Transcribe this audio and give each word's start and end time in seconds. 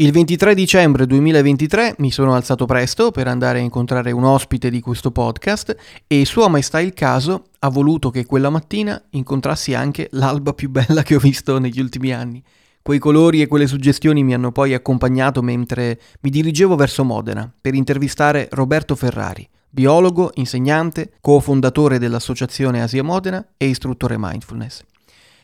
Il 0.00 0.12
23 0.12 0.54
dicembre 0.54 1.06
2023 1.06 1.96
mi 1.98 2.12
sono 2.12 2.32
alzato 2.36 2.66
presto 2.66 3.10
per 3.10 3.26
andare 3.26 3.58
a 3.58 3.62
incontrare 3.62 4.12
un 4.12 4.22
ospite 4.22 4.70
di 4.70 4.78
questo 4.78 5.10
podcast 5.10 5.76
e 6.06 6.24
Sua 6.24 6.46
Maestà 6.46 6.78
il 6.78 6.94
Caso 6.94 7.46
ha 7.58 7.68
voluto 7.68 8.10
che 8.10 8.24
quella 8.24 8.48
mattina 8.48 9.02
incontrassi 9.10 9.74
anche 9.74 10.06
l'alba 10.12 10.52
più 10.52 10.70
bella 10.70 11.02
che 11.02 11.16
ho 11.16 11.18
visto 11.18 11.58
negli 11.58 11.80
ultimi 11.80 12.12
anni. 12.12 12.40
Quei 12.80 13.00
colori 13.00 13.42
e 13.42 13.48
quelle 13.48 13.66
suggestioni 13.66 14.22
mi 14.22 14.34
hanno 14.34 14.52
poi 14.52 14.72
accompagnato 14.72 15.42
mentre 15.42 15.98
mi 16.20 16.30
dirigevo 16.30 16.76
verso 16.76 17.02
Modena 17.02 17.52
per 17.60 17.74
intervistare 17.74 18.46
Roberto 18.52 18.94
Ferrari, 18.94 19.48
biologo, 19.68 20.30
insegnante, 20.34 21.14
cofondatore 21.20 21.98
dell'Associazione 21.98 22.82
Asia 22.82 23.02
Modena 23.02 23.44
e 23.56 23.66
istruttore 23.66 24.14
mindfulness. 24.16 24.84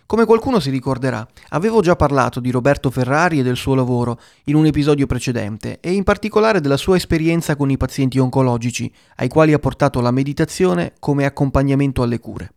Come 0.06 0.26
qualcuno 0.26 0.60
si 0.60 0.68
ricorderà, 0.68 1.26
avevo 1.48 1.80
già 1.80 1.96
parlato 1.96 2.38
di 2.38 2.50
Roberto 2.50 2.90
Ferrari 2.90 3.38
e 3.38 3.42
del 3.42 3.56
suo 3.56 3.74
lavoro 3.74 4.20
in 4.44 4.54
un 4.54 4.66
episodio 4.66 5.06
precedente 5.06 5.80
e 5.80 5.92
in 5.92 6.04
particolare 6.04 6.60
della 6.60 6.76
sua 6.76 6.96
esperienza 6.96 7.56
con 7.56 7.70
i 7.70 7.78
pazienti 7.78 8.18
oncologici, 8.18 8.92
ai 9.16 9.28
quali 9.28 9.54
ha 9.54 9.58
portato 9.58 10.02
la 10.02 10.10
meditazione 10.10 10.92
come 11.00 11.24
accompagnamento 11.24 12.02
alle 12.02 12.18
cure. 12.18 12.52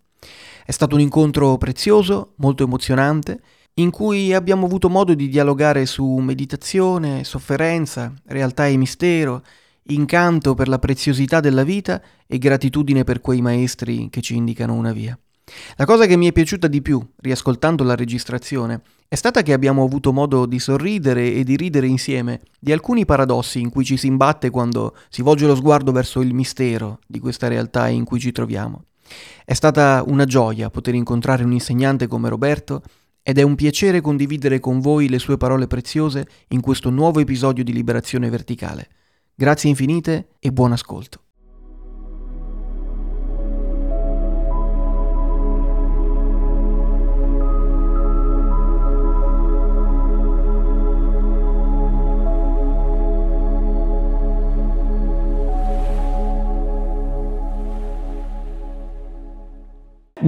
È 0.65 0.71
stato 0.71 0.95
un 0.95 1.01
incontro 1.01 1.57
prezioso, 1.57 2.33
molto 2.35 2.63
emozionante, 2.63 3.39
in 3.75 3.91
cui 3.91 4.33
abbiamo 4.33 4.65
avuto 4.65 4.89
modo 4.89 5.13
di 5.13 5.29
dialogare 5.29 5.85
su 5.85 6.05
meditazione, 6.17 7.23
sofferenza, 7.23 8.13
realtà 8.25 8.67
e 8.67 8.75
mistero, 8.75 9.41
incanto 9.83 10.53
per 10.53 10.67
la 10.67 10.79
preziosità 10.79 11.39
della 11.39 11.63
vita 11.63 12.01
e 12.27 12.37
gratitudine 12.39 13.05
per 13.05 13.21
quei 13.21 13.39
maestri 13.39 14.09
che 14.09 14.19
ci 14.19 14.35
indicano 14.35 14.73
una 14.73 14.91
via. 14.91 15.17
La 15.77 15.85
cosa 15.85 16.05
che 16.05 16.17
mi 16.17 16.27
è 16.27 16.31
piaciuta 16.31 16.67
di 16.67 16.81
più, 16.81 17.01
riascoltando 17.17 17.83
la 17.83 17.95
registrazione, 17.95 18.81
è 19.07 19.15
stata 19.15 19.41
che 19.41 19.53
abbiamo 19.53 19.83
avuto 19.83 20.11
modo 20.11 20.45
di 20.45 20.59
sorridere 20.59 21.33
e 21.33 21.43
di 21.43 21.55
ridere 21.55 21.87
insieme 21.87 22.41
di 22.59 22.73
alcuni 22.73 23.05
paradossi 23.05 23.61
in 23.61 23.69
cui 23.69 23.85
ci 23.85 23.95
si 23.95 24.07
imbatte 24.07 24.49
quando 24.49 24.95
si 25.09 25.21
volge 25.21 25.47
lo 25.47 25.55
sguardo 25.55 25.93
verso 25.93 26.19
il 26.19 26.33
mistero 26.33 26.99
di 27.07 27.19
questa 27.19 27.47
realtà 27.47 27.87
in 27.87 28.03
cui 28.03 28.19
ci 28.19 28.33
troviamo. 28.33 28.83
È 29.45 29.53
stata 29.53 30.03
una 30.05 30.25
gioia 30.25 30.69
poter 30.69 30.95
incontrare 30.95 31.45
un 31.45 31.53
insegnante 31.53 32.07
come 32.07 32.27
Roberto 32.27 32.81
ed 33.23 33.37
è 33.37 33.41
un 33.41 33.55
piacere 33.55 34.01
condividere 34.01 34.59
con 34.59 34.81
voi 34.81 35.07
le 35.07 35.19
sue 35.19 35.37
parole 35.37 35.67
preziose 35.67 36.27
in 36.49 36.59
questo 36.59 36.89
nuovo 36.89 37.21
episodio 37.21 37.63
di 37.63 37.71
Liberazione 37.71 38.29
Verticale. 38.29 38.89
Grazie 39.33 39.69
infinite 39.69 40.29
e 40.39 40.51
buon 40.51 40.73
ascolto. 40.73 41.26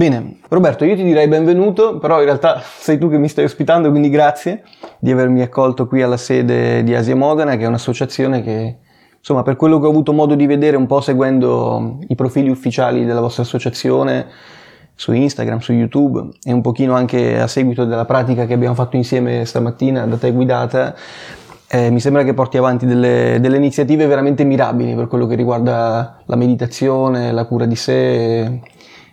Bene, 0.00 0.36
Roberto, 0.48 0.86
io 0.86 0.96
ti 0.96 1.02
direi 1.02 1.28
benvenuto, 1.28 1.98
però 1.98 2.20
in 2.20 2.24
realtà 2.24 2.62
sei 2.64 2.96
tu 2.96 3.10
che 3.10 3.18
mi 3.18 3.28
stai 3.28 3.44
ospitando, 3.44 3.90
quindi 3.90 4.08
grazie 4.08 4.62
di 4.98 5.10
avermi 5.10 5.42
accolto 5.42 5.86
qui 5.86 6.00
alla 6.00 6.16
sede 6.16 6.82
di 6.82 6.94
Asia 6.94 7.14
Modena, 7.14 7.54
che 7.58 7.64
è 7.64 7.66
un'associazione 7.66 8.42
che, 8.42 8.78
insomma, 9.18 9.42
per 9.42 9.56
quello 9.56 9.78
che 9.78 9.84
ho 9.84 9.90
avuto 9.90 10.14
modo 10.14 10.34
di 10.36 10.46
vedere 10.46 10.78
un 10.78 10.86
po' 10.86 11.02
seguendo 11.02 11.98
i 12.08 12.14
profili 12.14 12.48
ufficiali 12.48 13.04
della 13.04 13.20
vostra 13.20 13.42
associazione 13.42 14.26
su 14.94 15.12
Instagram, 15.12 15.58
su 15.58 15.74
YouTube 15.74 16.30
e 16.44 16.50
un 16.50 16.62
pochino 16.62 16.94
anche 16.94 17.38
a 17.38 17.46
seguito 17.46 17.84
della 17.84 18.06
pratica 18.06 18.46
che 18.46 18.54
abbiamo 18.54 18.74
fatto 18.74 18.96
insieme 18.96 19.44
stamattina 19.44 20.06
da 20.06 20.16
te 20.16 20.32
guidata, 20.32 20.94
eh, 21.68 21.90
mi 21.90 22.00
sembra 22.00 22.24
che 22.24 22.32
porti 22.32 22.56
avanti 22.56 22.86
delle, 22.86 23.36
delle, 23.38 23.58
iniziative 23.58 24.06
veramente 24.06 24.44
mirabili 24.44 24.94
per 24.94 25.08
quello 25.08 25.26
che 25.26 25.34
riguarda 25.34 26.22
la 26.24 26.36
meditazione, 26.36 27.32
la 27.32 27.44
cura 27.44 27.66
di 27.66 27.76
sé 27.76 28.60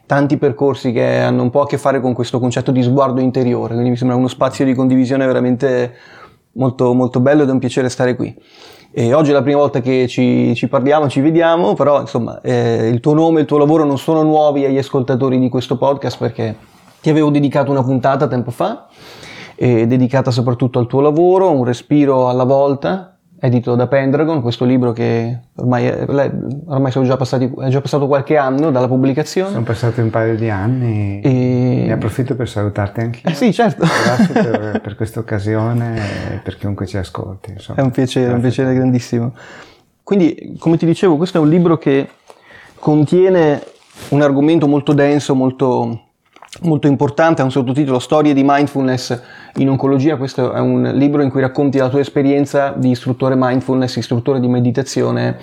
tanti 0.07 0.37
percorsi 0.37 0.93
che 0.93 1.19
hanno 1.19 1.43
un 1.43 1.49
po' 1.49 1.61
a 1.61 1.67
che 1.67 1.77
fare 1.77 1.99
con 1.99 2.13
questo 2.13 2.39
concetto 2.39 2.71
di 2.71 2.81
sguardo 2.81 3.19
interiore, 3.19 3.73
quindi 3.73 3.91
mi 3.91 3.97
sembra 3.97 4.15
uno 4.15 4.29
spazio 4.29 4.65
di 4.65 4.73
condivisione 4.73 5.25
veramente 5.27 5.93
molto, 6.53 6.93
molto 6.93 7.19
bello 7.19 7.43
ed 7.43 7.49
è 7.49 7.51
un 7.51 7.59
piacere 7.59 7.89
stare 7.89 8.15
qui. 8.15 8.35
E 8.89 9.13
oggi 9.13 9.29
è 9.29 9.33
la 9.33 9.43
prima 9.43 9.59
volta 9.59 9.81
che 9.81 10.07
ci, 10.07 10.55
ci 10.55 10.69
parliamo, 10.69 11.09
ci 11.09 11.19
vediamo, 11.19 11.73
però 11.73 11.99
insomma 11.99 12.39
eh, 12.41 12.87
il 12.87 13.01
tuo 13.01 13.13
nome 13.13 13.39
e 13.39 13.41
il 13.41 13.47
tuo 13.47 13.57
lavoro 13.57 13.83
non 13.83 13.97
sono 13.97 14.23
nuovi 14.23 14.65
agli 14.65 14.77
ascoltatori 14.77 15.37
di 15.37 15.49
questo 15.49 15.77
podcast 15.77 16.17
perché 16.17 16.55
ti 17.01 17.09
avevo 17.09 17.29
dedicato 17.29 17.69
una 17.69 17.83
puntata 17.83 18.27
tempo 18.27 18.49
fa, 18.49 18.87
dedicata 19.55 20.31
soprattutto 20.31 20.79
al 20.79 20.87
tuo 20.87 21.01
lavoro, 21.01 21.51
un 21.51 21.65
respiro 21.65 22.29
alla 22.29 22.45
volta, 22.45 23.16
edito 23.39 23.75
da 23.75 23.87
Pendragon, 23.87 24.41
questo 24.41 24.65
libro 24.65 24.91
che 24.93 25.39
ormai, 25.55 25.85
è, 25.85 26.05
ormai 26.65 26.91
sono 26.91 27.05
già 27.05 27.17
passati, 27.17 27.51
è 27.59 27.67
già 27.69 27.81
passato 27.81 28.07
qualche 28.07 28.37
anno 28.37 28.71
dalla 28.71 28.87
pubblicazione. 28.87 29.51
Sono 29.51 29.63
passati 29.63 30.01
un 30.01 30.09
paio 30.09 30.35
di 30.35 30.49
anni 30.49 31.21
e 31.21 31.83
ne 31.85 31.91
approfitto 31.91 32.35
per 32.35 32.49
salutarti 32.49 32.99
anche 32.99 33.21
io. 33.23 33.29
Eh 33.29 33.35
sì, 33.35 33.53
certo. 33.53 33.85
Grazie 33.85 34.33
per, 34.33 34.81
per 34.81 34.95
questa 34.95 35.19
occasione 35.19 35.97
e 36.33 36.37
per 36.43 36.57
chiunque 36.57 36.85
ci 36.85 36.97
ascolti. 36.97 37.51
Insomma. 37.51 37.79
È 37.79 37.81
un 37.83 37.91
piacere, 37.91 38.33
un 38.33 38.41
piacere 38.41 38.73
grandissimo. 38.73 39.33
Quindi, 40.01 40.55
come 40.57 40.77
ti 40.77 40.85
dicevo, 40.85 41.17
questo 41.17 41.37
è 41.37 41.41
un 41.41 41.49
libro 41.49 41.77
che 41.77 42.07
contiene 42.79 43.61
un 44.09 44.21
argomento 44.21 44.67
molto 44.67 44.93
denso, 44.93 45.35
molto 45.35 46.06
molto 46.61 46.87
importante, 46.87 47.41
ha 47.41 47.45
un 47.45 47.51
sottotitolo 47.51 47.99
Storie 47.99 48.33
di 48.33 48.43
mindfulness 48.43 49.21
in 49.55 49.69
oncologia, 49.69 50.17
questo 50.17 50.53
è 50.53 50.59
un 50.59 50.91
libro 50.93 51.21
in 51.21 51.29
cui 51.29 51.41
racconti 51.41 51.77
la 51.77 51.89
tua 51.89 51.99
esperienza 51.99 52.73
di 52.75 52.91
istruttore 52.91 53.35
mindfulness, 53.37 53.95
istruttore 53.97 54.39
di 54.39 54.47
meditazione 54.47 55.37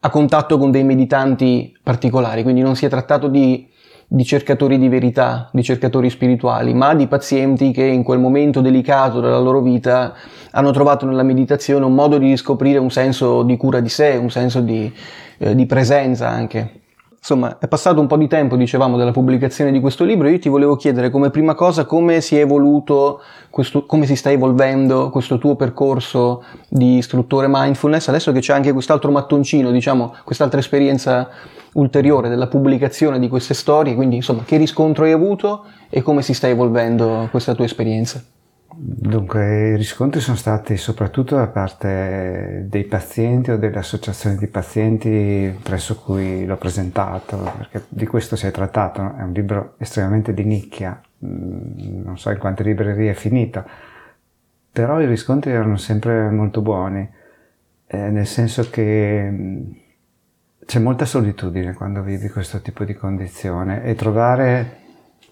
a 0.00 0.10
contatto 0.10 0.58
con 0.58 0.70
dei 0.70 0.84
meditanti 0.84 1.74
particolari, 1.82 2.42
quindi 2.42 2.60
non 2.60 2.76
si 2.76 2.84
è 2.84 2.88
trattato 2.88 3.28
di, 3.28 3.66
di 4.06 4.24
cercatori 4.24 4.78
di 4.78 4.88
verità, 4.88 5.48
di 5.52 5.62
cercatori 5.62 6.10
spirituali, 6.10 6.74
ma 6.74 6.94
di 6.94 7.06
pazienti 7.06 7.70
che 7.70 7.84
in 7.84 8.02
quel 8.02 8.18
momento 8.18 8.60
delicato 8.60 9.20
della 9.20 9.38
loro 9.38 9.62
vita 9.62 10.14
hanno 10.50 10.70
trovato 10.72 11.06
nella 11.06 11.22
meditazione 11.22 11.86
un 11.86 11.94
modo 11.94 12.18
di 12.18 12.28
riscoprire 12.28 12.78
un 12.78 12.90
senso 12.90 13.42
di 13.42 13.56
cura 13.56 13.80
di 13.80 13.88
sé, 13.88 14.16
un 14.20 14.30
senso 14.30 14.60
di, 14.60 14.92
eh, 15.38 15.54
di 15.54 15.66
presenza 15.66 16.28
anche. 16.28 16.83
Insomma, 17.24 17.56
è 17.58 17.68
passato 17.68 18.00
un 18.00 18.06
po' 18.06 18.18
di 18.18 18.28
tempo, 18.28 18.54
dicevamo, 18.54 18.98
dalla 18.98 19.10
pubblicazione 19.10 19.72
di 19.72 19.80
questo 19.80 20.04
libro. 20.04 20.28
Io 20.28 20.38
ti 20.38 20.50
volevo 20.50 20.76
chiedere 20.76 21.08
come 21.08 21.30
prima 21.30 21.54
cosa 21.54 21.86
come 21.86 22.20
si 22.20 22.36
è 22.36 22.40
evoluto, 22.40 23.22
questo, 23.48 23.86
come 23.86 24.04
si 24.04 24.14
sta 24.14 24.30
evolvendo 24.30 25.08
questo 25.08 25.38
tuo 25.38 25.56
percorso 25.56 26.44
di 26.68 26.98
istruttore 26.98 27.46
mindfulness, 27.48 28.08
adesso 28.08 28.30
che 28.30 28.40
c'è 28.40 28.52
anche 28.52 28.74
quest'altro 28.74 29.10
mattoncino, 29.10 29.70
diciamo, 29.70 30.14
quest'altra 30.22 30.60
esperienza 30.60 31.30
ulteriore 31.72 32.28
della 32.28 32.46
pubblicazione 32.46 33.18
di 33.18 33.28
queste 33.28 33.54
storie. 33.54 33.94
Quindi, 33.94 34.16
insomma, 34.16 34.42
che 34.44 34.58
riscontro 34.58 35.04
hai 35.04 35.12
avuto 35.12 35.64
e 35.88 36.02
come 36.02 36.20
si 36.20 36.34
sta 36.34 36.48
evolvendo 36.48 37.28
questa 37.30 37.54
tua 37.54 37.64
esperienza? 37.64 38.22
Dunque, 38.76 39.70
i 39.70 39.76
riscontri 39.76 40.20
sono 40.20 40.36
stati 40.36 40.76
soprattutto 40.76 41.36
da 41.36 41.46
parte 41.46 42.66
dei 42.68 42.84
pazienti 42.84 43.52
o 43.52 43.56
delle 43.56 43.78
associazioni 43.78 44.36
di 44.36 44.48
pazienti 44.48 45.56
presso 45.62 45.96
cui 45.96 46.44
l'ho 46.44 46.56
presentato, 46.56 47.52
perché 47.56 47.84
di 47.88 48.06
questo 48.06 48.34
si 48.34 48.46
è 48.46 48.50
trattato, 48.50 49.14
è 49.16 49.22
un 49.22 49.32
libro 49.32 49.74
estremamente 49.78 50.34
di 50.34 50.44
nicchia, 50.44 51.00
mm, 51.24 52.02
non 52.04 52.18
so 52.18 52.30
in 52.30 52.38
quante 52.38 52.64
librerie 52.64 53.12
è 53.12 53.14
finito, 53.14 53.64
però 54.72 55.00
i 55.00 55.06
riscontri 55.06 55.52
erano 55.52 55.76
sempre 55.76 56.28
molto 56.30 56.60
buoni, 56.60 57.08
eh, 57.86 58.10
nel 58.10 58.26
senso 58.26 58.68
che 58.70 59.28
mm, 59.30 59.62
c'è 60.66 60.80
molta 60.80 61.04
solitudine 61.04 61.74
quando 61.74 62.02
vivi 62.02 62.28
questo 62.28 62.60
tipo 62.60 62.84
di 62.84 62.94
condizione 62.94 63.84
e 63.84 63.94
trovare 63.94 64.82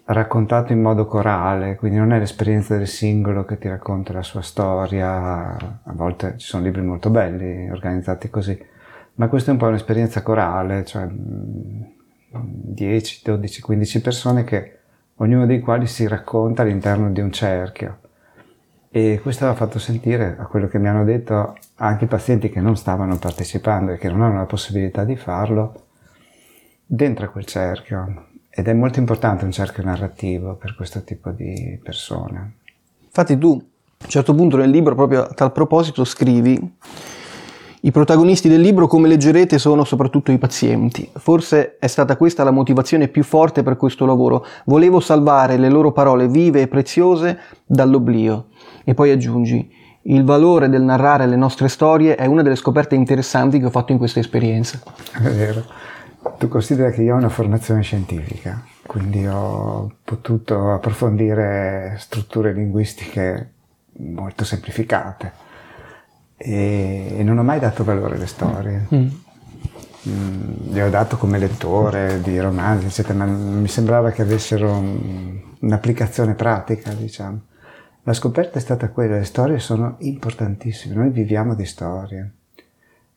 raccontato 0.05 0.73
in 0.73 0.81
modo 0.81 1.05
corale, 1.05 1.75
quindi 1.75 1.97
non 1.97 2.11
è 2.11 2.19
l'esperienza 2.19 2.75
del 2.75 2.87
singolo 2.87 3.45
che 3.45 3.57
ti 3.57 3.69
racconta 3.69 4.13
la 4.13 4.23
sua 4.23 4.41
storia, 4.41 5.55
a 5.55 5.93
volte 5.93 6.37
ci 6.37 6.47
sono 6.47 6.63
libri 6.63 6.81
molto 6.81 7.09
belli 7.09 7.69
organizzati 7.69 8.29
così, 8.29 8.57
ma 9.15 9.27
questa 9.27 9.49
è 9.49 9.53
un 9.53 9.59
po' 9.59 9.67
un'esperienza 9.67 10.21
corale, 10.21 10.85
cioè 10.85 11.07
10, 11.09 13.21
12, 13.23 13.61
15 13.61 14.01
persone 14.01 14.43
che 14.43 14.79
ognuno 15.17 15.45
dei 15.45 15.59
quali 15.59 15.87
si 15.87 16.07
racconta 16.07 16.63
all'interno 16.63 17.11
di 17.11 17.21
un 17.21 17.31
cerchio. 17.31 17.99
E 18.89 19.19
questo 19.21 19.47
ha 19.47 19.55
fatto 19.55 19.79
sentire, 19.79 20.35
a 20.37 20.45
quello 20.45 20.67
che 20.67 20.77
mi 20.77 20.87
hanno 20.87 21.03
detto, 21.03 21.57
anche 21.75 22.05
i 22.05 22.07
pazienti 22.07 22.49
che 22.49 22.61
non 22.61 22.75
stavano 22.75 23.17
partecipando 23.17 23.93
e 23.93 23.97
che 23.97 24.09
non 24.09 24.21
hanno 24.21 24.37
la 24.37 24.45
possibilità 24.45 25.03
di 25.03 25.15
farlo, 25.15 25.85
dentro 26.85 27.31
quel 27.31 27.45
cerchio, 27.45 28.27
ed 28.55 28.67
è 28.67 28.73
molto 28.73 28.99
importante 28.99 29.45
un 29.45 29.51
cerchio 29.51 29.83
narrativo 29.83 30.55
per 30.55 30.75
questo 30.75 31.03
tipo 31.03 31.31
di 31.31 31.79
persone. 31.81 32.57
Infatti 33.03 33.37
tu 33.37 33.51
a 33.51 34.03
un 34.03 34.09
certo 34.09 34.35
punto 34.35 34.57
nel 34.57 34.69
libro, 34.69 34.93
proprio 34.93 35.23
a 35.23 35.33
tal 35.33 35.51
proposito, 35.51 36.03
scrivi 36.03 36.75
i 37.85 37.91
protagonisti 37.91 38.47
del 38.47 38.61
libro, 38.61 38.87
come 38.87 39.07
leggerete, 39.07 39.57
sono 39.57 39.83
soprattutto 39.83 40.31
i 40.31 40.37
pazienti. 40.37 41.09
Forse 41.13 41.77
è 41.79 41.87
stata 41.87 42.15
questa 42.15 42.43
la 42.43 42.51
motivazione 42.51 43.07
più 43.07 43.23
forte 43.23 43.63
per 43.63 43.75
questo 43.75 44.05
lavoro. 44.05 44.45
Volevo 44.65 44.99
salvare 44.99 45.57
le 45.57 45.69
loro 45.69 45.91
parole 45.91 46.27
vive 46.27 46.61
e 46.61 46.67
preziose 46.67 47.39
dall'oblio. 47.65 48.47
E 48.83 48.93
poi 48.93 49.11
aggiungi, 49.11 49.69
il 50.03 50.23
valore 50.23 50.69
del 50.69 50.83
narrare 50.83 51.25
le 51.25 51.35
nostre 51.35 51.67
storie 51.69 52.15
è 52.15 52.25
una 52.25 52.41
delle 52.41 52.55
scoperte 52.55 52.95
interessanti 52.95 53.59
che 53.59 53.65
ho 53.65 53.69
fatto 53.69 53.91
in 53.91 53.97
questa 53.97 54.19
esperienza. 54.19 54.79
È 55.11 55.29
vero. 55.29 55.65
Tu 56.37 56.47
considera 56.47 56.89
che 56.89 57.01
io 57.01 57.15
ho 57.15 57.17
una 57.17 57.29
formazione 57.29 57.81
scientifica, 57.81 58.63
quindi 58.85 59.25
ho 59.27 59.93
potuto 60.03 60.71
approfondire 60.73 61.95
strutture 61.99 62.53
linguistiche 62.53 63.51
molto 63.97 64.43
semplificate 64.43 65.31
e, 66.37 67.21
non 67.23 67.37
ho 67.37 67.43
mai 67.43 67.59
dato 67.59 67.83
valore 67.83 68.15
alle 68.15 68.27
storie. 68.27 68.87
Mm. 68.93 69.07
Mm, 70.09 70.73
le 70.73 70.83
ho 70.83 70.89
dato 70.89 71.15
come 71.15 71.37
lettore 71.37 72.19
di 72.21 72.37
romanzi, 72.37 72.87
eccetera, 72.87 73.13
ma 73.13 73.25
mi 73.25 73.69
sembrava 73.69 74.11
che 74.11 74.21
avessero 74.21 74.83
un'applicazione 75.59 76.33
pratica, 76.33 76.91
diciamo. 76.91 77.39
La 78.03 78.13
scoperta 78.13 78.57
è 78.57 78.61
stata 78.61 78.89
quella, 78.89 79.17
le 79.17 79.23
storie 79.23 79.59
sono 79.59 79.95
importantissime, 79.99 80.95
noi 80.95 81.09
viviamo 81.09 81.55
di 81.55 81.65
storie 81.65 82.31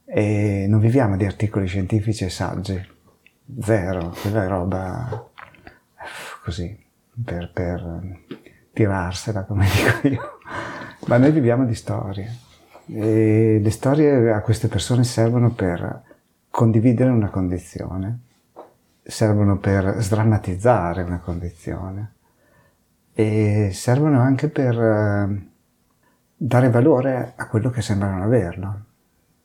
e 0.05 0.67
non 0.69 0.79
viviamo 0.79 1.17
di 1.17 1.25
articoli 1.25 1.67
scientifici 1.67 2.25
e 2.25 2.31
saggi, 2.31 2.81
zero, 3.61 4.15
quella 4.21 4.45
è 4.45 4.49
roba 4.49 5.31
così, 6.45 6.85
per, 7.25 7.51
per 7.53 8.19
tirarsela, 8.73 9.45
come 9.45 9.67
dico 10.03 10.09
io, 10.09 10.39
ma 11.07 11.17
noi 11.17 11.31
viviamo 11.31 11.65
di 11.65 11.75
storie 11.75 12.45
e 12.89 13.59
le 13.61 13.71
storie 13.71 14.33
a 14.33 14.41
queste 14.41 14.69
persone 14.69 15.03
servono 15.03 15.51
per 15.51 16.03
condividere 16.51 17.11
una 17.11 17.31
condizione, 17.31 18.21
servono 19.03 19.59
per 19.59 19.97
sdrammatizzare 19.99 21.03
una 21.03 21.19
condizione 21.19 22.13
e 23.13 23.71
servono 23.73 24.21
anche 24.21 24.49
per 24.49 24.79
eh, 24.79 25.49
dare 26.37 26.71
valore 26.71 27.33
a 27.37 27.47
quello 27.49 27.71
che 27.71 27.83
sembrano 27.83 28.23
averlo. 28.23 28.81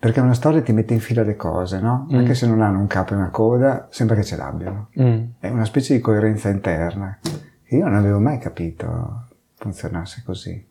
Perché 0.02 0.20
una 0.20 0.34
storia 0.34 0.64
ti 0.64 0.74
mette 0.74 0.96
in 0.96 1.00
fila 1.00 1.22
le 1.22 1.36
cose, 1.36 1.80
no? 1.80 2.08
Mm. 2.12 2.18
Anche 2.18 2.34
se 2.34 2.48
non 2.48 2.62
hanno 2.62 2.80
un 2.80 2.88
capo 2.88 3.14
e 3.14 3.18
una 3.18 3.30
coda, 3.30 3.88
sembra 3.92 4.16
che 4.16 4.24
ce 4.24 4.36
l'abbiano. 4.36 4.88
Mm. 5.00 5.24
È 5.38 5.48
una 5.48 5.64
specie 5.64 5.94
di 5.94 6.00
coerenza 6.00 6.50
interna 6.50 7.20
che 7.22 7.76
io 7.76 7.86
non 7.86 7.94
avevo 7.94 8.18
mai 8.18 8.40
capito 8.40 9.28
funzionasse 9.54 10.24
così. 10.26 10.66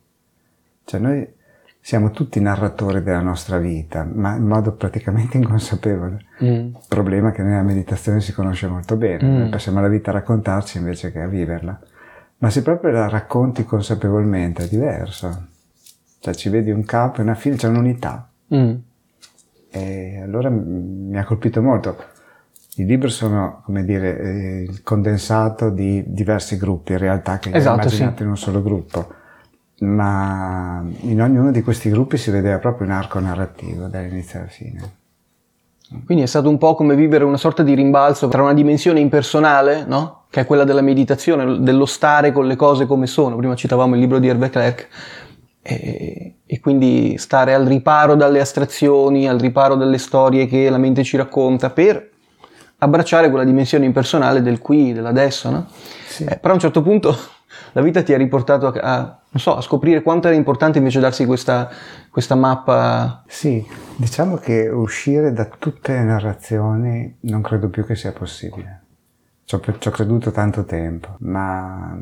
Cioè 0.83 0.99
noi 0.99 1.25
siamo 1.79 2.11
tutti 2.11 2.41
narratori 2.41 3.01
della 3.03 3.21
nostra 3.21 3.57
vita, 3.57 4.03
ma 4.03 4.35
in 4.35 4.45
modo 4.45 4.73
praticamente 4.73 5.37
inconsapevole. 5.39 6.25
Mm. 6.43 6.73
Problema 6.89 7.31
che 7.31 7.41
nella 7.41 7.63
meditazione 7.63 8.19
si 8.19 8.33
conosce 8.33 8.67
molto 8.67 8.97
bene, 8.97 9.23
mm. 9.23 9.37
noi 9.37 9.49
passiamo 9.49 9.79
la 9.79 9.87
vita 9.87 10.09
a 10.09 10.15
raccontarci 10.15 10.77
invece 10.77 11.09
che 11.09 11.21
a 11.21 11.27
viverla. 11.27 11.79
Ma 12.39 12.49
se 12.49 12.63
proprio 12.63 12.91
la 12.91 13.07
racconti 13.07 13.63
consapevolmente 13.63 14.65
è 14.65 14.67
diverso. 14.67 15.47
Cioè 16.19 16.35
ci 16.35 16.49
vedi 16.49 16.69
un 16.69 16.83
capo 16.83 17.19
e 17.19 17.23
una 17.23 17.35
fine, 17.35 17.55
c'è 17.55 17.69
un'unità. 17.69 18.27
E 19.71 20.21
allora 20.21 20.49
mi 20.49 21.17
ha 21.17 21.23
colpito 21.23 21.61
molto. 21.61 21.95
I 22.75 22.85
libri 22.85 23.09
sono, 23.09 23.61
come 23.65 23.83
dire, 23.83 24.19
eh, 24.19 24.61
il 24.63 24.83
condensato 24.83 25.69
di 25.69 26.03
diversi 26.07 26.57
gruppi, 26.57 26.91
in 26.91 26.97
realtà 26.97 27.39
che 27.39 27.51
esatto, 27.53 27.81
immaginati 27.81 28.17
sì. 28.17 28.23
in 28.23 28.29
un 28.29 28.37
solo 28.37 28.61
gruppo. 28.61 29.13
Ma 29.79 30.83
in 31.01 31.21
ognuno 31.21 31.51
di 31.51 31.61
questi 31.61 31.89
gruppi 31.89 32.17
si 32.17 32.31
vedeva 32.31 32.59
proprio 32.59 32.87
un 32.87 32.93
arco 32.93 33.19
narrativo 33.19 33.87
dall'inizio 33.87 34.39
alla 34.39 34.47
fine. 34.47 34.99
Quindi 36.05 36.23
è 36.23 36.27
stato 36.27 36.49
un 36.49 36.57
po' 36.57 36.75
come 36.75 36.95
vivere 36.95 37.23
una 37.25 37.37
sorta 37.37 37.63
di 37.63 37.73
rimbalzo 37.73 38.29
tra 38.29 38.41
una 38.41 38.53
dimensione 38.53 38.99
impersonale, 38.99 39.83
no? 39.85 40.23
che 40.29 40.41
è 40.41 40.45
quella 40.45 40.63
della 40.63 40.81
meditazione, 40.81 41.59
dello 41.59 41.85
stare 41.85 42.31
con 42.31 42.47
le 42.47 42.55
cose 42.55 42.85
come 42.85 43.07
sono. 43.07 43.35
Prima 43.35 43.55
citavamo 43.55 43.95
il 43.95 43.99
libro 43.99 44.19
di 44.19 44.29
Hervé 44.29 44.49
Clerc. 44.49 44.87
E, 45.63 46.37
e, 46.45 46.59
quindi 46.59 47.17
stare 47.19 47.53
al 47.53 47.65
riparo 47.65 48.15
dalle 48.15 48.39
astrazioni, 48.39 49.27
al 49.27 49.39
riparo 49.39 49.75
delle 49.75 49.99
storie 49.99 50.47
che 50.47 50.69
la 50.69 50.79
mente 50.79 51.03
ci 51.03 51.17
racconta 51.17 51.69
per 51.69 52.09
abbracciare 52.83 53.29
quella 53.29 53.43
dimensione 53.43 53.85
impersonale 53.85 54.41
del 54.41 54.59
qui, 54.59 54.91
dell'adesso, 54.91 55.49
no? 55.51 55.67
Sì. 56.07 56.23
Eh, 56.23 56.37
però 56.37 56.53
a 56.53 56.55
un 56.55 56.59
certo 56.59 56.81
punto 56.81 57.15
la 57.73 57.81
vita 57.81 58.01
ti 58.01 58.13
ha 58.13 58.17
riportato 58.17 58.67
a, 58.67 59.19
a, 59.29 59.37
so, 59.37 59.55
a 59.55 59.61
scoprire 59.61 60.01
quanto 60.01 60.27
era 60.27 60.35
importante 60.35 60.79
invece 60.79 60.99
darsi 60.99 61.25
questa, 61.25 61.69
questa 62.09 62.35
mappa. 62.35 63.23
Sì, 63.27 63.65
diciamo 63.95 64.37
che 64.37 64.67
uscire 64.67 65.31
da 65.31 65.45
tutte 65.45 65.93
le 65.93 66.03
narrazioni 66.03 67.17
non 67.21 67.41
credo 67.41 67.69
più 67.69 67.85
che 67.85 67.95
sia 67.95 68.11
possibile. 68.11 68.79
Ci 69.45 69.55
ho, 69.55 69.61
ci 69.77 69.87
ho 69.87 69.91
creduto 69.91 70.31
tanto 70.31 70.63
tempo, 70.63 71.15
ma 71.19 71.95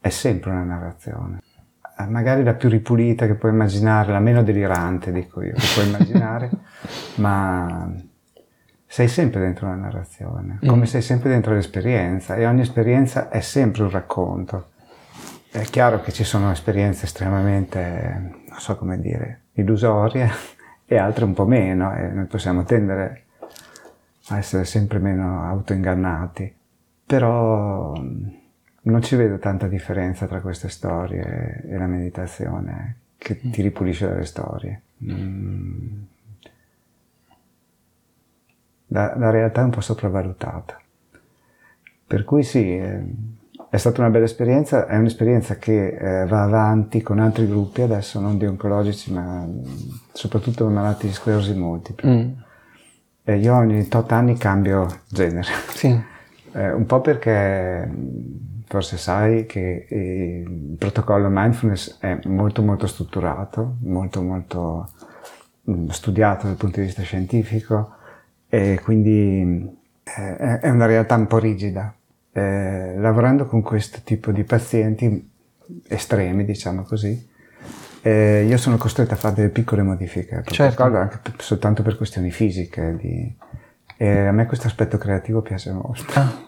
è 0.00 0.08
sempre 0.08 0.50
una 0.50 0.62
narrazione. 0.62 1.42
Eh, 1.98 2.06
magari 2.06 2.42
la 2.44 2.54
più 2.54 2.68
ripulita 2.68 3.26
che 3.26 3.34
puoi 3.34 3.52
immaginare, 3.52 4.12
la 4.12 4.20
meno 4.20 4.42
delirante, 4.42 5.12
dico 5.12 5.42
io, 5.42 5.54
che 5.54 5.66
puoi 5.74 5.86
immaginare, 5.88 6.50
ma 7.16 7.92
sei 8.86 9.08
sempre 9.08 9.40
dentro 9.40 9.66
una 9.66 9.76
narrazione, 9.76 10.58
come 10.64 10.82
mm. 10.82 10.84
sei 10.84 11.02
sempre 11.02 11.30
dentro 11.30 11.54
l'esperienza 11.54 12.36
e 12.36 12.46
ogni 12.46 12.62
esperienza 12.62 13.28
è 13.28 13.40
sempre 13.40 13.82
un 13.82 13.90
racconto. 13.90 14.70
È 15.50 15.62
chiaro 15.62 16.00
che 16.00 16.12
ci 16.12 16.24
sono 16.24 16.50
esperienze 16.50 17.06
estremamente, 17.06 18.44
non 18.48 18.58
so 18.58 18.76
come 18.76 19.00
dire, 19.00 19.42
illusorie 19.52 20.30
e 20.86 20.96
altre 20.96 21.24
un 21.24 21.34
po' 21.34 21.46
meno 21.46 21.94
e 21.94 22.08
noi 22.08 22.26
possiamo 22.26 22.64
tendere 22.64 23.24
a 24.28 24.38
essere 24.38 24.64
sempre 24.64 24.98
meno 24.98 25.42
autoingannati 25.42 26.56
però 27.08 27.94
non 28.88 29.02
ci 29.02 29.16
vedo 29.16 29.38
tanta 29.38 29.66
differenza 29.68 30.26
tra 30.26 30.40
queste 30.40 30.68
storie 30.68 31.62
e 31.66 31.76
la 31.76 31.86
meditazione 31.86 32.96
che 33.18 33.40
mm. 33.44 33.50
ti 33.50 33.62
ripulisce 33.62 34.08
dalle 34.08 34.24
storie. 34.24 34.82
Mm. 35.04 36.02
La, 38.88 39.14
la, 39.16 39.30
realtà 39.30 39.60
è 39.60 39.64
un 39.64 39.70
po' 39.70 39.80
sopravvalutata. 39.80 40.80
Per 42.06 42.24
cui 42.24 42.42
sì, 42.42 42.74
è, 42.74 43.02
è 43.68 43.76
stata 43.76 44.00
una 44.00 44.10
bella 44.10 44.24
esperienza, 44.24 44.86
è 44.86 44.96
un'esperienza 44.96 45.56
che 45.56 45.88
eh, 45.88 46.26
va 46.26 46.42
avanti 46.42 47.02
con 47.02 47.18
altri 47.18 47.46
gruppi 47.46 47.82
adesso, 47.82 48.18
non 48.18 48.38
di 48.38 48.46
oncologici, 48.46 49.12
ma 49.12 49.46
soprattutto 50.12 50.66
malati 50.68 51.08
di 51.08 51.12
sclerosi 51.12 51.52
multipla. 51.54 52.10
Mm. 52.10 52.30
E 53.24 53.36
io 53.36 53.54
ogni 53.54 53.86
tot 53.88 54.10
anni 54.12 54.38
cambio 54.38 55.00
genere. 55.08 55.48
Sì. 55.68 56.16
Eh, 56.52 56.72
un 56.72 56.86
po' 56.86 57.02
perché 57.02 57.86
forse 58.68 58.98
sai 58.98 59.46
che 59.46 59.86
il 59.88 60.76
protocollo 60.76 61.28
mindfulness 61.30 61.98
è 62.00 62.18
molto 62.24 62.62
molto 62.62 62.86
strutturato, 62.86 63.76
molto 63.80 64.22
molto 64.22 64.90
studiato 65.88 66.46
dal 66.46 66.56
punto 66.56 66.80
di 66.80 66.86
vista 66.86 67.02
scientifico 67.02 67.94
e 68.48 68.78
quindi 68.82 69.76
eh, 70.04 70.58
è 70.60 70.68
una 70.70 70.86
realtà 70.86 71.14
un 71.14 71.26
po' 71.26 71.38
rigida. 71.38 71.94
Eh, 72.30 72.94
lavorando 72.98 73.46
con 73.46 73.62
questo 73.62 74.00
tipo 74.04 74.32
di 74.32 74.44
pazienti 74.44 75.30
estremi, 75.88 76.44
diciamo 76.44 76.82
così, 76.82 77.26
eh, 78.02 78.44
io 78.46 78.56
sono 78.58 78.76
costretto 78.76 79.14
a 79.14 79.16
fare 79.16 79.34
delle 79.34 79.48
piccole 79.48 79.82
modifiche 79.82 80.36
al 80.36 80.46
certo. 80.46 80.82
anche 80.82 81.20
soltanto 81.38 81.82
per 81.82 81.96
questioni 81.96 82.30
fisiche, 82.30 82.96
di, 82.96 83.34
e 83.96 84.26
a 84.26 84.32
me 84.32 84.46
questo 84.46 84.66
aspetto 84.66 84.98
creativo 84.98 85.40
piace 85.40 85.72
molto. 85.72 86.18
Ah. 86.18 86.46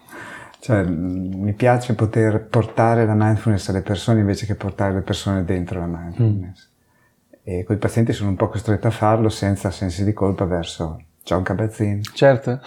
Cioè, 0.61 0.83
mi 0.83 1.53
piace 1.53 1.95
poter 1.95 2.45
portare 2.45 3.07
la 3.07 3.15
mindfulness 3.15 3.69
alle 3.69 3.81
persone 3.81 4.19
invece 4.19 4.45
che 4.45 4.53
portare 4.53 4.93
le 4.93 5.01
persone 5.01 5.43
dentro 5.43 5.79
la 5.79 5.87
mindfulness. 5.87 6.69
Mm. 6.69 7.39
E 7.43 7.63
quei 7.63 7.79
pazienti 7.79 8.13
sono 8.13 8.29
un 8.29 8.35
po' 8.35 8.47
costretti 8.47 8.85
a 8.85 8.91
farlo 8.91 9.29
senza 9.29 9.71
sensi 9.71 10.03
di 10.03 10.13
colpa 10.13 10.45
verso 10.45 11.01
John 11.23 11.41
Kabat-Zinn, 11.41 12.01
certo. 12.13 12.59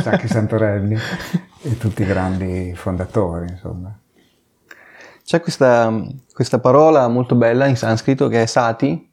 Sacchi 0.00 0.26
Santorelli 0.28 0.96
e 1.62 1.78
tutti 1.78 2.02
i 2.02 2.06
grandi 2.06 2.72
fondatori, 2.74 3.46
insomma. 3.50 3.96
C'è 5.24 5.40
questa, 5.40 5.94
questa 6.32 6.58
parola 6.58 7.06
molto 7.06 7.36
bella 7.36 7.66
in 7.66 7.76
sanscrito 7.76 8.26
che 8.26 8.42
è 8.42 8.46
sati, 8.46 9.08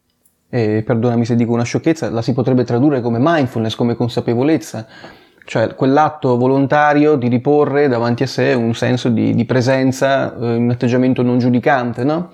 e 0.50 0.82
perdonami 0.84 1.26
se 1.26 1.36
dico 1.36 1.52
una 1.52 1.62
sciocchezza, 1.62 2.10
la 2.10 2.24
si 2.24 2.34
potrebbe 2.34 2.64
tradurre 2.64 3.02
come 3.02 3.20
mindfulness, 3.22 3.76
come 3.76 3.94
consapevolezza, 3.94 4.88
cioè 5.46 5.76
quell'atto 5.76 6.38
volontario 6.38 7.16
di 7.16 7.28
riporre 7.28 7.88
davanti 7.88 8.24
a 8.24 8.28
sé 8.28 8.54
un 8.54 8.74
senso 8.74 9.10
di, 9.10 9.34
di 9.34 9.46
presenza, 9.46 10.36
eh, 10.36 10.56
un 10.56 10.70
atteggiamento 10.70 11.22
non 11.22 11.38
giudicante, 11.38 12.04
no? 12.04 12.32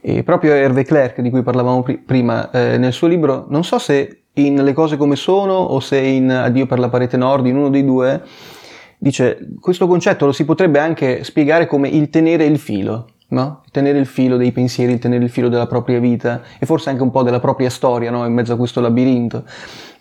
E 0.00 0.22
proprio 0.22 0.52
Hervé 0.52 0.84
Clerc, 0.84 1.20
di 1.20 1.30
cui 1.30 1.42
parlavamo 1.42 1.82
pr- 1.82 1.98
prima, 2.04 2.50
eh, 2.50 2.76
nel 2.76 2.92
suo 2.92 3.08
libro, 3.08 3.46
non 3.48 3.64
so 3.64 3.78
se 3.78 4.24
in 4.34 4.62
Le 4.62 4.72
cose 4.72 4.96
come 4.96 5.16
sono 5.16 5.54
o 5.54 5.80
se 5.80 5.98
in 5.98 6.30
Addio 6.30 6.66
per 6.66 6.78
la 6.78 6.88
parete 6.88 7.16
nord, 7.16 7.46
in 7.46 7.56
uno 7.56 7.70
dei 7.70 7.84
due, 7.84 8.22
dice 8.98 9.38
questo 9.60 9.86
concetto 9.86 10.26
lo 10.26 10.32
si 10.32 10.44
potrebbe 10.44 10.78
anche 10.78 11.24
spiegare 11.24 11.66
come 11.66 11.88
il 11.88 12.10
tenere 12.10 12.44
il 12.44 12.58
filo 12.58 13.06
no? 13.28 13.62
Il 13.64 13.70
tenere 13.70 13.98
il 13.98 14.06
filo 14.06 14.36
dei 14.36 14.52
pensieri, 14.52 14.92
il 14.92 14.98
tenere 14.98 15.24
il 15.24 15.30
filo 15.30 15.48
della 15.48 15.66
propria 15.66 15.98
vita 15.98 16.42
e 16.58 16.66
forse 16.66 16.90
anche 16.90 17.02
un 17.02 17.10
po' 17.10 17.22
della 17.22 17.40
propria 17.40 17.68
storia, 17.68 18.10
no? 18.10 18.24
In 18.24 18.32
mezzo 18.32 18.52
a 18.52 18.56
questo 18.56 18.80
labirinto. 18.80 19.44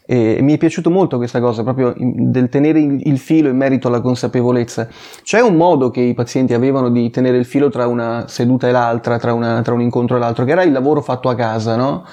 E 0.06 0.40
mi 0.42 0.54
è 0.54 0.58
piaciuto 0.58 0.90
molto 0.90 1.18
questa 1.18 1.40
cosa, 1.40 1.64
proprio 1.64 1.94
del 1.98 2.50
tenere 2.50 2.80
il 2.80 3.18
filo 3.18 3.50
in 3.50 3.56
merito 3.56 3.88
alla 3.88 4.02
consapevolezza. 4.02 4.88
C'è 5.24 5.42
un 5.42 5.56
modo 5.56 5.90
che 5.90 6.02
i 6.02 6.14
pazienti 6.14 6.54
avevano 6.54 6.90
di 6.90 7.10
tenere 7.10 7.38
il 7.38 7.46
filo 7.46 7.70
tra 7.70 7.88
una 7.88 8.26
seduta 8.28 8.68
e 8.68 8.72
l'altra, 8.72 9.18
tra, 9.18 9.34
una, 9.34 9.62
tra 9.62 9.74
un 9.74 9.82
incontro 9.82 10.18
e 10.18 10.20
l'altro, 10.20 10.44
che 10.46 10.52
era 10.52 10.64
il 10.64 10.72
lavoro 10.72 11.02
fatto 11.02 11.30
a 11.30 11.36
casa, 11.36 11.76
no? 11.76 12.06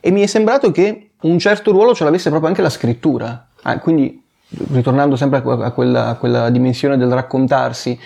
E 0.00 0.10
mi 0.10 0.20
è 0.22 0.26
sembrato 0.26 0.70
che 0.70 1.10
un 1.22 1.38
certo 1.38 1.72
ruolo 1.72 1.94
ce 1.94 2.04
l'avesse 2.04 2.28
proprio 2.28 2.48
anche 2.48 2.62
la 2.62 2.70
scrittura. 2.70 3.48
Ah, 3.62 3.78
quindi, 3.78 4.23
ritornando 4.48 5.16
sempre 5.16 5.38
a 5.38 5.70
quella, 5.72 6.08
a 6.08 6.16
quella 6.16 6.50
dimensione 6.50 6.96
del 6.96 7.12
raccontarsi, 7.12 7.98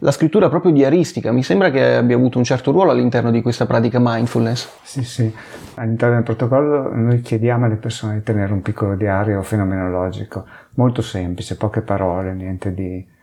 la 0.00 0.10
scrittura 0.10 0.48
proprio 0.48 0.72
diaristica. 0.72 1.32
Mi 1.32 1.42
sembra 1.42 1.70
che 1.70 1.96
abbia 1.96 2.16
avuto 2.16 2.38
un 2.38 2.44
certo 2.44 2.70
ruolo 2.70 2.90
all'interno 2.90 3.30
di 3.30 3.42
questa 3.42 3.66
pratica 3.66 3.98
mindfulness. 4.00 4.68
Sì, 4.82 5.02
sì. 5.04 5.34
All'interno 5.74 6.16
del 6.16 6.24
protocollo 6.24 6.94
noi 6.94 7.20
chiediamo 7.20 7.64
alle 7.64 7.76
persone 7.76 8.14
di 8.14 8.22
tenere 8.22 8.52
un 8.52 8.62
piccolo 8.62 8.94
diario 8.94 9.42
fenomenologico, 9.42 10.44
molto 10.74 11.02
semplice, 11.02 11.56
poche 11.56 11.80
parole, 11.80 12.34
niente 12.34 12.72
di... 12.72 13.14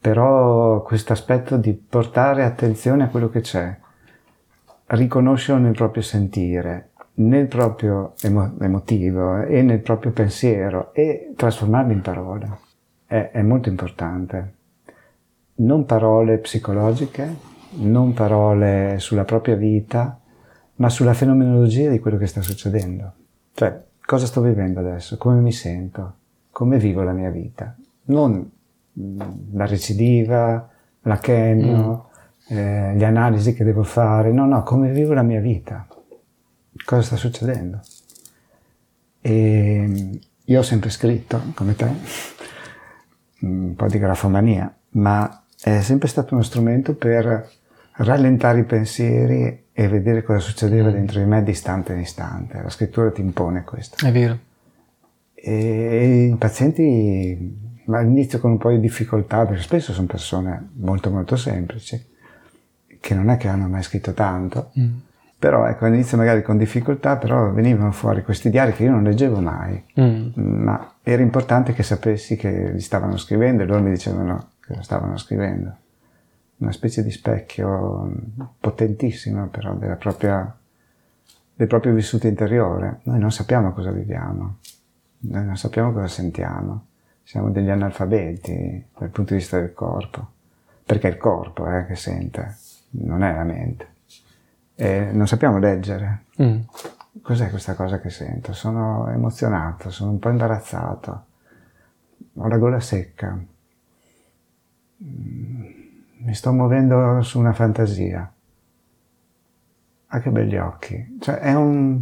Però 0.00 0.82
questo 0.82 1.12
aspetto 1.12 1.56
di 1.56 1.72
portare 1.72 2.44
attenzione 2.44 3.04
a 3.04 3.08
quello 3.08 3.28
che 3.28 3.40
c'è, 3.40 3.76
riconoscerlo 4.86 5.60
nel 5.60 5.72
proprio 5.72 6.02
sentire, 6.02 6.87
nel 7.18 7.46
proprio 7.46 8.14
emo- 8.22 8.54
emotivo 8.60 9.42
e 9.42 9.62
nel 9.62 9.80
proprio 9.80 10.12
pensiero 10.12 10.92
e 10.92 11.32
trasformarlo 11.36 11.92
in 11.92 12.00
parole. 12.00 12.58
È, 13.06 13.30
è 13.32 13.42
molto 13.42 13.68
importante 13.68 14.56
non 15.60 15.84
parole 15.86 16.38
psicologiche, 16.38 17.36
non 17.78 18.12
parole 18.12 18.96
sulla 18.98 19.24
propria 19.24 19.56
vita, 19.56 20.20
ma 20.76 20.88
sulla 20.88 21.14
fenomenologia 21.14 21.90
di 21.90 21.98
quello 21.98 22.16
che 22.16 22.26
sta 22.26 22.42
succedendo. 22.42 23.12
Cioè, 23.54 23.84
cosa 24.04 24.26
sto 24.26 24.40
vivendo 24.40 24.80
adesso? 24.80 25.16
Come 25.16 25.40
mi 25.40 25.52
sento? 25.52 26.14
Come 26.50 26.78
vivo 26.78 27.02
la 27.02 27.12
mia 27.12 27.30
vita? 27.30 27.74
Non 28.04 28.50
mm, 29.00 29.20
la 29.54 29.66
recidiva, 29.66 30.68
la 31.02 31.18
chemio, 31.18 32.10
mm. 32.52 32.56
eh, 32.56 32.94
le 32.96 33.04
analisi 33.04 33.52
che 33.52 33.64
devo 33.64 33.82
fare, 33.82 34.30
no, 34.30 34.46
no, 34.46 34.62
come 34.62 34.92
vivo 34.92 35.12
la 35.12 35.22
mia 35.22 35.40
vita? 35.40 35.87
Cosa 36.88 37.02
sta 37.02 37.16
succedendo? 37.16 37.82
E 39.20 40.20
io 40.42 40.58
ho 40.58 40.62
sempre 40.62 40.88
scritto, 40.88 41.52
come 41.52 41.76
te, 41.76 41.86
un 43.40 43.74
po' 43.74 43.88
di 43.88 43.98
grafomania, 43.98 44.74
ma 44.92 45.44
è 45.60 45.82
sempre 45.82 46.08
stato 46.08 46.32
uno 46.32 46.42
strumento 46.42 46.94
per 46.94 47.46
rallentare 47.92 48.60
i 48.60 48.64
pensieri 48.64 49.66
e 49.70 49.88
vedere 49.88 50.22
cosa 50.22 50.38
succedeva 50.38 50.90
dentro 50.90 51.18
di 51.18 51.26
me 51.26 51.42
di 51.42 51.50
istante 51.50 51.92
in 51.92 51.98
istante. 51.98 52.62
La 52.62 52.70
scrittura 52.70 53.10
ti 53.10 53.20
impone 53.20 53.64
questo. 53.64 54.06
È 54.06 54.10
vero. 54.10 54.38
E 55.34 56.30
i 56.32 56.36
pazienti 56.36 57.82
all'inizio 57.88 58.38
con 58.38 58.52
un 58.52 58.56
po' 58.56 58.70
di 58.70 58.80
difficoltà, 58.80 59.44
perché 59.44 59.60
spesso 59.60 59.92
sono 59.92 60.06
persone 60.06 60.70
molto 60.76 61.10
molto 61.10 61.36
semplici, 61.36 62.02
che 62.98 63.14
non 63.14 63.28
è 63.28 63.36
che 63.36 63.48
hanno 63.48 63.68
mai 63.68 63.82
scritto 63.82 64.14
tanto, 64.14 64.72
mm. 64.80 64.96
Però 65.38 65.66
ecco 65.68 65.84
all'inizio 65.84 66.16
magari 66.16 66.42
con 66.42 66.58
difficoltà, 66.58 67.16
però 67.16 67.52
venivano 67.52 67.92
fuori 67.92 68.24
questi 68.24 68.50
diari 68.50 68.72
che 68.72 68.82
io 68.82 68.90
non 68.90 69.04
leggevo 69.04 69.40
mai, 69.40 69.82
mm. 70.00 70.30
ma 70.34 70.94
era 71.00 71.22
importante 71.22 71.72
che 71.72 71.84
sapessi 71.84 72.34
che 72.34 72.72
li 72.72 72.80
stavano 72.80 73.16
scrivendo 73.16 73.62
e 73.62 73.66
loro 73.66 73.80
mi 73.80 73.90
dicevano 73.90 74.50
che 74.60 74.74
lo 74.74 74.82
stavano 74.82 75.16
scrivendo. 75.16 75.76
Una 76.56 76.72
specie 76.72 77.04
di 77.04 77.12
specchio 77.12 78.12
potentissimo 78.58 79.46
però 79.46 79.76
propria, 79.96 80.52
del 81.54 81.66
proprio 81.68 81.94
vissuto 81.94 82.26
interiore. 82.26 82.98
Noi 83.04 83.20
non 83.20 83.30
sappiamo 83.30 83.72
cosa 83.72 83.92
viviamo, 83.92 84.56
noi 85.20 85.44
non 85.44 85.56
sappiamo 85.56 85.92
cosa 85.92 86.08
sentiamo, 86.08 86.86
siamo 87.22 87.50
degli 87.50 87.70
analfabeti 87.70 88.86
dal 88.98 89.10
punto 89.10 89.34
di 89.34 89.38
vista 89.38 89.60
del 89.60 89.72
corpo, 89.72 90.32
perché 90.84 91.06
è 91.06 91.10
il 91.12 91.16
corpo 91.16 91.70
eh, 91.70 91.86
che 91.86 91.94
sente, 91.94 92.56
non 92.90 93.22
è 93.22 93.32
la 93.32 93.44
mente. 93.44 93.96
E 94.80 95.10
non 95.10 95.26
sappiamo 95.26 95.58
leggere. 95.58 96.26
Mm. 96.40 96.60
Cos'è 97.20 97.50
questa 97.50 97.74
cosa 97.74 97.98
che 97.98 98.10
sento? 98.10 98.52
Sono 98.52 99.08
emozionato, 99.08 99.90
sono 99.90 100.12
un 100.12 100.20
po' 100.20 100.28
imbarazzato, 100.28 101.24
ho 102.34 102.46
la 102.46 102.56
gola 102.58 102.78
secca, 102.78 103.36
mi 104.98 106.34
sto 106.34 106.52
muovendo 106.52 107.20
su 107.22 107.40
una 107.40 107.52
fantasia. 107.52 108.32
Ah, 110.06 110.20
che 110.20 110.30
belli 110.30 110.56
occhi. 110.58 111.18
Cioè, 111.20 111.38
è 111.38 111.54
un, 111.54 112.00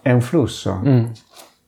è 0.00 0.12
un 0.12 0.20
flusso 0.20 0.80
mm. 0.86 1.04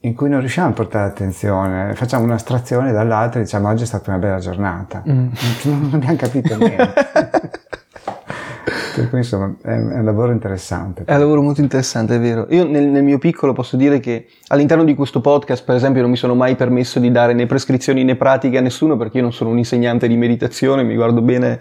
in 0.01 0.15
cui 0.15 0.29
non 0.29 0.39
riusciamo 0.39 0.69
a 0.69 0.73
portare 0.73 1.09
attenzione. 1.09 1.97
Facciamo 1.97 2.23
un'astrazione 2.23 2.93
dall'altro 2.93 3.41
e 3.41 3.43
diciamo 3.43 3.69
oggi 3.69 3.83
è 3.83 3.87
stata 3.87 4.11
una 4.11 4.21
bella 4.21 4.39
giornata. 4.39 5.03
Mm. 5.09 5.29
Non 5.65 5.91
abbiamo 5.93 6.17
capito 6.17 6.57
niente. 6.57 7.53
Cui 9.09 9.19
insomma 9.19 9.55
è, 9.63 9.69
è, 9.71 9.99
un 9.99 10.05
lavoro 10.05 10.33
interessante. 10.33 11.03
È 11.05 11.15
un 11.15 11.21
lavoro 11.21 11.43
molto 11.43 11.61
interessante, 11.61 12.17
è 12.17 12.21
vero. 12.21 12.47
Io 12.51 12.67
nel, 12.67 12.85
nel, 12.85 13.03
mio 13.03 13.19
piccolo 13.19 13.53
posso 13.53 13.77
dire 13.77 13.99
che 14.01 14.29
all'interno 14.49 14.85
di 14.85 14.95
questo 14.95 15.21
podcast, 15.21 15.65
per 15.65 15.75
esempio, 15.75 16.03
non 16.03 16.11
mi 16.11 16.17
sono 16.17 16.35
mai 16.35 16.55
permesso 16.55 17.01
di 17.01 17.11
dare 17.11 17.33
né 17.33 17.47
prescrizioni 17.47 18.05
né 18.05 18.17
pratiche 18.17 18.59
a 18.59 18.61
nessuno 18.61 18.97
perché 18.97 19.17
io 19.17 19.23
non 19.23 19.33
sono 19.33 19.51
un 19.51 19.59
insegnante 19.59 20.07
di 20.07 20.17
meditazione, 20.17 20.83
mi 20.85 20.95
guardo 20.95 21.23
bene, 21.23 21.61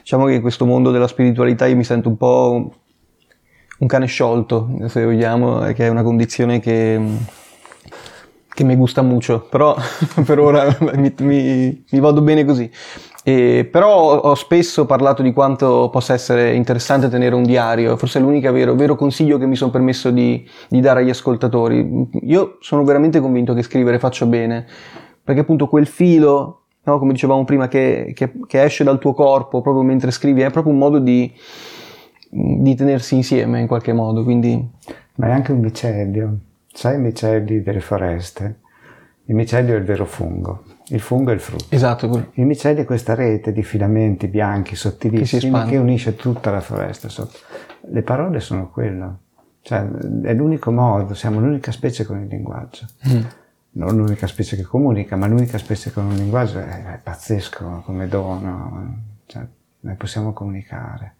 diciamo 0.00 0.26
che 0.26 0.34
in 0.34 0.40
questo 0.40 0.64
mondo 0.64 0.90
della 0.90 1.08
spiritualità 1.08 1.66
io 1.66 1.76
mi 1.76 1.84
sento 1.84 2.08
un 2.08 2.16
po' 2.16 2.72
un 3.78 3.86
cane 3.86 4.06
sciolto, 4.06 4.70
se 4.86 5.04
vogliamo, 5.04 5.60
che 5.72 5.86
è 5.86 5.88
una 5.88 6.02
condizione 6.02 6.60
che 6.60 7.00
che 8.60 8.66
mi 8.66 8.76
gusta 8.76 9.00
molto, 9.00 9.40
però 9.40 9.74
per 10.26 10.38
ora 10.38 10.76
mi, 10.80 11.14
mi, 11.20 11.84
mi, 11.90 11.98
vado 11.98 12.20
bene 12.20 12.44
così. 12.44 12.70
E, 13.22 13.68
però 13.70 14.20
ho 14.20 14.34
spesso 14.34 14.86
parlato 14.86 15.22
di 15.22 15.32
quanto 15.32 15.90
possa 15.90 16.14
essere 16.14 16.54
interessante 16.54 17.08
tenere 17.08 17.34
un 17.34 17.42
diario, 17.42 17.96
forse 17.96 18.18
è 18.18 18.22
l'unico 18.22 18.50
vero, 18.50 18.74
vero 18.74 18.96
consiglio 18.96 19.36
che 19.36 19.46
mi 19.46 19.56
sono 19.56 19.70
permesso 19.70 20.10
di, 20.10 20.46
di, 20.68 20.80
dare 20.80 21.00
agli 21.00 21.10
ascoltatori. 21.10 22.08
Io 22.22 22.56
sono 22.60 22.82
veramente 22.82 23.20
convinto 23.20 23.52
che 23.52 23.62
scrivere 23.62 23.98
faccia 23.98 24.24
bene, 24.24 24.66
perché 25.22 25.42
appunto 25.42 25.68
quel 25.68 25.86
filo, 25.86 26.62
no, 26.82 26.98
come 26.98 27.12
dicevamo 27.12 27.44
prima, 27.44 27.68
che, 27.68 28.12
che, 28.14 28.32
che, 28.46 28.62
esce 28.62 28.84
dal 28.84 28.98
tuo 28.98 29.12
corpo 29.12 29.60
proprio 29.60 29.84
mentre 29.84 30.10
scrivi, 30.12 30.40
è 30.40 30.50
proprio 30.50 30.72
un 30.72 30.78
modo 30.78 30.98
di, 30.98 31.30
di 32.30 32.74
tenersi 32.74 33.16
insieme 33.16 33.60
in 33.60 33.66
qualche 33.66 33.92
modo. 33.92 34.24
Quindi... 34.24 34.66
Ma 35.16 35.26
è 35.26 35.32
anche 35.32 35.52
un 35.52 35.60
micelio, 35.60 36.38
sai 36.72 36.94
i 36.94 37.00
micelli 37.00 37.60
delle 37.60 37.80
foreste? 37.80 38.60
Il 39.26 39.34
micelio 39.34 39.74
è 39.74 39.76
il 39.76 39.84
vero 39.84 40.06
fungo 40.06 40.69
il 40.92 41.00
fungo 41.00 41.30
è 41.30 41.34
il 41.34 41.40
frutto. 41.40 41.66
Esatto. 41.68 42.30
Il 42.32 42.46
micelio 42.46 42.82
è 42.82 42.84
questa 42.84 43.14
rete 43.14 43.52
di 43.52 43.62
filamenti 43.62 44.26
bianchi 44.26 44.74
sottilissimi 44.74 45.62
che, 45.62 45.70
che 45.70 45.76
unisce 45.76 46.16
tutta 46.16 46.50
la 46.50 46.60
foresta 46.60 47.08
sotto. 47.08 47.38
Le 47.90 48.02
parole 48.02 48.40
sono 48.40 48.70
quello. 48.70 49.18
Cioè, 49.62 49.86
è 50.22 50.34
l'unico 50.34 50.72
modo, 50.72 51.14
siamo 51.14 51.38
l'unica 51.38 51.70
specie 51.70 52.04
con 52.04 52.20
il 52.20 52.26
linguaggio. 52.26 52.86
Mm. 53.08 53.20
Non 53.72 53.96
l'unica 53.96 54.26
specie 54.26 54.56
che 54.56 54.62
comunica, 54.62 55.14
ma 55.14 55.28
l'unica 55.28 55.58
specie 55.58 55.92
con 55.92 56.06
un 56.06 56.16
linguaggio 56.16 56.58
è, 56.58 56.94
è 56.94 57.00
pazzesco 57.02 57.82
come 57.84 58.08
dono. 58.08 59.02
Cioè, 59.26 59.46
noi 59.80 59.94
possiamo 59.94 60.32
comunicare 60.32 61.14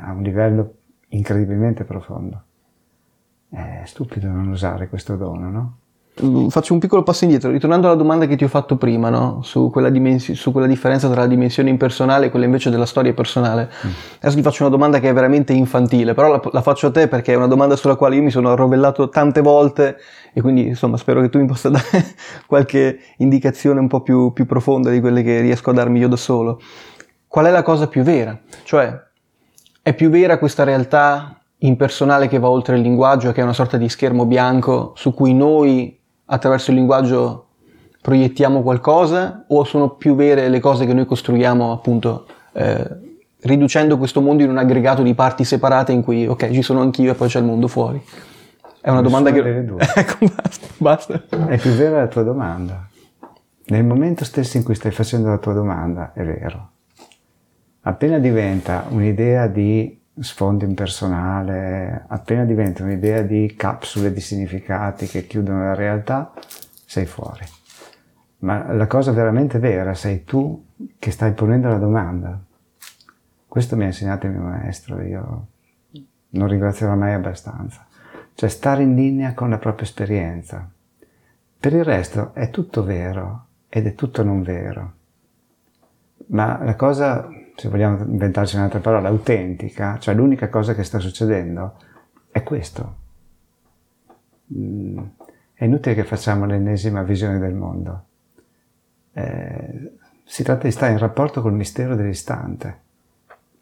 a 0.00 0.12
un 0.12 0.22
livello 0.22 0.74
incredibilmente 1.08 1.84
profondo. 1.84 2.42
È 3.50 3.82
stupido 3.84 4.28
non 4.28 4.48
usare 4.48 4.88
questo 4.88 5.16
dono, 5.16 5.50
no? 5.50 5.78
Mm, 6.22 6.46
faccio 6.46 6.74
un 6.74 6.78
piccolo 6.78 7.02
passo 7.02 7.24
indietro, 7.24 7.50
ritornando 7.50 7.88
alla 7.88 7.96
domanda 7.96 8.26
che 8.26 8.36
ti 8.36 8.44
ho 8.44 8.48
fatto 8.48 8.76
prima, 8.76 9.08
no? 9.08 9.40
su, 9.42 9.68
quella 9.70 9.90
dimens- 9.90 10.30
su, 10.30 10.52
quella 10.52 10.68
differenza 10.68 11.10
tra 11.10 11.22
la 11.22 11.26
dimensione 11.26 11.70
impersonale 11.70 12.26
e 12.26 12.30
quella 12.30 12.44
invece 12.44 12.70
della 12.70 12.86
storia 12.86 13.12
personale. 13.12 13.68
Mm. 13.84 13.90
Adesso 14.18 14.36
ti 14.36 14.42
faccio 14.42 14.62
una 14.62 14.70
domanda 14.70 15.00
che 15.00 15.08
è 15.08 15.12
veramente 15.12 15.52
infantile, 15.52 16.14
però 16.14 16.30
la, 16.30 16.40
la, 16.52 16.62
faccio 16.62 16.86
a 16.86 16.90
te 16.92 17.08
perché 17.08 17.32
è 17.32 17.36
una 17.36 17.48
domanda 17.48 17.74
sulla 17.74 17.96
quale 17.96 18.14
io 18.14 18.22
mi 18.22 18.30
sono 18.30 18.52
arrovellato 18.52 19.08
tante 19.08 19.40
volte 19.40 19.96
e 20.32 20.40
quindi 20.40 20.68
insomma 20.68 20.96
spero 20.98 21.20
che 21.20 21.30
tu 21.30 21.40
mi 21.40 21.46
possa 21.46 21.68
dare 21.70 22.14
qualche 22.46 23.00
indicazione 23.16 23.80
un 23.80 23.88
po' 23.88 24.02
più, 24.02 24.32
più 24.32 24.46
profonda 24.46 24.90
di 24.90 25.00
quelle 25.00 25.24
che 25.24 25.40
riesco 25.40 25.70
a 25.70 25.72
darmi 25.72 25.98
io 25.98 26.08
da 26.08 26.16
solo. 26.16 26.60
Qual 27.26 27.46
è 27.46 27.50
la 27.50 27.62
cosa 27.62 27.88
più 27.88 28.04
vera? 28.04 28.38
Cioè, 28.62 28.96
è 29.82 29.92
più 29.94 30.10
vera 30.10 30.38
questa 30.38 30.62
realtà 30.62 31.40
impersonale 31.58 32.28
che 32.28 32.38
va 32.38 32.48
oltre 32.48 32.76
il 32.76 32.82
linguaggio, 32.82 33.32
che 33.32 33.40
è 33.40 33.42
una 33.42 33.52
sorta 33.52 33.76
di 33.76 33.88
schermo 33.88 34.26
bianco 34.26 34.92
su 34.94 35.12
cui 35.12 35.34
noi 35.34 36.02
attraverso 36.26 36.70
il 36.70 36.76
linguaggio 36.76 37.46
proiettiamo 38.00 38.62
qualcosa 38.62 39.44
o 39.48 39.64
sono 39.64 39.90
più 39.90 40.14
vere 40.14 40.48
le 40.48 40.60
cose 40.60 40.86
che 40.86 40.92
noi 40.92 41.06
costruiamo 41.06 41.72
appunto 41.72 42.26
eh, 42.52 42.86
riducendo 43.40 43.98
questo 43.98 44.20
mondo 44.20 44.42
in 44.42 44.50
un 44.50 44.58
aggregato 44.58 45.02
di 45.02 45.14
parti 45.14 45.44
separate 45.44 45.92
in 45.92 46.02
cui 46.02 46.26
ok 46.26 46.50
ci 46.50 46.62
sono 46.62 46.80
anch'io 46.80 47.12
e 47.12 47.14
poi 47.14 47.28
c'è 47.28 47.38
il 47.38 47.46
mondo 47.46 47.68
fuori? 47.68 48.02
È 48.80 48.90
una 48.90 49.00
domanda 49.00 49.32
che 49.32 49.40
ecco 49.94 50.18
basta, 50.18 50.66
basta. 50.76 51.22
È 51.46 51.58
più 51.58 51.70
vera 51.70 52.00
la 52.00 52.08
tua 52.08 52.22
domanda. 52.22 52.86
Nel 53.66 53.84
momento 53.84 54.24
stesso 54.24 54.58
in 54.58 54.62
cui 54.62 54.74
stai 54.74 54.92
facendo 54.92 55.28
la 55.28 55.38
tua 55.38 55.54
domanda 55.54 56.12
è 56.12 56.22
vero 56.22 56.72
appena 57.86 58.18
diventa 58.18 58.86
un'idea 58.88 59.46
di 59.46 60.00
sfondo 60.20 60.64
impersonale, 60.64 62.04
appena 62.08 62.44
diventa 62.44 62.82
un'idea 62.82 63.22
di 63.22 63.54
capsule 63.56 64.12
di 64.12 64.20
significati 64.20 65.06
che 65.06 65.26
chiudono 65.26 65.64
la 65.64 65.74
realtà, 65.74 66.32
sei 66.84 67.06
fuori. 67.06 67.44
Ma 68.38 68.72
la 68.72 68.86
cosa 68.86 69.12
veramente 69.12 69.58
vera 69.58 69.94
sei 69.94 70.24
tu 70.24 70.64
che 70.98 71.10
stai 71.10 71.32
ponendo 71.32 71.68
la 71.68 71.78
domanda. 71.78 72.38
Questo 73.46 73.76
mi 73.76 73.84
ha 73.84 73.86
insegnato 73.86 74.26
il 74.26 74.32
mio 74.32 74.42
maestro, 74.42 75.00
io 75.00 75.46
non 76.30 76.48
ringrazierò 76.48 76.94
mai 76.94 77.14
abbastanza. 77.14 77.86
Cioè 78.34 78.48
stare 78.48 78.82
in 78.82 78.94
linea 78.94 79.32
con 79.32 79.50
la 79.50 79.58
propria 79.58 79.86
esperienza. 79.86 80.68
Per 81.58 81.72
il 81.72 81.84
resto 81.84 82.34
è 82.34 82.50
tutto 82.50 82.84
vero 82.84 83.46
ed 83.68 83.86
è 83.86 83.94
tutto 83.94 84.22
non 84.22 84.42
vero. 84.42 84.92
Ma 86.26 86.62
la 86.62 86.74
cosa, 86.74 87.28
se 87.56 87.68
vogliamo 87.68 88.04
inventarci 88.04 88.56
un'altra 88.56 88.80
parola, 88.80 89.08
autentica, 89.08 89.98
cioè 89.98 90.14
l'unica 90.14 90.48
cosa 90.48 90.74
che 90.74 90.82
sta 90.82 90.98
succedendo, 90.98 91.76
è 92.30 92.42
questo. 92.42 92.96
Mm, 94.52 94.98
è 95.54 95.64
inutile 95.64 95.94
che 95.94 96.04
facciamo 96.04 96.46
l'ennesima 96.46 97.02
visione 97.02 97.38
del 97.38 97.54
mondo. 97.54 98.04
Eh, 99.12 99.92
si 100.24 100.42
tratta 100.42 100.64
di 100.64 100.72
stare 100.72 100.92
in 100.92 100.98
rapporto 100.98 101.40
col 101.40 101.54
mistero 101.54 101.94
dell'istante. 101.94 102.82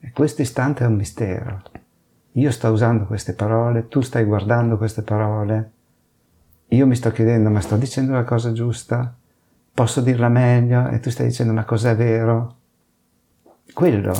E 0.00 0.10
questo 0.12 0.42
istante 0.42 0.84
è 0.84 0.86
un 0.86 0.94
mistero. 0.94 1.62
Io 2.32 2.50
sto 2.50 2.68
usando 2.68 3.04
queste 3.04 3.34
parole, 3.34 3.88
tu 3.88 4.00
stai 4.00 4.24
guardando 4.24 4.78
queste 4.78 5.02
parole, 5.02 5.70
io 6.68 6.86
mi 6.86 6.94
sto 6.94 7.10
chiedendo 7.10 7.50
ma 7.50 7.60
sto 7.60 7.76
dicendo 7.76 8.14
la 8.14 8.24
cosa 8.24 8.52
giusta? 8.52 9.14
Posso 9.74 10.00
dirla 10.00 10.28
meglio? 10.30 10.88
E 10.88 11.00
tu 11.00 11.10
stai 11.10 11.26
dicendo 11.26 11.52
ma 11.52 11.64
cos'è 11.64 11.94
vero? 11.94 12.56
Quello, 13.74 14.12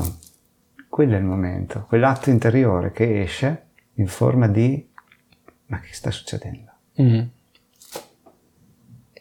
quello 0.89 1.15
è 1.15 1.19
il 1.19 1.25
momento, 1.25 1.85
quell'atto 1.89 2.31
interiore 2.31 2.93
che 2.93 3.23
esce 3.23 3.67
in 3.95 4.07
forma 4.07 4.49
di 4.49 4.91
ma 5.73 5.81
che 5.81 5.95
sta 5.95 6.11
succedendo? 6.11 6.71
Mm. 7.01 7.21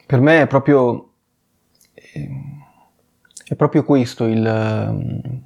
Per 0.06 0.20
me 0.20 0.42
è 0.42 0.48
proprio, 0.48 1.14
è 3.46 3.56
proprio 3.56 3.86
questo 3.86 4.26
il, 4.26 5.42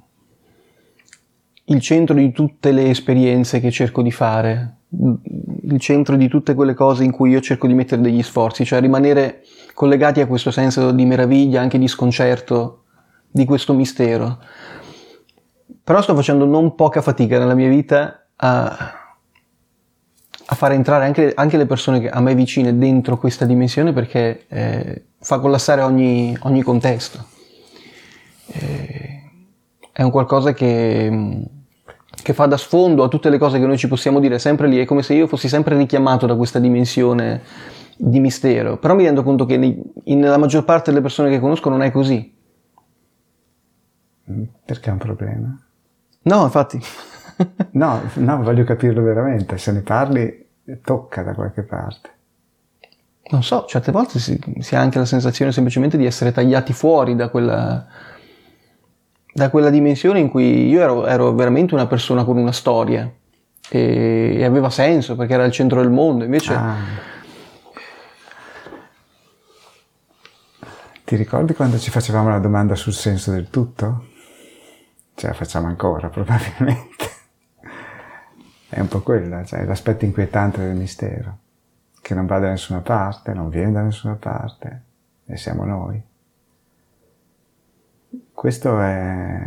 il 1.64 1.80
centro 1.80 2.16
di 2.16 2.32
tutte 2.32 2.72
le 2.72 2.90
esperienze 2.90 3.60
che 3.60 3.70
cerco 3.70 4.02
di 4.02 4.10
fare, 4.10 4.78
il 4.88 5.78
centro 5.78 6.16
di 6.16 6.26
tutte 6.26 6.54
quelle 6.54 6.74
cose 6.74 7.04
in 7.04 7.12
cui 7.12 7.30
io 7.30 7.40
cerco 7.40 7.68
di 7.68 7.74
mettere 7.74 8.02
degli 8.02 8.24
sforzi, 8.24 8.64
cioè 8.64 8.80
rimanere 8.80 9.44
collegati 9.74 10.20
a 10.20 10.26
questo 10.26 10.50
senso 10.50 10.90
di 10.90 11.04
meraviglia, 11.04 11.60
anche 11.60 11.78
di 11.78 11.86
sconcerto, 11.86 12.85
di 13.30 13.44
questo 13.44 13.72
mistero. 13.74 14.38
Però 15.82 16.00
sto 16.02 16.14
facendo 16.14 16.44
non 16.44 16.74
poca 16.74 17.00
fatica 17.00 17.38
nella 17.38 17.54
mia 17.54 17.68
vita 17.68 18.26
a, 18.36 18.68
a 20.46 20.54
fare 20.54 20.74
entrare 20.74 21.04
anche, 21.04 21.32
anche, 21.34 21.56
le 21.56 21.66
persone 21.66 22.08
a 22.08 22.20
me 22.20 22.34
vicine 22.34 22.76
dentro 22.76 23.18
questa 23.18 23.44
dimensione 23.44 23.92
perché 23.92 24.46
eh, 24.48 25.04
fa 25.20 25.38
collassare 25.38 25.82
ogni, 25.82 26.36
ogni 26.40 26.62
contesto. 26.62 27.24
Eh, 28.46 29.20
è 29.92 30.02
un 30.02 30.10
qualcosa 30.10 30.52
che 30.52 31.44
che 32.26 32.32
fa 32.32 32.46
da 32.46 32.56
sfondo 32.56 33.04
a 33.04 33.08
tutte 33.08 33.30
le 33.30 33.38
cose 33.38 33.60
che 33.60 33.66
noi 33.66 33.78
ci 33.78 33.86
possiamo 33.86 34.18
dire 34.18 34.40
sempre 34.40 34.66
lì, 34.66 34.78
è 34.78 34.84
come 34.84 35.04
se 35.04 35.14
io 35.14 35.28
fossi 35.28 35.48
sempre 35.48 35.76
richiamato 35.76 36.26
da 36.26 36.34
questa 36.34 36.58
dimensione 36.58 37.40
di 37.96 38.18
mistero, 38.18 38.78
però 38.78 38.96
mi 38.96 39.04
rendo 39.04 39.22
conto 39.22 39.46
che 39.46 39.56
nella 40.04 40.36
maggior 40.36 40.64
parte 40.64 40.90
delle 40.90 41.02
persone 41.02 41.30
che 41.30 41.38
conosco 41.38 41.68
non 41.68 41.82
è 41.82 41.92
così. 41.92 42.35
Perché 44.64 44.88
è 44.88 44.92
un 44.92 44.98
problema? 44.98 45.58
No, 46.22 46.42
infatti. 46.42 46.80
no, 47.72 48.02
no, 48.14 48.42
voglio 48.42 48.64
capirlo 48.64 49.02
veramente, 49.02 49.58
se 49.58 49.72
ne 49.72 49.80
parli 49.80 50.46
tocca 50.82 51.22
da 51.22 51.34
qualche 51.34 51.62
parte. 51.62 52.10
Non 53.28 53.42
so, 53.42 53.64
certe 53.66 53.92
volte 53.92 54.18
si, 54.18 54.38
si 54.60 54.76
ha 54.76 54.80
anche 54.80 54.98
la 54.98 55.04
sensazione 55.04 55.52
semplicemente 55.52 55.96
di 55.96 56.06
essere 56.06 56.32
tagliati 56.32 56.72
fuori 56.72 57.16
da 57.16 57.28
quella 57.28 57.86
da 59.36 59.50
quella 59.50 59.68
dimensione 59.68 60.18
in 60.18 60.30
cui 60.30 60.66
io 60.66 60.80
ero, 60.80 61.06
ero 61.06 61.34
veramente 61.34 61.74
una 61.74 61.86
persona 61.86 62.24
con 62.24 62.38
una 62.38 62.52
storia 62.52 63.12
e, 63.68 64.36
e, 64.38 64.44
aveva 64.44 64.70
senso 64.70 65.14
perché 65.14 65.34
era 65.34 65.44
il 65.44 65.52
centro 65.52 65.82
del 65.82 65.90
mondo, 65.90 66.24
invece... 66.24 66.54
Ah. 66.54 66.74
Ti 71.04 71.16
ricordi 71.16 71.52
quando 71.52 71.78
ci 71.78 71.90
facevamo 71.90 72.30
la 72.30 72.38
domanda 72.38 72.74
sul 72.74 72.94
senso 72.94 73.30
del 73.30 73.50
tutto? 73.50 74.06
Ce 75.16 75.26
la 75.26 75.32
facciamo 75.32 75.66
ancora 75.66 76.08
probabilmente. 76.10 77.04
È 78.68 78.78
un 78.80 78.88
po' 78.88 79.00
quella, 79.00 79.42
cioè 79.44 79.64
l'aspetto 79.64 80.04
inquietante 80.04 80.60
del 80.60 80.76
mistero, 80.76 81.38
che 82.02 82.14
non 82.14 82.26
va 82.26 82.38
da 82.38 82.50
nessuna 82.50 82.80
parte, 82.80 83.32
non 83.32 83.48
viene 83.48 83.72
da 83.72 83.80
nessuna 83.80 84.16
parte, 84.16 84.82
e 85.24 85.36
siamo 85.38 85.64
noi. 85.64 86.02
Questo 88.30 88.78
è, 88.80 89.40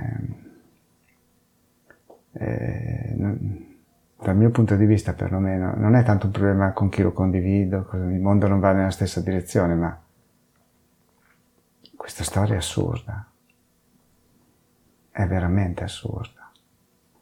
è, 2.32 3.13
dal 3.15 4.36
mio 4.36 4.49
punto 4.49 4.75
di 4.75 4.86
vista 4.86 5.13
perlomeno, 5.13 5.75
non 5.75 5.95
è 5.95 6.03
tanto 6.03 6.25
un 6.25 6.32
problema 6.32 6.71
con 6.71 6.89
chi 6.89 7.03
lo 7.03 7.12
condivido, 7.12 7.88
il 7.93 8.19
mondo 8.19 8.47
non 8.47 8.60
va 8.60 8.71
nella 8.71 8.89
stessa 8.89 9.21
direzione, 9.21 9.75
ma 9.75 10.01
questa 11.95 12.23
storia 12.23 12.55
è 12.55 12.58
assurda, 12.58 13.28
è 15.19 15.27
veramente 15.27 15.84
assurda. 15.84 16.49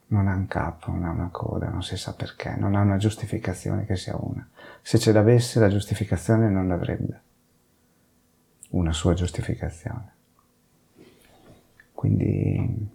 Non 0.10 0.28
ha 0.28 0.36
un 0.36 0.46
capo, 0.46 0.92
non 0.92 1.04
ha 1.06 1.10
una 1.10 1.30
coda, 1.32 1.68
non 1.68 1.82
si 1.82 1.98
sa 1.98 2.14
perché, 2.14 2.56
non 2.56 2.76
ha 2.76 2.82
una 2.82 2.98
giustificazione 2.98 3.86
che 3.86 3.96
sia 3.96 4.16
una. 4.16 4.48
Se 4.84 5.00
ce 5.00 5.12
l'avesse 5.12 5.60
la 5.60 5.68
giustificazione 5.68 6.48
non 6.48 6.68
l'avrebbe, 6.68 7.22
una 8.70 8.94
sua 8.94 9.16
giustificazione. 9.16 10.14
Quindi 11.92 12.90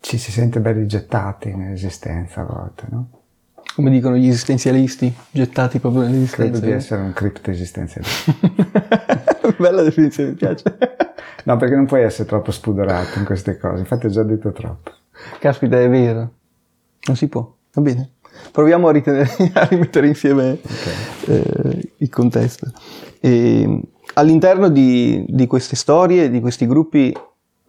ci 0.00 0.18
si 0.18 0.32
sente 0.32 0.58
belli 0.58 0.88
gettati 0.88 1.54
nell'esistenza 1.54 2.40
a 2.40 2.44
volte, 2.44 2.86
no? 2.90 3.08
Come 3.76 3.90
dicono 3.90 4.16
gli 4.16 4.28
esistenzialisti, 4.28 5.14
gettati 5.30 5.78
proprio 5.78 6.02
nell'esistenza. 6.02 6.50
Credo 6.50 6.66
di 6.66 6.72
essere 6.72 7.02
un 7.02 7.12
cripto 7.12 7.50
esistenzialista. 7.50 8.32
Bella 9.56 9.82
definizione, 9.82 10.30
mi 10.30 10.34
piace. 10.34 10.62
No, 11.44 11.56
perché 11.56 11.74
non 11.74 11.86
puoi 11.86 12.02
essere 12.02 12.28
troppo 12.28 12.50
spudorato 12.50 13.18
in 13.18 13.24
queste 13.24 13.58
cose, 13.58 13.80
infatti 13.80 14.06
ho 14.06 14.10
già 14.10 14.22
detto 14.22 14.52
troppo. 14.52 14.90
Caspita, 15.38 15.80
è 15.80 15.88
vero. 15.88 16.30
Non 17.06 17.16
si 17.16 17.28
può, 17.28 17.52
va 17.72 17.82
bene. 17.82 18.10
Proviamo 18.50 18.88
a, 18.88 18.92
ritenere, 18.92 19.30
a 19.54 19.64
rimettere 19.64 20.06
insieme 20.06 20.58
okay. 20.62 21.36
eh, 21.36 21.92
il 21.98 22.10
contesto. 22.10 22.70
E, 23.20 23.80
all'interno 24.14 24.68
di, 24.68 25.24
di, 25.28 25.46
queste 25.46 25.76
storie, 25.76 26.30
di 26.30 26.40
questi 26.40 26.66
gruppi, 26.66 27.16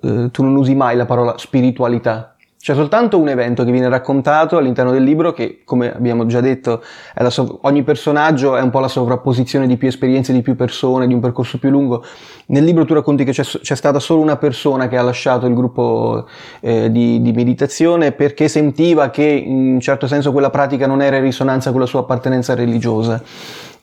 eh, 0.01 0.29
tu 0.31 0.43
non 0.43 0.55
usi 0.55 0.75
mai 0.75 0.95
la 0.95 1.05
parola 1.05 1.37
spiritualità. 1.37 2.34
C'è 2.65 2.73
soltanto 2.73 3.19
un 3.19 3.30
evento 3.30 3.63
che 3.63 3.69
viene 3.69 3.88
raccontato 3.89 4.58
all'interno 4.58 4.89
del 4.89 5.04
libro 5.04 5.34
che, 5.34 5.60
come 5.63 5.93
abbiamo 5.93 6.25
già 6.25 6.41
detto, 6.41 6.82
sov- 7.28 7.60
ogni 7.62 7.84
personaggio 7.84 8.56
è 8.56 8.62
un 8.63 8.71
po' 8.71 8.80
la 8.80 8.88
sovrapposizione 8.88 9.67
di 9.67 9.78
più 9.78 9.88
esperienze, 9.88 10.34
di 10.34 10.41
più 10.41 10.56
persone, 10.56 11.06
di 11.06 11.13
un 11.13 11.19
percorso 11.19 11.60
più 11.60 11.69
lungo. 11.69 12.04
Nel 12.47 12.63
libro 12.63 12.84
tu 12.84 12.95
racconti 12.95 13.23
che 13.23 13.34
c'è, 13.34 13.43
c'è 13.43 13.75
stata 13.75 13.99
solo 13.99 14.21
una 14.21 14.38
persona 14.38 14.88
che 14.88 14.97
ha 14.97 15.04
lasciato 15.04 15.45
il 15.45 15.54
gruppo 15.54 16.25
eh, 16.60 16.89
di, 16.89 17.21
di, 17.21 17.34
meditazione 17.34 18.13
perché 18.13 18.47
sentiva 18.47 19.12
che 19.12 19.21
in 19.21 19.73
un 19.73 19.80
certo 19.80 20.08
senso 20.08 20.32
quella 20.32 20.49
pratica 20.49 20.88
non 20.88 21.04
era 21.04 21.17
in 21.17 21.21
risonanza 21.21 21.69
con 21.69 21.82
la 21.82 21.86
sua 21.86 21.99
appartenenza 21.99 22.56
religiosa. 22.56 23.21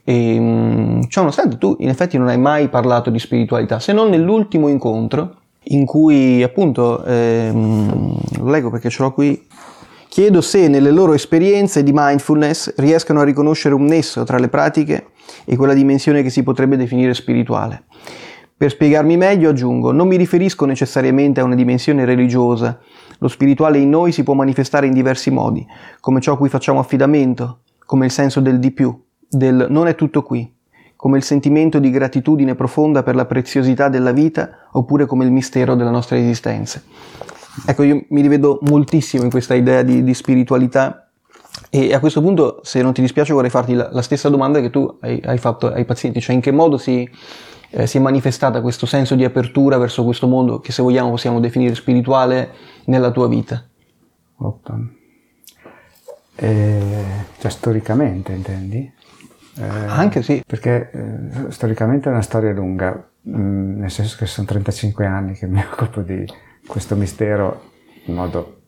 E, 0.03 0.37
mm, 0.41 1.03
ciò 1.03 1.21
nonostante 1.21 1.57
tu 1.57 1.77
in 1.79 1.89
effetti 1.89 2.19
non 2.19 2.27
hai 2.27 2.39
mai 2.39 2.67
parlato 2.67 3.11
di 3.11 3.21
spiritualità, 3.21 3.79
se 3.79 3.93
non 3.93 4.11
nell'ultimo 4.11 4.67
incontro 4.67 5.37
in 5.65 5.85
cui 5.85 6.43
appunto, 6.43 7.05
ehm, 7.05 8.15
lo 8.39 8.51
leggo 8.51 8.71
perché 8.71 8.91
ce 8.91 9.03
l'ho 9.03 9.13
qui, 9.13 9.47
chiedo 10.09 10.41
se 10.41 10.69
nelle 10.69 10.91
loro 10.91 11.15
esperienze 11.15 11.83
di 11.83 11.93
mindfulness 11.95 12.75
riescano 12.77 13.21
a 13.21 13.25
riconoscere 13.25 13.75
un 13.75 13.85
nesso 13.85 14.25
tra 14.25 14.39
le 14.39 14.49
pratiche 14.49 15.07
e 15.45 15.57
quella 15.57 15.75
dimensione 15.75 16.23
che 16.23 16.31
si 16.31 16.43
potrebbe 16.43 16.77
definire 16.77 17.15
spirituale. 17.15 17.85
Per 18.57 18.71
spiegarmi 18.71 19.17
meglio 19.17 19.51
aggiungo, 19.51 19.91
non 19.91 20.07
mi 20.07 20.17
riferisco 20.17 20.67
necessariamente 20.67 21.41
a 21.41 21.45
una 21.45 21.55
dimensione 21.55 22.05
religiosa, 22.05 22.79
lo 23.19 23.29
spirituale 23.29 23.79
in 23.79 23.89
noi 23.89 24.13
si 24.13 24.23
può 24.23 24.35
manifestare 24.35 24.87
in 24.87 24.93
diversi 24.93 25.31
modi, 25.31 25.67
come 26.01 26.21
ciò 26.21 26.35
a 26.35 26.37
cui 26.37 26.49
facciamo 26.49 26.79
affidamento, 26.79 27.61
come 27.87 28.05
il 28.05 28.13
senso 28.13 28.41
del 28.41 28.59
di 28.59 28.71
più, 28.71 28.97
del 29.29 29.67
non 29.71 29.87
è 29.87 29.95
tutto 29.95 30.23
qui, 30.23 30.49
come 31.03 31.17
il 31.17 31.25
sentimento 31.25 31.81
di 31.81 31.91
gratitudine 31.91 32.55
profonda 32.55 33.03
per 33.03 33.17
la 33.17 33.25
preziosità 33.25 33.89
della 33.89 34.13
vita 34.13 34.69
oppure 34.71 35.05
come 35.05 35.25
il 35.25 35.33
mistero 35.33 35.75
della 35.75 35.91
nostra 35.91 36.17
esistenza. 36.17 36.81
Ecco, 37.67 37.83
io 37.83 38.05
mi 38.11 38.21
rivedo 38.21 38.61
moltissimo 38.63 39.25
in 39.25 39.31
questa 39.31 39.55
idea 39.55 39.83
di, 39.83 40.05
di 40.05 40.15
spiritualità 40.15 41.11
e 41.71 41.93
a 41.93 41.99
questo 41.99 42.21
punto, 42.23 42.61
se 42.63 42.83
non 42.83 42.93
ti 42.93 43.01
dispiace, 43.01 43.33
vorrei 43.33 43.51
farti 43.51 43.75
la, 43.75 43.89
la 43.91 44.01
stessa 44.01 44.29
domanda 44.29 44.61
che 44.61 44.71
tu 44.71 44.97
hai, 45.01 45.21
hai, 45.25 45.39
fatto 45.39 45.73
ai 45.73 45.85
pazienti, 45.85 46.21
cioè 46.21 46.37
in 46.37 46.41
che 46.41 46.53
modo 46.53 46.79
si, 46.79 47.11
eh, 47.71 47.87
si 47.89 47.97
è 47.97 48.01
manifestata 48.01 48.61
questo 48.61 48.87
senso 48.87 49.17
di 49.17 49.25
apertura 49.25 49.79
verso 49.79 50.05
questo 50.05 50.29
mondo 50.29 50.61
che 50.61 50.71
se 50.71 50.83
vogliamo 50.83 51.11
possiamo 51.11 51.41
definire 51.41 51.75
spirituale 51.75 52.53
nella 52.85 53.11
tua 53.11 53.27
vita? 53.27 53.61
Oppa. 54.37 54.79
Eh, 56.37 57.05
cioè 57.41 57.51
storicamente 57.51 58.31
intendi? 58.31 59.01
Eh, 59.59 59.65
Anche 59.65 60.23
sì. 60.23 60.43
Perché 60.47 60.91
eh, 60.91 61.51
storicamente 61.51 62.09
è 62.09 62.13
una 62.13 62.23
storia 62.23 62.53
lunga, 62.53 63.09
mh, 63.21 63.41
mm, 63.41 63.81
nel 63.81 63.91
senso 63.91 64.17
che 64.19 64.27
sono 64.27 64.47
35 64.47 65.07
anni 65.07 65.35
che 65.35 65.47
mi 65.47 65.61
occupo 65.71 66.01
di 66.01 66.25
questo 66.67 66.97
mistero 66.97 67.71
in 68.05 68.15
modo, 68.15 68.61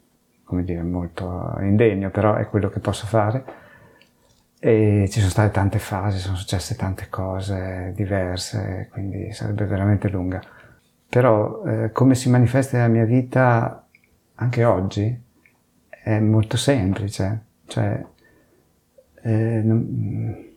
come 0.45 0.65
dire, 0.65 0.83
molto 0.83 1.57
indegno, 1.61 2.11
però 2.11 2.35
è 2.35 2.49
quello 2.49 2.69
che 2.69 2.81
posso 2.81 3.07
fare. 3.07 3.63
E 4.59 5.07
ci 5.11 5.19
sono 5.19 5.31
state 5.31 5.51
tante 5.51 5.79
fasi, 5.79 6.19
sono 6.19 6.37
successe 6.37 6.75
tante 6.75 7.09
cose 7.11 7.93
diverse, 7.95 8.89
quindi 8.91 9.31
sarebbe 9.33 9.67
veramente 9.67 10.09
lunga. 10.09 10.41
Però 11.09 11.63
eh, 11.67 11.93
come 11.93 12.15
si 12.15 12.31
manifesta 12.31 12.77
nella 12.79 12.89
mia 12.89 13.05
vita 13.05 13.87
anche 14.37 14.65
oggi 14.65 15.23
è 15.89 16.19
molto 16.19 16.57
semplice, 16.57 17.45
cioè 17.67 18.05
eh, 19.23 19.61
non, 19.63 20.54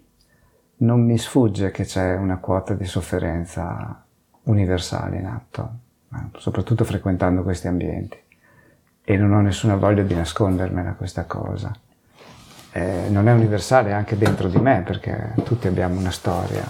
non 0.77 1.03
mi 1.03 1.17
sfugge 1.17 1.71
che 1.71 1.85
c'è 1.85 2.15
una 2.15 2.37
quota 2.37 2.73
di 2.73 2.85
sofferenza 2.85 4.03
universale 4.43 5.17
in 5.17 5.25
atto, 5.25 5.69
soprattutto 6.37 6.83
frequentando 6.83 7.43
questi 7.43 7.67
ambienti. 7.67 8.17
E 9.03 9.17
non 9.17 9.31
ho 9.33 9.41
nessuna 9.41 9.75
voglia 9.75 10.03
di 10.03 10.13
nascondermela 10.13 10.93
questa 10.93 11.25
cosa. 11.25 11.73
Eh, 12.71 13.07
non 13.09 13.27
è 13.27 13.33
universale 13.33 13.93
anche 13.93 14.17
dentro 14.17 14.49
di 14.49 14.57
me, 14.57 14.83
perché 14.85 15.33
tutti 15.43 15.67
abbiamo 15.67 15.97
una 15.99 16.11
storia 16.11 16.63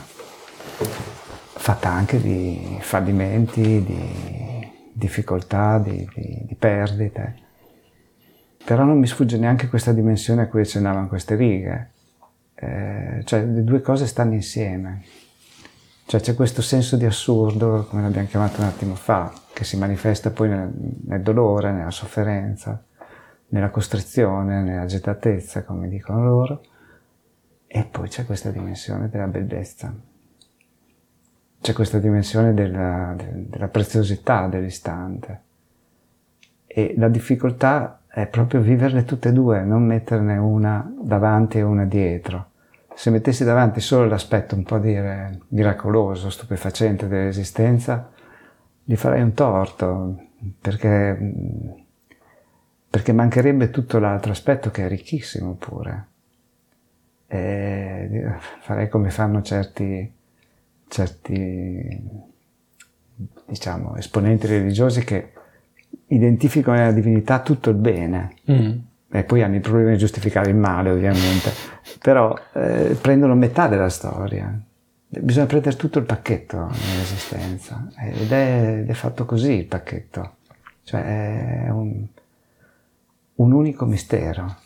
fatta 1.68 1.90
anche 1.90 2.22
di 2.22 2.78
fallimenti, 2.80 3.84
di 3.84 4.72
difficoltà, 4.94 5.80
di, 5.80 6.08
di, 6.14 6.44
di 6.48 6.56
perdite. 6.56 7.36
Però 8.64 8.84
non 8.84 9.00
mi 9.00 9.08
sfugge 9.08 9.38
neanche 9.38 9.68
questa 9.68 9.92
dimensione 9.92 10.44
a 10.44 10.48
cui 10.48 10.62
accennavano 10.62 11.08
queste 11.08 11.36
righe, 11.36 11.92
eh, 12.60 13.22
cioè 13.24 13.46
le 13.46 13.64
due 13.64 13.82
cose 13.82 14.08
stanno 14.08 14.34
insieme. 14.34 15.04
Cioè 16.06 16.22
c'è 16.22 16.36
questo 16.36 16.62
senso 16.62 16.96
di 16.96 17.06
assurdo, 17.06 17.86
come 17.90 18.02
l'abbiamo 18.02 18.28
chiamato 18.28 18.62
un 18.62 18.68
attimo 18.68 18.96
fa, 18.96 19.32
che 19.54 19.64
si 19.64 19.78
manifesta 19.78 20.32
poi 20.32 20.50
nel, 20.50 20.72
nel 21.06 21.22
dolore, 21.22 21.72
nella 21.72 21.92
sofferenza, 21.92 22.82
nella 23.50 23.70
costrizione, 23.70 24.62
nell'agitatezza, 24.62 25.64
come 25.64 25.90
dicono 25.90 26.24
loro, 26.24 26.62
e 27.68 27.84
poi 27.84 28.08
c'è 28.08 28.26
questa 28.26 28.50
dimensione 28.50 29.10
della 29.10 29.28
bellezza, 29.28 29.94
c'è 31.60 31.74
questa 31.74 32.00
dimensione 32.00 32.54
della, 32.54 33.14
della 33.18 33.68
preziosità 33.68 34.48
dell'istante. 34.48 35.42
E 36.66 36.94
la 36.98 37.10
difficoltà 37.10 38.04
è 38.08 38.26
proprio 38.28 38.62
viverle 38.62 39.04
tutte 39.04 39.30
e 39.30 39.34
due, 39.34 39.64
non 39.64 39.86
metterne 39.86 40.38
una 40.38 40.90
davanti 41.02 41.58
e 41.58 41.64
una 41.64 41.86
dietro. 41.86 42.47
Se 42.98 43.12
mettessi 43.12 43.44
davanti 43.44 43.80
solo 43.80 44.08
l'aspetto 44.08 44.56
un 44.56 44.64
po' 44.64 44.80
dire 44.80 45.42
miracoloso, 45.50 46.32
stupefacente 46.32 47.08
dell'esistenza, 47.08 48.10
gli 48.84 48.96
farei 48.96 49.22
un 49.22 49.36
torto, 49.36 50.20
perché, 50.60 51.16
perché 52.90 53.12
mancherebbe 53.14 53.70
tutto 53.70 54.00
l'altro 54.00 54.32
aspetto 54.32 54.72
che 54.72 54.86
è 54.86 54.88
ricchissimo 54.88 55.54
pure. 55.54 56.08
E 57.28 58.32
farei 58.62 58.90
come 58.90 59.12
fanno 59.12 59.44
certi, 59.44 60.12
certi 60.88 62.02
diciamo, 63.46 63.96
esponenti 63.96 64.48
religiosi 64.48 65.04
che 65.04 65.34
identificano 66.08 66.78
nella 66.78 66.94
divinità 66.94 67.44
tutto 67.44 67.70
il 67.70 67.78
bene. 67.78 68.34
Mm. 68.52 68.78
E 69.10 69.24
poi 69.24 69.42
hanno 69.42 69.56
il 69.56 69.62
problema 69.62 69.92
di 69.92 69.98
giustificare 69.98 70.50
il 70.50 70.56
male, 70.56 70.90
ovviamente, 70.90 71.52
però 72.02 72.38
eh, 72.54 72.98
prendono 73.00 73.36
metà 73.36 73.68
della 73.68 73.90
storia. 73.90 74.54
Bisogna 75.10 75.46
prendere 75.46 75.76
tutto 75.78 76.00
il 76.00 76.06
pacchetto 76.06 76.58
nell'esistenza 76.58 77.88
ed 77.98 78.30
è, 78.30 78.86
è 78.86 78.94
fatto 78.94 79.24
così 79.24 79.54
il 79.54 79.66
pacchetto, 79.66 80.36
cioè 80.84 81.64
è 81.64 81.70
un, 81.70 82.06
un 83.36 83.52
unico 83.54 83.86
mistero. 83.86 84.58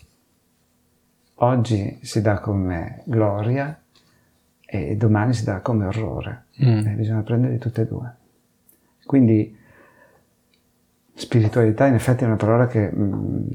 Oggi 1.36 2.00
si 2.02 2.22
dà 2.22 2.40
come 2.40 3.04
gloria 3.06 3.80
e 4.66 4.96
domani 4.96 5.34
si 5.34 5.44
dà 5.44 5.60
come 5.60 5.86
orrore. 5.86 6.46
Mm. 6.64 6.88
E 6.88 6.92
bisogna 6.94 7.22
prendere 7.22 7.60
tutte 7.60 7.82
e 7.82 7.88
due. 7.88 8.16
Quindi 9.06 9.60
Spiritualità 11.22 11.86
in 11.86 11.94
effetti 11.94 12.24
è 12.24 12.28
una 12.28 12.36
parola 12.36 12.66
che 12.66 12.90
mm, 12.92 13.48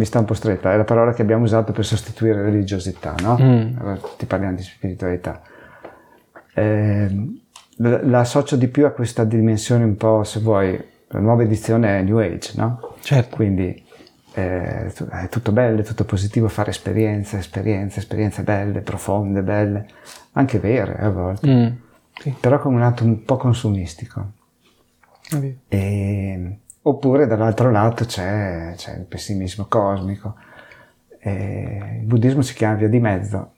mi 0.00 0.06
sta 0.06 0.18
un 0.18 0.24
po' 0.24 0.32
stretta, 0.32 0.72
è 0.72 0.76
la 0.78 0.84
parola 0.84 1.12
che 1.12 1.20
abbiamo 1.20 1.44
usato 1.44 1.72
per 1.72 1.84
sostituire 1.84 2.40
religiosità, 2.40 3.14
no? 3.20 3.36
Mm. 3.38 3.78
Allora 3.78 3.98
ti 4.16 4.24
parliamo 4.24 4.56
di 4.56 4.62
spiritualità. 4.62 5.42
Eh, 6.54 7.38
la 7.76 8.20
associo 8.20 8.56
di 8.56 8.68
più 8.68 8.86
a 8.86 8.90
questa 8.90 9.24
dimensione 9.24 9.84
un 9.84 9.96
po', 9.96 10.24
se 10.24 10.40
vuoi, 10.40 10.82
la 11.08 11.18
nuova 11.20 11.42
edizione 11.42 11.98
è 11.98 12.02
New 12.02 12.16
Age, 12.16 12.52
no? 12.56 12.94
Certo. 13.00 13.36
Quindi 13.36 13.84
eh, 14.32 14.86
è 14.86 15.28
tutto 15.28 15.52
bello, 15.52 15.80
è 15.80 15.84
tutto 15.84 16.04
positivo 16.04 16.48
fare 16.48 16.70
esperienze, 16.70 17.36
esperienze, 17.36 17.98
esperienze 17.98 18.42
belle, 18.42 18.80
profonde, 18.80 19.42
belle, 19.42 19.86
anche 20.32 20.58
vere 20.58 20.96
a 20.96 21.10
volte, 21.10 21.46
mm. 21.46 21.66
sì. 22.14 22.34
però 22.40 22.58
con 22.58 22.72
un 22.72 22.82
atto 22.82 23.04
un 23.04 23.22
po' 23.22 23.36
consumistico. 23.36 24.32
E, 25.68 26.58
oppure 26.82 27.26
dall'altro 27.26 27.70
lato 27.70 28.04
c'è, 28.04 28.72
c'è 28.76 28.96
il 28.96 29.04
pessimismo 29.04 29.66
cosmico. 29.68 30.36
E 31.18 31.98
il 32.00 32.06
buddismo 32.06 32.42
si 32.42 32.54
chiama 32.54 32.76
via 32.76 32.88
di 32.88 32.98
mezzo, 32.98 33.52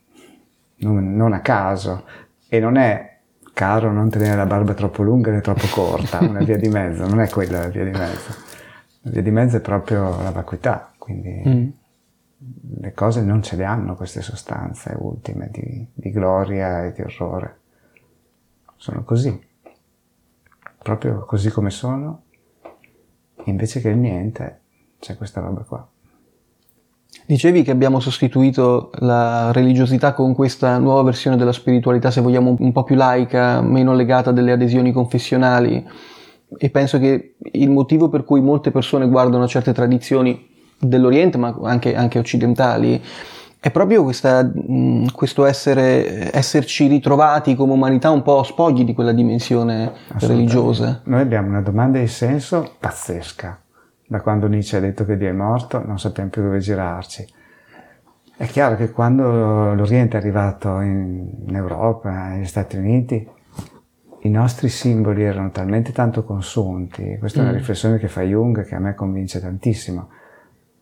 non, 0.79 1.15
non, 1.15 1.33
a 1.33 1.41
caso, 1.41 2.05
e 2.49 2.59
non 2.59 2.77
è 2.77 3.19
caro 3.53 3.93
non 3.93 4.11
tenere 4.11 4.35
la 4.35 4.47
barba 4.47 4.75
troppo 4.75 5.03
lunga 5.03 5.31
né 5.31 5.41
troppo 5.41 5.67
corta, 5.71 6.19
una 6.21 6.43
via 6.43 6.57
di 6.57 6.69
mezzo, 6.69 7.07
non 7.07 7.21
è 7.21 7.29
quella 7.29 7.61
la 7.61 7.69
via 7.69 7.85
di 7.85 7.91
mezzo. 7.91 8.35
La 9.03 9.11
via 9.11 9.23
di 9.23 9.31
mezzo 9.31 9.57
è 9.57 9.61
proprio 9.61 10.21
la 10.23 10.31
vacuità, 10.31 10.93
quindi 10.99 11.43
mm. 11.47 11.69
le 12.81 12.93
cose 12.93 13.23
non 13.23 13.43
ce 13.43 13.57
le 13.57 13.65
hanno 13.65 13.95
queste 13.95 14.23
sostanze 14.23 14.97
ultime 14.99 15.49
di, 15.51 15.87
di 15.93 16.11
gloria 16.11 16.85
e 16.85 16.93
di 16.93 17.03
orrore. 17.03 17.59
Sono 18.77 19.05
così 19.05 19.51
proprio 20.83 21.25
così 21.25 21.51
come 21.51 21.71
sono, 21.71 22.25
invece 23.44 23.81
che 23.81 23.88
il 23.88 23.96
niente 23.96 24.61
c'è 24.98 25.16
questa 25.16 25.40
roba 25.40 25.62
qua. 25.62 25.87
Dicevi 27.26 27.62
che 27.62 27.70
abbiamo 27.70 28.00
sostituito 28.00 28.90
la 28.94 29.52
religiosità 29.52 30.12
con 30.12 30.35
questa 30.35 30.78
nuova 30.78 31.02
versione 31.02 31.37
della 31.37 31.52
spiritualità, 31.52 32.11
se 32.11 32.20
vogliamo 32.20 32.57
un 32.59 32.72
po' 32.72 32.83
più 32.83 32.96
laica, 32.96 33.61
meno 33.61 33.94
legata 33.94 34.31
a 34.31 34.33
delle 34.33 34.52
adesioni 34.52 34.92
confessionali 34.92 35.87
e 36.59 36.70
penso 36.70 36.98
che 36.98 37.37
il 37.52 37.70
motivo 37.70 38.09
per 38.09 38.24
cui 38.24 38.40
molte 38.40 38.70
persone 38.70 39.09
guardano 39.09 39.46
certe 39.46 39.72
tradizioni 39.72 40.48
dell'Oriente, 40.78 41.38
ma 41.38 41.57
anche, 41.62 41.94
anche 41.94 42.18
occidentali, 42.18 43.00
è 43.64 43.70
proprio 43.70 44.03
questa, 44.03 44.42
mh, 44.42 45.12
questo 45.12 45.44
essere, 45.44 46.35
esserci 46.37 46.88
ritrovati 46.88 47.55
come 47.55 47.72
umanità 47.72 48.11
un 48.11 48.22
po' 48.22 48.42
spogli 48.42 48.83
di 48.83 48.92
quella 48.92 49.12
dimensione 49.12 49.92
religiosa. 50.14 51.03
Noi 51.05 51.20
abbiamo 51.20 51.46
una 51.46 51.61
domanda 51.61 52.01
di 52.01 52.09
senso 52.09 52.75
pazzesca. 52.81 53.62
Da 54.05 54.20
quando 54.20 54.48
Nietzsche 54.48 54.79
ha 54.79 54.81
detto 54.81 55.05
che 55.05 55.16
Dio 55.16 55.29
è 55.29 55.33
morto, 55.33 55.81
non 55.87 56.01
sappiamo 56.01 56.29
più 56.29 56.42
dove 56.42 56.59
girarci. 56.59 57.25
È 58.37 58.46
chiaro 58.46 58.75
che 58.75 58.90
quando 58.90 59.75
l'Oriente 59.75 60.16
è 60.16 60.20
arrivato 60.20 60.81
in, 60.81 61.55
Europa, 61.55 62.31
negli 62.31 62.46
Stati 62.46 62.77
Uniti, 62.77 63.25
i 64.22 64.29
nostri 64.29 64.68
simboli 64.70 65.22
erano 65.22 65.53
talmente 65.53 65.92
tanto 65.92 66.25
consunti. 66.25 67.16
Questa 67.16 67.38
mm. 67.38 67.42
è 67.42 67.44
una 67.46 67.57
mm. 67.57 67.61
riflessione 67.61 67.98
che 67.98 68.09
fa 68.09 68.22
Jung 68.22 68.64
che 68.64 68.75
a 68.75 68.81
me 68.81 68.96
convince 68.96 69.40
tantissimo 69.40 70.09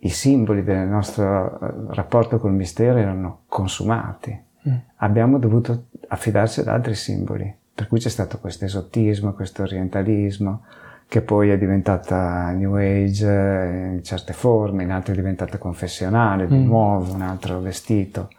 i 0.00 0.08
simboli 0.08 0.62
del 0.62 0.86
nostro 0.86 1.60
eh, 1.60 1.94
rapporto 1.94 2.38
col 2.38 2.52
mistero 2.52 2.98
erano 2.98 3.40
consumati. 3.46 4.38
Mm. 4.68 4.74
Abbiamo 4.96 5.38
dovuto 5.38 5.86
affidarci 6.08 6.60
ad 6.60 6.68
altri 6.68 6.94
simboli, 6.94 7.52
per 7.74 7.86
cui 7.86 7.98
c'è 7.98 8.08
stato 8.08 8.38
questo 8.38 8.64
esotismo, 8.64 9.32
questo 9.32 9.62
orientalismo, 9.62 10.64
che 11.06 11.22
poi 11.22 11.50
è 11.50 11.58
diventata 11.58 12.50
New 12.52 12.76
Age 12.76 13.26
eh, 13.26 13.94
in 13.94 14.04
certe 14.04 14.32
forme, 14.32 14.84
in 14.84 14.92
altre 14.92 15.12
è 15.12 15.16
diventata 15.16 15.58
confessionale, 15.58 16.46
di 16.46 16.56
mm. 16.56 16.64
nuovo, 16.64 17.12
un 17.12 17.22
altro 17.22 17.60
vestito 17.60 18.30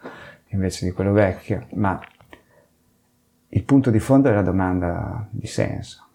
invece 0.48 0.84
di 0.84 0.92
quello 0.92 1.12
vecchio, 1.12 1.66
ma 1.74 2.00
il 3.48 3.62
punto 3.62 3.90
di 3.90 3.98
fondo 3.98 4.28
è 4.28 4.32
la 4.32 4.42
domanda 4.42 5.26
di 5.30 5.46
senso, 5.46 6.06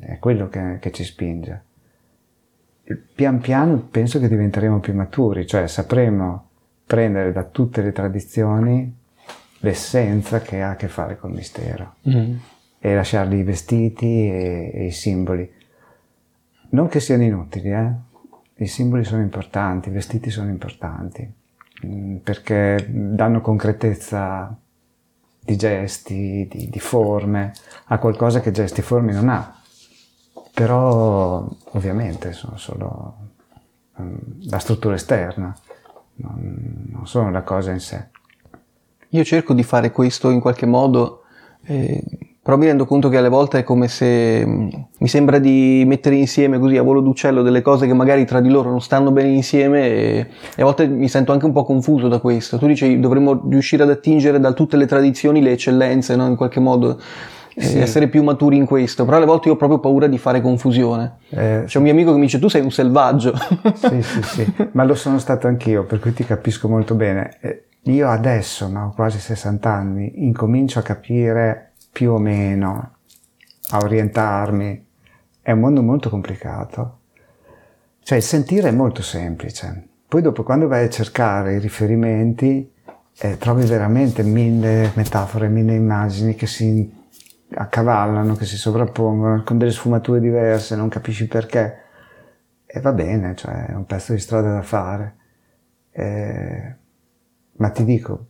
è 0.00 0.18
quello 0.18 0.48
che, 0.48 0.78
che 0.80 0.90
ci 0.90 1.04
spinge 1.04 1.70
pian 3.14 3.40
piano 3.40 3.76
penso 3.90 4.18
che 4.18 4.28
diventeremo 4.28 4.80
più 4.80 4.94
maturi, 4.94 5.46
cioè 5.46 5.66
sapremo 5.66 6.48
prendere 6.84 7.32
da 7.32 7.44
tutte 7.44 7.82
le 7.82 7.92
tradizioni 7.92 9.00
l'essenza 9.60 10.40
che 10.40 10.62
ha 10.62 10.70
a 10.70 10.76
che 10.76 10.88
fare 10.88 11.16
col 11.16 11.32
mistero. 11.32 11.94
Mm. 12.08 12.34
e 12.84 12.96
lasciargli 12.96 13.36
i 13.36 13.44
vestiti 13.44 14.28
e, 14.28 14.72
e, 14.74 14.84
i 14.86 14.90
simboli. 14.90 15.48
Non 16.70 16.88
che 16.88 16.98
siano 16.98 17.22
inutili, 17.22 17.70
eh? 17.70 17.92
i 18.56 18.66
simboli 18.66 19.04
sono 19.04 19.22
importanti, 19.22 19.88
i 19.88 19.92
vestiti 19.92 20.30
sono 20.30 20.50
importanti, 20.50 21.32
mm, 21.86 22.16
perché 22.16 22.84
danno 22.88 23.40
concretezza 23.40 24.52
di 25.38 25.56
gesti, 25.56 26.48
di, 26.50 26.68
di 26.68 26.78
forme, 26.80 27.52
a 27.86 27.98
qualcosa 27.98 28.40
che 28.40 28.50
gesti 28.50 28.80
e 28.80 28.84
forme 28.84 29.12
non 29.12 29.28
ha. 29.28 29.61
Però 30.62 31.44
ovviamente 31.72 32.32
sono 32.32 32.56
solo 32.56 33.14
um, 33.96 34.16
la 34.48 34.58
struttura 34.58 34.94
esterna, 34.94 35.52
non, 36.16 36.86
non 36.88 37.04
sono 37.08 37.32
la 37.32 37.42
cosa 37.42 37.72
in 37.72 37.80
sé. 37.80 38.10
Io 39.08 39.24
cerco 39.24 39.54
di 39.54 39.64
fare 39.64 39.90
questo 39.90 40.30
in 40.30 40.38
qualche 40.38 40.66
modo, 40.66 41.24
eh, 41.64 42.00
però 42.40 42.56
mi 42.56 42.66
rendo 42.66 42.86
conto 42.86 43.08
che 43.08 43.16
alle 43.16 43.28
volte 43.28 43.58
è 43.58 43.62
come 43.64 43.88
se 43.88 44.46
mm, 44.46 44.68
mi 44.98 45.08
sembra 45.08 45.40
di 45.40 45.82
mettere 45.84 46.14
insieme 46.14 46.60
così 46.60 46.76
a 46.76 46.82
volo 46.84 47.00
d'uccello 47.00 47.42
delle 47.42 47.60
cose 47.60 47.88
che 47.88 47.92
magari 47.92 48.24
tra 48.24 48.40
di 48.40 48.48
loro 48.48 48.70
non 48.70 48.80
stanno 48.80 49.10
bene 49.10 49.30
insieme 49.30 49.88
e, 49.88 50.26
e 50.54 50.62
a 50.62 50.64
volte 50.64 50.86
mi 50.86 51.08
sento 51.08 51.32
anche 51.32 51.44
un 51.44 51.52
po' 51.52 51.64
confuso 51.64 52.06
da 52.06 52.20
questo. 52.20 52.56
Tu 52.56 52.68
dici 52.68 53.00
dovremmo 53.00 53.48
riuscire 53.48 53.82
ad 53.82 53.90
attingere 53.90 54.38
da 54.38 54.52
tutte 54.52 54.76
le 54.76 54.86
tradizioni 54.86 55.42
le 55.42 55.50
eccellenze, 55.50 56.14
no? 56.14 56.28
in 56.28 56.36
qualche 56.36 56.60
modo. 56.60 57.00
Sì. 57.56 57.78
essere 57.78 58.08
più 58.08 58.22
maturi 58.22 58.56
in 58.56 58.64
questo, 58.66 59.04
però 59.04 59.16
alle 59.18 59.26
volte 59.26 59.48
io 59.48 59.54
ho 59.54 59.56
proprio 59.56 59.78
paura 59.78 60.06
di 60.06 60.18
fare 60.18 60.40
confusione. 60.40 61.16
Eh, 61.30 61.62
C'è 61.66 61.76
un 61.78 61.84
mio 61.84 61.92
amico 61.92 62.10
che 62.12 62.16
mi 62.18 62.24
dice 62.24 62.38
tu 62.38 62.48
sei 62.48 62.62
un 62.62 62.70
selvaggio. 62.70 63.34
Sì, 63.74 64.02
sì, 64.02 64.22
sì, 64.22 64.54
ma 64.72 64.84
lo 64.84 64.94
sono 64.94 65.18
stato 65.18 65.46
anch'io, 65.48 65.84
per 65.84 65.98
cui 66.00 66.12
ti 66.12 66.24
capisco 66.24 66.68
molto 66.68 66.94
bene. 66.94 67.36
Eh, 67.40 67.64
io 67.84 68.08
adesso, 68.08 68.68
no, 68.68 68.86
ho 68.86 68.92
quasi 68.94 69.18
60 69.18 69.70
anni, 69.70 70.24
incomincio 70.24 70.78
a 70.78 70.82
capire 70.82 71.72
più 71.90 72.12
o 72.12 72.18
meno, 72.18 72.92
a 73.70 73.78
orientarmi. 73.78 74.86
È 75.42 75.50
un 75.50 75.58
mondo 75.60 75.82
molto 75.82 76.08
complicato. 76.08 76.98
Cioè 78.02 78.18
il 78.18 78.24
sentire 78.24 78.68
è 78.68 78.72
molto 78.72 79.02
semplice. 79.02 79.88
Poi 80.08 80.22
dopo 80.22 80.42
quando 80.42 80.68
vai 80.68 80.84
a 80.84 80.88
cercare 80.90 81.54
i 81.54 81.58
riferimenti 81.58 82.70
eh, 83.18 83.36
trovi 83.38 83.64
veramente 83.64 84.22
mille 84.22 84.92
metafore, 84.94 85.48
mille 85.48 85.74
immagini 85.74 86.34
che 86.34 86.46
si 86.46 87.00
accavallano, 87.54 88.34
che 88.34 88.44
si 88.44 88.56
sovrappongono 88.56 89.42
con 89.42 89.58
delle 89.58 89.70
sfumature 89.70 90.20
diverse, 90.20 90.76
non 90.76 90.88
capisci 90.88 91.26
perché. 91.26 91.80
E 92.66 92.80
va 92.80 92.92
bene, 92.92 93.34
cioè 93.34 93.66
è 93.66 93.74
un 93.74 93.84
pezzo 93.84 94.12
di 94.12 94.18
strada 94.18 94.52
da 94.52 94.62
fare. 94.62 95.16
Eh, 95.90 96.76
ma 97.56 97.70
ti 97.70 97.84
dico, 97.84 98.28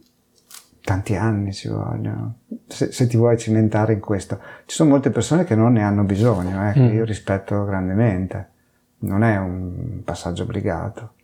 tanti 0.83 1.15
anni 1.15 1.53
ci 1.53 1.69
vogliono, 1.69 2.41
se, 2.67 2.91
se, 2.91 3.07
ti 3.07 3.17
vuoi 3.17 3.39
cimentare 3.39 3.93
in 3.93 4.01
questo. 4.01 4.41
Ci 4.67 4.75
sono 4.75 4.91
molte 4.91 5.11
persone 5.11 5.45
che 5.45 5.55
non 5.55 5.73
ne 5.73 5.83
hanno 5.83 6.03
bisogno, 6.03 6.69
eh, 6.69 6.73
che 6.73 6.81
mm. 6.81 6.95
io 6.95 7.05
rispetto 7.05 7.65
grandemente, 7.65 8.51
non 8.99 9.23
è 9.23 9.39
un 9.39 10.03
passaggio 10.05 10.43
obbligato. 10.43 11.15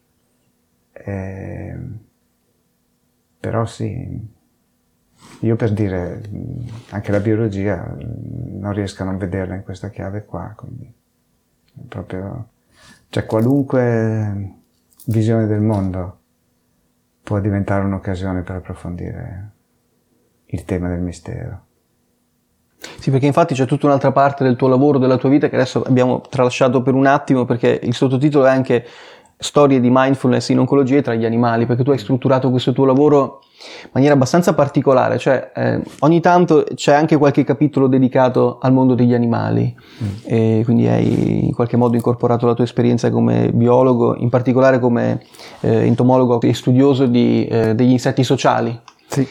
Eh, 0.92 1.76
però 3.40 3.64
sì, 3.64 4.36
io 5.40 5.56
per 5.56 5.72
dire, 5.72 6.20
anche 6.90 7.12
la 7.12 7.20
biologia 7.20 7.94
non 7.98 8.72
riesco 8.72 9.02
a 9.02 9.06
non 9.06 9.18
vederla 9.18 9.54
in 9.54 9.62
questa 9.62 9.88
chiave 9.88 10.24
qua, 10.24 10.52
quindi 10.56 10.92
proprio, 11.88 12.48
cioè 13.08 13.24
qualunque 13.24 14.56
visione 15.06 15.46
del 15.46 15.60
mondo 15.60 16.18
può 17.22 17.40
diventare 17.40 17.84
un'occasione 17.84 18.42
per 18.42 18.56
approfondire 18.56 19.50
il 20.46 20.64
tema 20.64 20.88
del 20.88 21.00
mistero. 21.00 21.66
Sì, 22.98 23.10
perché 23.10 23.26
infatti 23.26 23.54
c'è 23.54 23.66
tutta 23.66 23.86
un'altra 23.86 24.12
parte 24.12 24.44
del 24.44 24.56
tuo 24.56 24.68
lavoro, 24.68 24.98
della 24.98 25.18
tua 25.18 25.28
vita 25.28 25.48
che 25.48 25.56
adesso 25.56 25.82
abbiamo 25.82 26.20
tralasciato 26.20 26.80
per 26.80 26.94
un 26.94 27.06
attimo 27.06 27.44
perché 27.44 27.80
il 27.82 27.94
sottotitolo 27.94 28.46
è 28.46 28.50
anche 28.50 28.84
Storie 29.40 29.80
di 29.80 29.88
mindfulness 29.90 30.48
in 30.48 30.58
oncologia 30.58 31.00
tra 31.00 31.14
gli 31.14 31.24
animali, 31.24 31.64
perché 31.64 31.84
tu 31.84 31.92
hai 31.92 31.98
strutturato 31.98 32.50
questo 32.50 32.72
tuo 32.72 32.84
lavoro 32.84 33.40
in 33.84 33.90
maniera 33.92 34.14
abbastanza 34.14 34.54
particolare, 34.54 35.18
cioè 35.18 35.50
eh, 35.54 35.80
ogni 36.00 36.20
tanto 36.20 36.64
c'è 36.74 36.92
anche 36.92 37.16
qualche 37.16 37.44
capitolo 37.44 37.86
dedicato 37.86 38.58
al 38.60 38.72
mondo 38.72 38.94
degli 38.94 39.14
animali 39.14 39.74
mm. 39.74 40.06
e 40.24 40.62
quindi 40.64 40.86
hai 40.86 41.46
in 41.46 41.54
qualche 41.54 41.76
modo 41.76 41.96
incorporato 41.96 42.46
la 42.46 42.54
tua 42.54 42.64
esperienza 42.64 43.10
come 43.10 43.50
biologo, 43.52 44.16
in 44.16 44.28
particolare 44.28 44.78
come 44.78 45.24
eh, 45.60 45.86
entomologo 45.86 46.40
e 46.40 46.54
studioso 46.54 47.06
di, 47.06 47.46
eh, 47.46 47.74
degli 47.74 47.90
insetti 47.90 48.22
sociali. 48.22 48.78
Sì. 49.06 49.26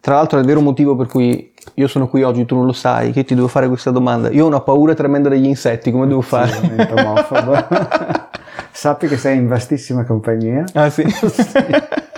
Tra 0.00 0.16
l'altro 0.16 0.38
è 0.38 0.40
il 0.40 0.46
vero 0.46 0.60
motivo 0.60 0.96
per 0.96 1.06
cui 1.06 1.52
io 1.74 1.86
sono 1.86 2.08
qui 2.08 2.22
oggi, 2.22 2.44
tu 2.44 2.56
non 2.56 2.66
lo 2.66 2.72
sai, 2.72 3.12
che 3.12 3.24
ti 3.24 3.34
devo 3.34 3.48
fare 3.48 3.68
questa 3.68 3.90
domanda. 3.90 4.30
Io 4.30 4.44
ho 4.44 4.48
una 4.48 4.60
paura 4.60 4.94
tremenda 4.94 5.28
degli 5.28 5.46
insetti, 5.46 5.92
come 5.92 6.06
devo 6.06 6.20
fare? 6.20 6.50
Sì, 6.50 6.68
Sappi 8.72 9.06
che 9.06 9.16
sei 9.16 9.36
in 9.36 9.46
vastissima 9.46 10.04
compagnia. 10.04 10.64
Ah 10.72 10.90
sì? 10.90 11.08
sì. 11.08 11.42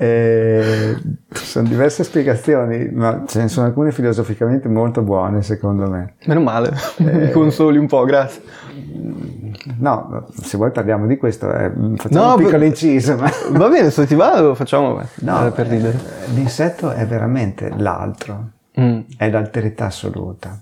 E 0.00 0.96
sono 1.32 1.66
diverse 1.66 2.04
spiegazioni, 2.04 2.88
ma 2.92 3.24
ce 3.26 3.40
ne 3.40 3.48
sono 3.48 3.66
alcune 3.66 3.90
filosoficamente 3.90 4.68
molto 4.68 5.02
buone, 5.02 5.42
secondo 5.42 5.90
me. 5.90 6.14
Meno 6.26 6.40
male, 6.40 6.72
eh, 6.98 7.04
mi 7.04 7.30
consoli 7.32 7.78
un 7.78 7.88
po', 7.88 8.04
grazie. 8.04 8.42
No, 9.78 10.28
se 10.40 10.56
vuoi 10.56 10.70
parliamo 10.70 11.06
di 11.06 11.16
questo, 11.16 11.52
eh, 11.52 11.72
facciamo 11.96 12.26
no, 12.26 12.34
un 12.36 12.44
piccolo 12.44 12.64
inciso. 12.64 13.16
Ma... 13.16 13.28
Va 13.50 13.68
bene, 13.68 13.90
se 13.90 14.06
ti 14.06 14.14
va 14.14 14.38
lo 14.40 14.54
facciamo 14.54 15.02
no, 15.22 15.46
eh, 15.46 15.50
per 15.50 15.66
ridere. 15.66 15.98
Eh, 15.98 16.32
l'insetto 16.32 16.92
è 16.92 17.04
veramente 17.04 17.68
l'altro, 17.76 18.50
mm. 18.80 19.00
è 19.16 19.28
l'alterità 19.28 19.86
assoluta, 19.86 20.60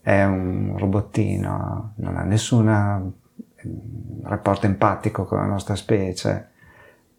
è 0.00 0.22
un 0.22 0.76
robottino, 0.78 1.94
non 1.96 2.16
ha 2.16 2.22
nessun 2.22 2.68
rapporto 4.22 4.66
empatico 4.66 5.24
con 5.24 5.38
la 5.38 5.46
nostra 5.46 5.74
specie 5.74 6.50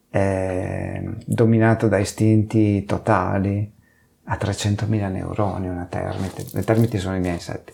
è 0.09 1.03
dominato 1.25 1.87
da 1.87 1.97
istinti 1.97 2.83
totali, 2.85 3.71
ha 4.23 4.37
300.000 4.39 5.11
neuroni 5.11 5.67
una 5.67 5.85
termite, 5.85 6.45
le 6.51 6.63
termiti 6.63 6.97
sono 6.97 7.15
i 7.15 7.19
miei 7.19 7.33
insetti, 7.33 7.73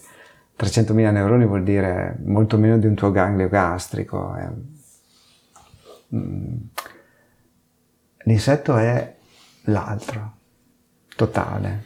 300.000 0.58 1.12
neuroni 1.12 1.46
vuol 1.46 1.64
dire 1.64 2.18
molto 2.26 2.58
meno 2.58 2.78
di 2.78 2.88
un 2.88 2.96
tuo 2.96 3.12
ganglio 3.12 3.48
gastrico. 3.48 4.36
È... 4.36 4.50
Mm. 6.16 6.56
L'insetto 8.24 8.78
è 8.78 9.16
l'altro, 9.66 10.34
totale. 11.16 11.84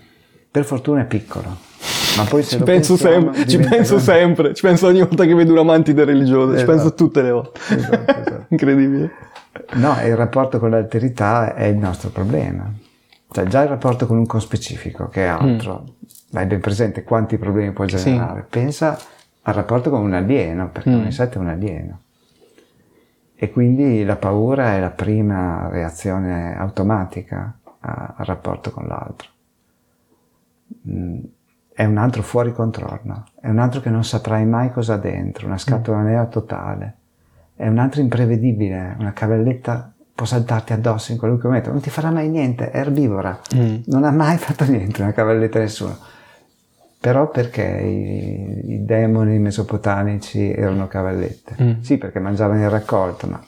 Per 0.49 0.63
fortuna 0.63 1.01
è 1.01 1.05
piccolo. 1.05 1.88
Ma 2.19 2.29
poi 2.29 2.43
se 2.43 2.57
ci, 2.57 2.63
penso, 2.63 2.93
pensiamo, 2.95 3.33
sempre, 3.33 3.47
ci 3.47 3.57
penso 3.57 3.95
grande. 3.95 4.01
sempre, 4.03 4.53
ci 4.53 4.61
penso 4.61 4.87
ogni 4.87 4.99
volta 4.99 5.25
che 5.25 5.33
vedo 5.33 5.51
una 5.53 5.63
mantide 5.63 6.03
religiosa, 6.03 6.53
esatto. 6.53 6.59
ci 6.59 6.65
penso 6.65 6.93
tutte 6.93 7.21
le 7.21 7.31
volte. 7.31 7.59
Esatto, 7.69 8.11
esatto. 8.19 8.45
Incredibile. 8.49 9.11
No, 9.73 9.95
il 10.03 10.15
rapporto 10.15 10.59
con 10.59 10.69
l'alterità 10.69 11.53
è 11.53 11.65
il 11.65 11.77
nostro 11.77 12.09
problema. 12.09 12.71
Cioè 13.31 13.45
già 13.45 13.61
il 13.61 13.69
rapporto 13.69 14.05
con 14.05 14.17
un 14.17 14.25
conspecifico, 14.25 15.07
che 15.07 15.23
è 15.23 15.27
altro, 15.27 15.83
mm. 15.83 16.37
hai 16.37 16.45
ben 16.45 16.59
presente 16.59 17.03
quanti 17.03 17.37
problemi 17.37 17.71
può 17.71 17.85
generare. 17.85 18.41
Sì. 18.41 18.47
Pensa 18.49 18.97
al 19.43 19.53
rapporto 19.53 19.89
con 19.89 20.01
un 20.01 20.13
alieno, 20.13 20.69
perché 20.69 20.89
mm. 20.89 20.99
un 20.99 21.05
insetto 21.05 21.37
è 21.37 21.41
un 21.41 21.47
alieno. 21.47 22.01
E 23.35 23.51
quindi 23.51 24.03
la 24.03 24.17
paura 24.17 24.75
è 24.75 24.79
la 24.79 24.89
prima 24.89 25.69
reazione 25.69 26.57
automatica 26.57 27.57
al 27.81 28.25
rapporto 28.25 28.71
con 28.71 28.87
l'altro. 28.87 29.29
Mm. 30.89 31.19
È 31.79 31.85
un 31.85 31.97
altro 31.97 32.23
fuori 32.23 32.51
controllo, 32.51 33.23
è 33.39 33.47
un 33.47 33.59
altro 33.59 33.79
che 33.79 33.89
non 33.89 34.03
saprai 34.03 34.45
mai 34.45 34.69
cosa 34.71 34.95
ha 34.95 34.97
dentro, 34.97 35.47
una 35.47 35.57
scatola 35.57 36.01
nera 36.01 36.25
totale 36.25 36.95
è 37.59 37.67
un 37.67 37.77
altro 37.77 37.99
imprevedibile, 37.99 38.95
una 38.99 39.11
cavalletta 39.11 39.91
può 40.15 40.25
saltarti 40.25 40.71
addosso 40.71 41.11
in 41.11 41.17
qualunque 41.17 41.49
momento, 41.49 41.69
non 41.69 41.81
ti 41.81 41.89
farà 41.89 42.09
mai 42.09 42.29
niente, 42.29 42.71
è 42.71 42.77
erbivora, 42.79 43.37
mm. 43.53 43.75
non 43.87 44.05
ha 44.05 44.11
mai 44.11 44.37
fatto 44.37 44.63
niente 44.63 45.01
una 45.01 45.11
cavalletta 45.11 45.59
nessuno. 45.59 45.97
Però 47.01 47.29
perché 47.29 47.63
i, 47.63 48.73
i 48.75 48.85
demoni 48.85 49.39
mesopotamici 49.39 50.53
erano 50.53 50.87
cavallette? 50.87 51.55
Mm. 51.61 51.81
Sì, 51.81 51.97
perché 51.97 52.19
mangiavano 52.19 52.61
il 52.61 52.69
raccolto, 52.69 53.27
ma 53.27 53.41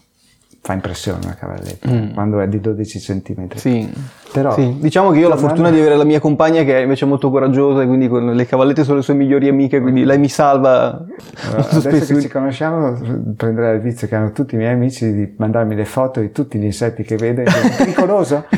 fa 0.71 0.73
impressione 0.73 1.19
una 1.23 1.36
cavalletta 1.36 1.91
mm. 1.91 2.13
quando 2.13 2.39
è 2.39 2.47
di 2.47 2.60
12 2.60 2.99
cm. 2.99 3.47
Sì. 3.55 3.93
Però, 4.31 4.53
sì. 4.53 4.77
Diciamo 4.79 5.12
che 5.12 5.19
io 5.19 5.25
ho 5.25 5.29
la 5.29 5.36
fortuna 5.36 5.69
di 5.69 5.79
avere 5.79 5.97
la 5.97 6.05
mia 6.05 6.21
compagna 6.21 6.63
che 6.63 6.77
è 6.77 6.81
invece 6.81 7.05
molto 7.05 7.29
coraggiosa 7.29 7.81
e 7.81 7.86
quindi 7.86 8.10
le 8.10 8.45
cavallette 8.45 8.86
sono 8.86 8.97
le 8.97 9.03
sue 9.03 9.13
migliori 9.13 9.49
amiche, 9.49 9.81
quindi 9.81 10.05
lei 10.05 10.17
mi 10.17 10.29
salva. 10.29 11.03
Allora, 11.43 11.60
adesso 11.60 11.79
spesso. 11.81 12.13
che 12.13 12.21
ci 12.21 12.29
conosciamo 12.29 12.97
prenderai 13.36 13.75
il 13.75 13.81
vizio 13.81 14.07
che 14.07 14.15
hanno 14.15 14.31
tutti 14.31 14.55
i 14.55 14.57
miei 14.57 14.73
amici 14.73 15.13
di 15.13 15.34
mandarmi 15.36 15.75
le 15.75 15.86
foto 15.86 16.21
di 16.21 16.31
tutti 16.31 16.57
gli 16.57 16.63
insetti 16.63 17.03
che 17.03 17.17
vede. 17.17 17.43
È 17.43 17.75
pericoloso? 17.75 18.45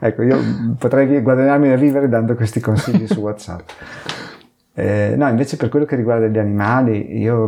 ecco, 0.00 0.22
io 0.22 0.38
potrei 0.78 1.20
guadagnarmi 1.20 1.68
da 1.68 1.76
vivere 1.76 2.08
dando 2.08 2.34
questi 2.34 2.58
consigli 2.58 3.06
su 3.06 3.20
WhatsApp. 3.20 3.68
Eh, 4.74 5.14
no, 5.16 5.28
invece 5.28 5.56
per 5.56 5.68
quello 5.68 5.86
che 5.86 5.94
riguarda 5.94 6.26
gli 6.26 6.38
animali, 6.38 7.18
io 7.18 7.46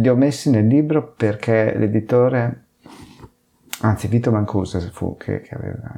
li 0.00 0.08
ho 0.08 0.16
messi 0.16 0.50
nel 0.50 0.66
libro 0.66 1.12
perché 1.16 1.74
l'editore, 1.76 2.64
anzi 3.80 4.08
Vito 4.08 4.30
Mancuso 4.30 4.80
fu 4.92 5.16
che, 5.16 5.40
che 5.40 5.54
aveva 5.54 5.90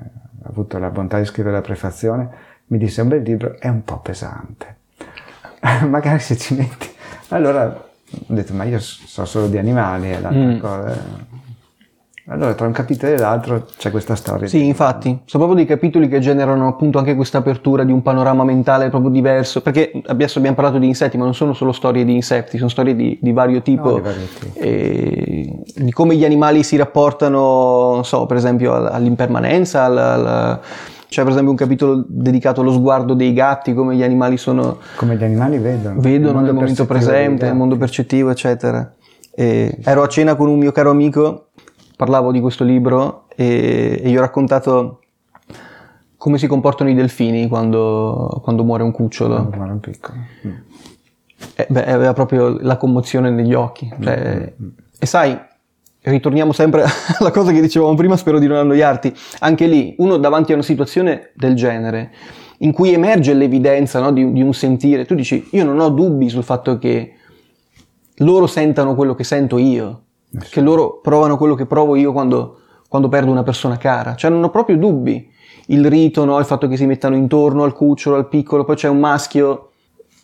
avuto 0.44 0.78
la 0.78 0.90
bontà 0.90 1.18
di 1.18 1.24
scrivere 1.24 1.54
la 1.54 1.62
prefazione, 1.62 2.30
mi 2.66 2.78
disse 2.78 3.02
un 3.02 3.08
bel 3.08 3.22
libro 3.22 3.58
è 3.58 3.68
un 3.68 3.84
po' 3.84 4.00
pesante. 4.00 4.76
Magari 5.88 6.18
se 6.18 6.36
ci 6.36 6.54
metti... 6.54 6.88
Allora 7.28 7.66
ho 7.66 8.34
detto, 8.34 8.52
ma 8.54 8.64
io 8.64 8.78
so 8.78 9.24
solo 9.24 9.48
di 9.48 9.58
animali, 9.58 10.10
è 10.10 10.20
l'altra 10.20 10.40
mm. 10.40 10.58
cosa 10.58 11.42
allora, 12.26 12.54
tra 12.54 12.66
un 12.66 12.72
capitolo 12.72 13.12
e 13.12 13.18
l'altro 13.18 13.66
c'è 13.76 13.90
questa 13.90 14.14
storia. 14.14 14.46
Sì, 14.46 14.64
infatti, 14.64 15.20
sono 15.26 15.44
proprio 15.44 15.54
dei 15.54 15.66
capitoli 15.66 16.08
che 16.08 16.20
generano 16.20 16.68
appunto 16.68 16.98
anche 16.98 17.14
questa 17.14 17.38
apertura 17.38 17.84
di 17.84 17.92
un 17.92 18.00
panorama 18.00 18.44
mentale 18.44 18.88
proprio 18.88 19.10
diverso, 19.10 19.60
perché 19.60 19.92
adesso 20.06 20.38
abbiamo 20.38 20.56
parlato 20.56 20.78
di 20.78 20.86
insetti, 20.86 21.18
ma 21.18 21.24
non 21.24 21.34
sono 21.34 21.52
solo 21.52 21.72
storie 21.72 22.02
di 22.02 22.14
insetti, 22.14 22.56
sono 22.56 22.70
storie 22.70 22.96
di, 22.96 23.18
di 23.20 23.32
vario 23.32 23.60
tipo, 23.60 23.90
no, 23.90 23.94
di, 23.96 24.00
vario 24.00 24.26
tipo. 24.38 24.58
E, 24.58 25.58
di 25.74 25.92
come 25.92 26.16
gli 26.16 26.24
animali 26.24 26.62
si 26.62 26.76
rapportano, 26.76 27.92
non 27.92 28.04
so, 28.06 28.24
per 28.24 28.38
esempio 28.38 28.72
all'impermanenza, 28.72 29.82
alla, 29.82 30.60
c'è 31.06 31.22
per 31.22 31.30
esempio 31.30 31.50
un 31.50 31.56
capitolo 31.58 32.04
dedicato 32.08 32.62
allo 32.62 32.72
sguardo 32.72 33.12
dei 33.12 33.34
gatti, 33.34 33.74
come 33.74 33.96
gli 33.96 34.02
animali 34.02 34.38
sono... 34.38 34.78
Come 34.96 35.16
gli 35.16 35.24
animali 35.24 35.58
vedono. 35.58 36.00
Vedono 36.00 36.40
nel 36.40 36.54
momento 36.54 36.86
presente, 36.86 37.44
nel 37.44 37.54
mondo 37.54 37.76
percettivo, 37.76 38.30
eccetera. 38.30 38.94
E 39.34 39.78
ero 39.84 40.02
a 40.02 40.08
cena 40.08 40.36
con 40.36 40.48
un 40.48 40.58
mio 40.58 40.72
caro 40.72 40.90
amico 40.90 41.48
parlavo 41.96 42.32
di 42.32 42.40
questo 42.40 42.64
libro 42.64 43.24
e, 43.34 44.00
e 44.02 44.10
gli 44.10 44.16
ho 44.16 44.20
raccontato 44.20 45.00
come 46.16 46.38
si 46.38 46.46
comportano 46.46 46.88
i 46.88 46.94
delfini 46.94 47.48
quando, 47.48 48.40
quando 48.42 48.64
muore 48.64 48.82
un 48.82 48.92
cucciolo. 48.92 49.34
Quando 49.34 49.56
muore 49.56 49.72
un 49.72 49.80
piccolo. 49.80 50.18
Mm. 50.46 50.52
Eh, 51.56 51.66
beh, 51.68 51.84
aveva 51.84 52.12
proprio 52.14 52.56
la 52.60 52.78
commozione 52.78 53.30
negli 53.30 53.52
occhi. 53.52 53.92
Cioè, 54.00 54.54
mm. 54.60 54.68
E 54.98 55.04
sai, 55.06 55.38
ritorniamo 56.00 56.52
sempre 56.52 56.84
alla 57.18 57.30
cosa 57.30 57.52
che 57.52 57.60
dicevamo 57.60 57.94
prima, 57.94 58.16
spero 58.16 58.38
di 58.38 58.46
non 58.46 58.56
annoiarti. 58.56 59.12
Anche 59.40 59.66
lì, 59.66 59.94
uno 59.98 60.16
davanti 60.16 60.52
a 60.52 60.54
una 60.54 60.64
situazione 60.64 61.32
del 61.34 61.54
genere, 61.54 62.12
in 62.60 62.72
cui 62.72 62.94
emerge 62.94 63.34
l'evidenza 63.34 64.00
no, 64.00 64.10
di, 64.10 64.32
di 64.32 64.40
un 64.40 64.54
sentire, 64.54 65.04
tu 65.04 65.14
dici, 65.14 65.48
io 65.50 65.64
non 65.64 65.78
ho 65.78 65.90
dubbi 65.90 66.30
sul 66.30 66.42
fatto 66.42 66.78
che 66.78 67.16
loro 68.18 68.46
sentano 68.46 68.94
quello 68.94 69.14
che 69.14 69.24
sento 69.24 69.58
io 69.58 70.03
che 70.50 70.60
loro 70.60 71.00
provano 71.02 71.36
quello 71.36 71.54
che 71.54 71.66
provo 71.66 71.96
io 71.96 72.12
quando, 72.12 72.58
quando, 72.88 73.08
perdo 73.08 73.30
una 73.30 73.42
persona 73.42 73.76
cara. 73.76 74.14
Cioè 74.14 74.30
non 74.30 74.42
ho 74.42 74.50
proprio 74.50 74.76
dubbi. 74.76 75.30
Il 75.68 75.88
rito, 75.88 76.24
no? 76.24 76.38
il 76.38 76.44
fatto 76.44 76.68
che 76.68 76.76
si 76.76 76.84
mettano 76.84 77.16
intorno 77.16 77.62
al 77.62 77.72
cucciolo, 77.72 78.16
al 78.16 78.28
piccolo, 78.28 78.64
poi 78.64 78.76
c'è 78.76 78.88
un 78.88 78.98
maschio 78.98 79.70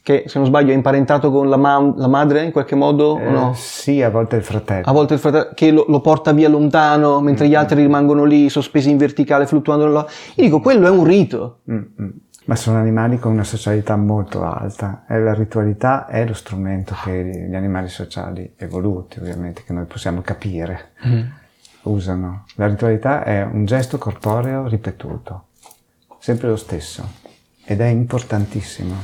che 0.02 0.24
se 0.26 0.38
non 0.38 0.46
sbaglio 0.46 0.72
è 0.72 0.74
imparentato 0.74 1.30
con 1.30 1.48
la, 1.48 1.56
ma- 1.56 1.92
la 1.96 2.08
madre 2.08 2.42
in 2.42 2.52
qualche 2.52 2.74
modo 2.74 3.18
eh, 3.18 3.26
o 3.26 3.30
no? 3.30 3.52
Sì, 3.54 4.02
a 4.02 4.10
volte 4.10 4.36
il 4.36 4.42
fratello. 4.42 4.82
A 4.86 4.92
volte 4.92 5.14
il 5.14 5.20
fratello 5.20 5.50
che 5.54 5.70
lo, 5.70 5.84
lo 5.88 6.00
porta 6.00 6.32
via 6.32 6.48
lontano 6.48 7.20
mentre 7.20 7.44
mm-hmm. 7.44 7.52
gli 7.52 7.56
altri 7.56 7.82
rimangono 7.82 8.24
lì 8.24 8.48
sospesi 8.48 8.90
in 8.90 8.96
verticale 8.96 9.46
fluttuando 9.46 9.86
là. 9.86 10.06
Io 10.36 10.44
dico 10.44 10.60
quello 10.60 10.86
è 10.86 10.90
un 10.90 11.04
rito. 11.04 11.58
Mm-hmm. 11.70 12.08
Ma 12.50 12.56
sono 12.56 12.78
animali 12.78 13.20
con 13.20 13.30
una 13.30 13.44
socialità 13.44 13.94
molto 13.94 14.42
alta 14.42 15.04
e 15.06 15.20
la 15.20 15.34
ritualità 15.34 16.08
è 16.08 16.26
lo 16.26 16.34
strumento 16.34 16.96
che 17.04 17.46
gli 17.48 17.54
animali 17.54 17.86
sociali 17.88 18.54
evoluti, 18.56 19.20
ovviamente, 19.20 19.62
che 19.62 19.72
noi 19.72 19.84
possiamo 19.84 20.20
capire, 20.20 20.90
mm. 21.06 21.22
usano. 21.82 22.46
La 22.56 22.66
ritualità 22.66 23.22
è 23.22 23.44
un 23.44 23.66
gesto 23.66 23.98
corporeo 23.98 24.66
ripetuto, 24.66 25.44
sempre 26.18 26.48
lo 26.48 26.56
stesso, 26.56 27.08
ed 27.64 27.80
è 27.80 27.86
importantissimo. 27.86 28.96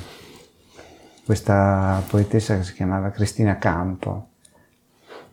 Questa 1.24 2.02
poetessa 2.08 2.56
che 2.56 2.64
si 2.64 2.74
chiamava 2.74 3.10
Cristina 3.10 3.58
Campo 3.58 4.30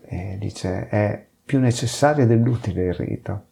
eh, 0.05 0.37
dice 0.39 0.87
è 0.87 1.25
più 1.43 1.59
necessario 1.59 2.27
dell'utile 2.27 2.89
il 2.89 2.93
rito 2.93 3.45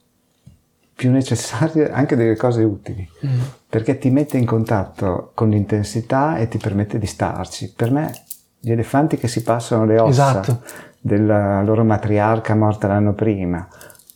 più 1.01 1.09
necessarie 1.09 1.89
anche 1.89 2.15
delle 2.15 2.35
cose 2.35 2.61
utili, 2.61 3.09
mm. 3.25 3.39
perché 3.67 3.97
ti 3.97 4.11
mette 4.11 4.37
in 4.37 4.45
contatto 4.45 5.31
con 5.33 5.49
l'intensità 5.49 6.37
e 6.37 6.47
ti 6.47 6.59
permette 6.59 6.99
di 6.99 7.07
starci. 7.07 7.73
Per 7.75 7.89
me 7.89 8.13
gli 8.59 8.69
elefanti 8.69 9.17
che 9.17 9.27
si 9.27 9.41
passano 9.41 9.83
le 9.85 9.99
ossa 9.99 10.41
esatto. 10.41 10.61
della 10.99 11.63
loro 11.63 11.83
matriarca 11.83 12.53
morta 12.53 12.87
l'anno 12.87 13.13
prima, 13.13 13.67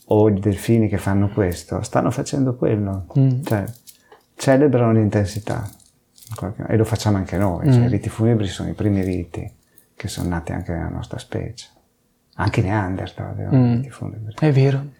o 0.04 0.28
i 0.28 0.38
delfini 0.38 0.86
che 0.86 0.98
fanno 0.98 1.28
questo, 1.28 1.82
stanno 1.82 2.12
facendo 2.12 2.54
quello, 2.54 3.06
mm. 3.18 3.42
cioè 3.42 3.64
celebrano 4.36 4.92
l'intensità 4.92 5.68
e 6.68 6.76
lo 6.76 6.84
facciamo 6.84 7.16
anche 7.16 7.36
noi, 7.36 7.64
cioè, 7.64 7.74
mm. 7.74 7.78
cioè, 7.78 7.84
i 7.86 7.90
riti 7.90 8.08
funebri 8.08 8.46
sono 8.46 8.68
i 8.68 8.74
primi 8.74 9.02
riti 9.02 9.52
che 9.96 10.06
sono 10.06 10.28
nati 10.28 10.52
anche 10.52 10.70
nella 10.70 10.88
nostra 10.88 11.18
specie, 11.18 11.66
anche 12.36 12.62
Neanderthal 12.62 13.26
avevano 13.26 13.58
mm. 13.58 13.74
riti 13.74 13.90
funebri. 13.90 14.34
È 14.38 14.52
vero. 14.52 14.95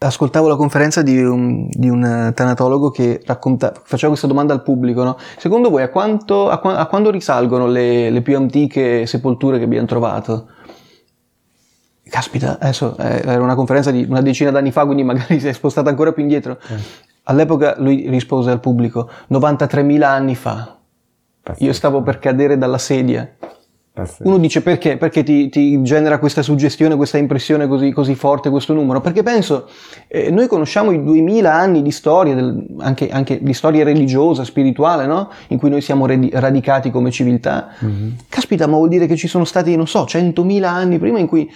Ascoltavo 0.00 0.46
la 0.46 0.54
conferenza 0.54 1.02
di 1.02 1.20
un, 1.20 1.66
di 1.70 1.88
un 1.88 2.32
tanatologo 2.32 2.90
che 2.90 3.20
racconta, 3.26 3.72
faceva 3.82 4.08
questa 4.10 4.28
domanda 4.28 4.52
al 4.52 4.62
pubblico, 4.62 5.02
no? 5.02 5.16
Secondo 5.36 5.70
voi 5.70 5.82
a, 5.82 5.88
quanto, 5.88 6.48
a, 6.48 6.60
a 6.60 6.86
quando 6.86 7.10
risalgono 7.10 7.66
le, 7.66 8.08
le, 8.08 8.22
più 8.22 8.36
antiche 8.36 9.06
sepolture 9.06 9.58
che 9.58 9.64
abbiamo 9.64 9.86
trovato? 9.86 10.50
Caspita, 12.08 12.58
adesso 12.60 12.96
eh, 12.96 13.22
era 13.24 13.42
una 13.42 13.56
conferenza 13.56 13.90
di 13.90 14.06
una 14.08 14.22
decina 14.22 14.52
d'anni 14.52 14.70
fa, 14.70 14.84
quindi 14.84 15.02
magari 15.02 15.40
si 15.40 15.48
è 15.48 15.52
spostata 15.52 15.90
ancora 15.90 16.12
più 16.12 16.22
indietro. 16.22 16.58
Eh. 16.68 16.76
All'epoca 17.24 17.74
lui 17.78 18.08
rispose 18.08 18.50
al 18.52 18.60
pubblico, 18.60 19.10
93.000 19.30 20.02
anni 20.02 20.36
fa. 20.36 20.78
Io 21.58 21.72
stavo 21.72 22.02
per 22.02 22.18
cadere 22.18 22.56
dalla 22.56 22.78
sedia. 22.78 23.28
Uno 24.24 24.38
dice 24.38 24.62
perché? 24.62 24.96
Perché 24.96 25.22
ti, 25.22 25.48
ti, 25.48 25.80
genera 25.82 26.18
questa 26.18 26.42
suggestione, 26.42 26.96
questa 26.96 27.18
impressione 27.18 27.66
così, 27.66 27.90
così 27.92 28.14
forte 28.14 28.50
questo 28.50 28.74
numero? 28.74 29.00
Perché 29.00 29.22
penso, 29.22 29.68
eh, 30.06 30.30
noi 30.30 30.46
conosciamo 30.46 30.90
i 30.90 31.02
2000 31.02 31.52
anni 31.52 31.82
di 31.82 31.90
storia, 31.90 32.34
del, 32.34 32.66
anche, 32.78 33.08
anche, 33.08 33.42
di 33.42 33.52
storia 33.52 33.84
religiosa, 33.84 34.44
spirituale, 34.44 35.06
no? 35.06 35.30
In 35.48 35.58
cui 35.58 35.70
noi 35.70 35.80
siamo 35.80 36.06
redi- 36.06 36.30
radicati 36.32 36.90
come 36.90 37.10
civiltà. 37.10 37.68
Mm-hmm. 37.84 38.08
Caspita, 38.28 38.66
ma 38.66 38.76
vuol 38.76 38.88
dire 38.88 39.06
che 39.06 39.16
ci 39.16 39.28
sono 39.28 39.44
stati, 39.44 39.74
non 39.76 39.86
so, 39.86 40.04
100.000 40.04 40.62
anni 40.64 40.98
prima 40.98 41.18
in 41.18 41.26
cui 41.26 41.50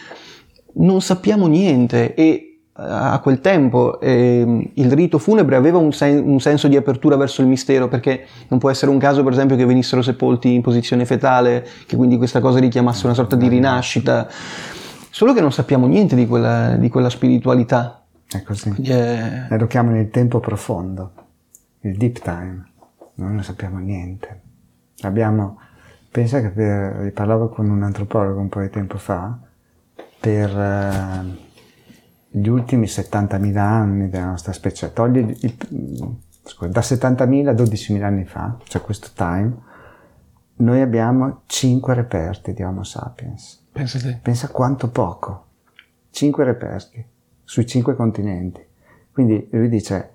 non 0.75 1.01
sappiamo 1.03 1.47
niente 1.47 2.15
e 2.15 2.52
a 2.75 3.19
quel 3.21 3.41
tempo 3.41 4.01
eh, 4.01 4.71
il 4.73 4.93
rito 4.93 5.19
funebre 5.19 5.57
aveva 5.57 5.77
un, 5.77 5.93
sen- 5.93 6.27
un, 6.27 6.41
senso 6.41 6.69
di 6.69 6.77
apertura 6.77 7.17
verso 7.17 7.43
il 7.43 7.47
mistero 7.47 7.87
perché 7.87 8.27
non 8.49 8.59
può 8.59 8.71
essere 8.71 8.91
un 8.91 8.99
caso 8.99 9.23
per 9.23 9.33
esempio 9.33 9.57
che 9.57 9.67
venissero 9.67 10.01
sepolti 10.01 10.55
in 10.55 10.63
posizione 10.63 11.05
fetale 11.05 11.67
che 11.87 11.97
quindi 11.97 12.17
questa 12.17 12.41
cosa 12.41 12.61
richiamasse 12.61 13.05
una 13.05 13.15
sorta 13.15 13.37
di 13.37 13.49
rinascita. 13.49 14.27
Solo 15.11 15.35
che 15.35 15.43
non 15.43 15.53
sappiamo 15.53 15.87
niente 15.87 16.17
di 16.17 16.27
quella, 16.27 16.77
di 16.77 16.89
quella 16.89 17.11
spiritualità. 17.11 18.03
È 18.27 18.43
così 18.43 18.71
quindi, 18.71 18.91
eh... 18.91 19.59
lo 19.59 19.67
chiamano 19.67 20.01
il 20.01 20.09
tempo 20.09 20.41
profondo 20.41 21.13
il 21.81 21.97
deep 21.97 22.21
time. 22.21 22.71
Noi 23.17 23.35
non 23.35 23.43
sappiamo 23.43 23.79
niente. 23.79 24.41
Abbiamo 25.03 25.59
pensa 26.11 26.41
che 26.41 26.49
per, 26.49 27.13
parlavo 27.13 27.49
con 27.49 27.69
un 27.69 27.83
antropologo 27.83 28.39
un 28.39 28.49
po' 28.49 28.61
di 28.61 28.71
tempo 28.71 28.99
fa 28.99 29.37
per 30.21 30.51
eh, 30.51 31.51
gli 32.35 32.49
ultimi 32.49 32.87
70.000 32.87 33.57
anni 33.59 34.09
della 34.09 34.31
nostra 34.31 34.53
specie, 34.53 34.93
togli 34.93 35.19
il, 35.19 35.57
scusa, 36.43 36.71
da 36.71 36.81
70.000 36.81 37.49
a 37.49 37.53
12.000 37.53 38.03
anni 38.03 38.25
fa, 38.25 38.57
cioè 38.65 38.81
questo 38.81 39.11
time, 39.15 39.71
noi 40.57 40.81
abbiamo 40.81 41.43
5 41.47 41.95
reperti 41.95 42.55
di 42.55 42.63
Homo 42.63 42.85
sapiens. 42.85 43.67
Pensa, 43.71 44.19
Pensa 44.23 44.49
quanto 44.49 44.89
poco. 44.89 45.47
5 46.11 46.45
reperti 46.45 47.05
sui 47.45 47.67
5 47.67 47.95
continenti. 47.95 48.65
Quindi 49.13 49.49
lui 49.51 49.69
dice, 49.69 50.11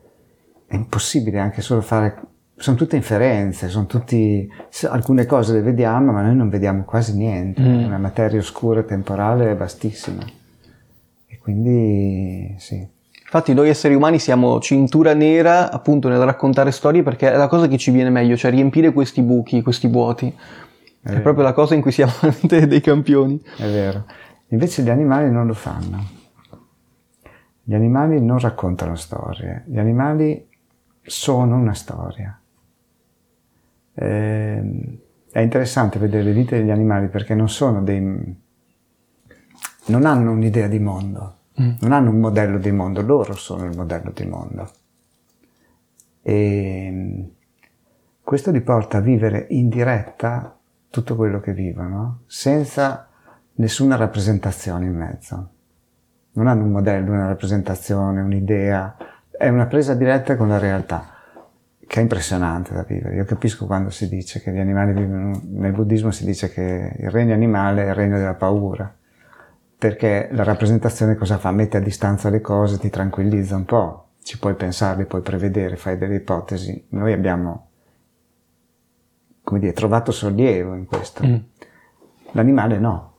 è 0.66 0.76
impossibile 0.76 1.40
anche 1.40 1.62
solo 1.62 1.82
fare, 1.82 2.20
sono 2.56 2.76
tutte 2.76 2.96
inferenze, 2.96 3.68
sono 3.70 3.86
tutti, 3.86 4.50
alcune 4.90 5.26
cose 5.28 5.54
le 5.54 5.62
vediamo, 5.62 6.12
ma 6.12 6.22
noi 6.22 6.36
non 6.36 6.50
vediamo 6.50 6.84
quasi 6.84 7.16
niente. 7.16 7.62
Mm. 7.62 7.86
Una 7.86 8.00
materia 8.00 8.40
oscura 8.40 8.82
temporale 8.84 9.52
è 9.52 9.56
vastissima. 9.56 10.26
Quindi 11.48 12.56
sì. 12.58 12.86
Infatti 13.22 13.54
noi 13.54 13.70
esseri 13.70 13.96
umani 13.96 14.20
siamo 14.20 14.60
cintura 14.60 15.14
nera 15.14 15.72
appunto 15.72 16.10
nel 16.10 16.22
raccontare 16.26 16.72
storie 16.72 17.04
perché 17.04 17.32
è 17.32 17.38
la 17.38 17.48
cosa 17.48 17.70
che 17.70 17.78
ci 17.78 17.90
viene 17.90 18.10
meglio, 18.10 18.36
cioè 18.36 18.52
riempire 18.52 18.92
questi 18.92 19.22
buchi, 19.22 19.62
questi 19.62 19.88
vuoti. 19.88 20.38
È, 21.02 21.10
è 21.10 21.22
proprio 21.22 21.46
la 21.46 21.54
cosa 21.54 21.74
in 21.74 21.80
cui 21.80 21.94
siamo 21.94 22.12
dei 22.44 22.82
campioni. 22.82 23.42
È 23.56 23.64
vero. 23.64 24.04
Invece 24.50 24.82
gli 24.84 24.90
animali 24.90 25.32
non 25.32 25.48
lo 25.48 25.54
fanno. 25.54 26.06
Gli 27.64 27.74
animali 27.74 28.22
non 28.22 28.40
raccontano 28.40 28.96
storie, 28.96 29.64
gli 29.68 29.80
animali 29.80 30.50
sono 31.02 31.56
una 31.56 31.74
storia. 31.74 32.38
Eh, 33.94 35.00
è 35.32 35.40
interessante 35.40 35.98
vedere 35.98 36.24
le 36.24 36.34
vite 36.34 36.58
degli 36.58 36.72
animali 36.72 37.08
perché 37.08 37.36
non 37.36 37.48
sono 37.48 37.82
dei... 37.84 38.02
non 39.86 40.06
hanno 40.06 40.32
un'idea 40.32 40.68
di 40.68 40.80
mondo 40.80 41.36
Mm. 41.62 41.72
Non 41.82 41.92
hanno 41.92 42.10
un 42.12 42.20
modello 42.20 42.58
di 42.58 42.72
mondo, 42.72 43.02
loro 43.02 43.34
sono 43.36 43.66
il 43.66 43.76
modello 43.76 44.12
di 44.12 44.26
mondo. 44.26 44.70
E 46.22 46.90
mm, 46.92 47.24
questo 48.22 48.52
li 48.52 48.62
porta 48.62 48.98
a 48.98 49.02
vivere 49.02 49.48
in 49.50 49.70
diretta 49.70 50.58
tutto 50.90 51.16
quello 51.16 51.40
che 51.40 51.54
vivono, 51.54 52.22
senza 52.28 53.08
nessuna 53.54 53.96
rappresentazione 53.96 54.86
in 54.86 54.96
mezzo. 54.96 55.50
Non 56.34 56.48
hanno 56.48 56.64
un 56.64 56.72
modello, 56.72 57.12
una 57.12 57.28
rappresentazione, 57.28 58.22
un'idea, 58.22 58.96
è 59.32 59.50
una 59.50 59.66
presa 59.66 59.94
diretta 59.94 60.36
con 60.36 60.48
la 60.50 60.60
realtà 60.60 61.16
che 61.88 62.00
è 62.00 62.02
impressionante 62.02 62.74
da 62.74 62.84
vivere. 62.84 63.16
Io 63.16 63.24
capisco 63.24 63.66
quando 63.66 63.90
si 63.90 64.10
dice 64.10 64.42
che 64.42 64.52
gli 64.52 64.60
animali 64.60 64.94
vivono, 64.94 65.42
nel 65.46 65.72
buddismo 65.72 66.12
si 66.12 66.26
dice 66.26 66.50
che 66.52 66.94
il 66.98 67.10
regno 67.10 67.34
animale 67.34 67.84
è 67.86 67.88
il 67.88 67.96
regno 67.96 68.18
della 68.18 68.34
paura, 68.34 68.94
perché 69.78 70.30
la 70.32 70.44
rappresentazione 70.44 71.16
cosa 71.16 71.38
fa? 71.38 71.52
Mette 71.52 71.78
a 71.78 71.82
distanza 71.82 72.30
le 72.30 72.42
cose, 72.42 72.80
ti 72.80 72.90
tranquillizza 72.90 73.56
un 73.56 73.66
po', 73.66 74.08
ci 74.24 74.40
puoi 74.40 74.56
pensarli, 74.56 75.06
puoi 75.06 75.22
prevedere, 75.22 75.76
fai 75.76 75.98
delle 75.98 76.16
ipotesi. 76.16 76.88
Noi 76.90 77.14
abbiamo, 77.14 77.70
come 79.44 79.60
dire, 79.60 79.74
trovato 79.74 80.12
sollievo 80.12 80.74
in 80.74 80.86
questo. 80.86 81.26
Mm. 81.26 81.36
L'animale 82.32 82.80
no. 82.80 83.16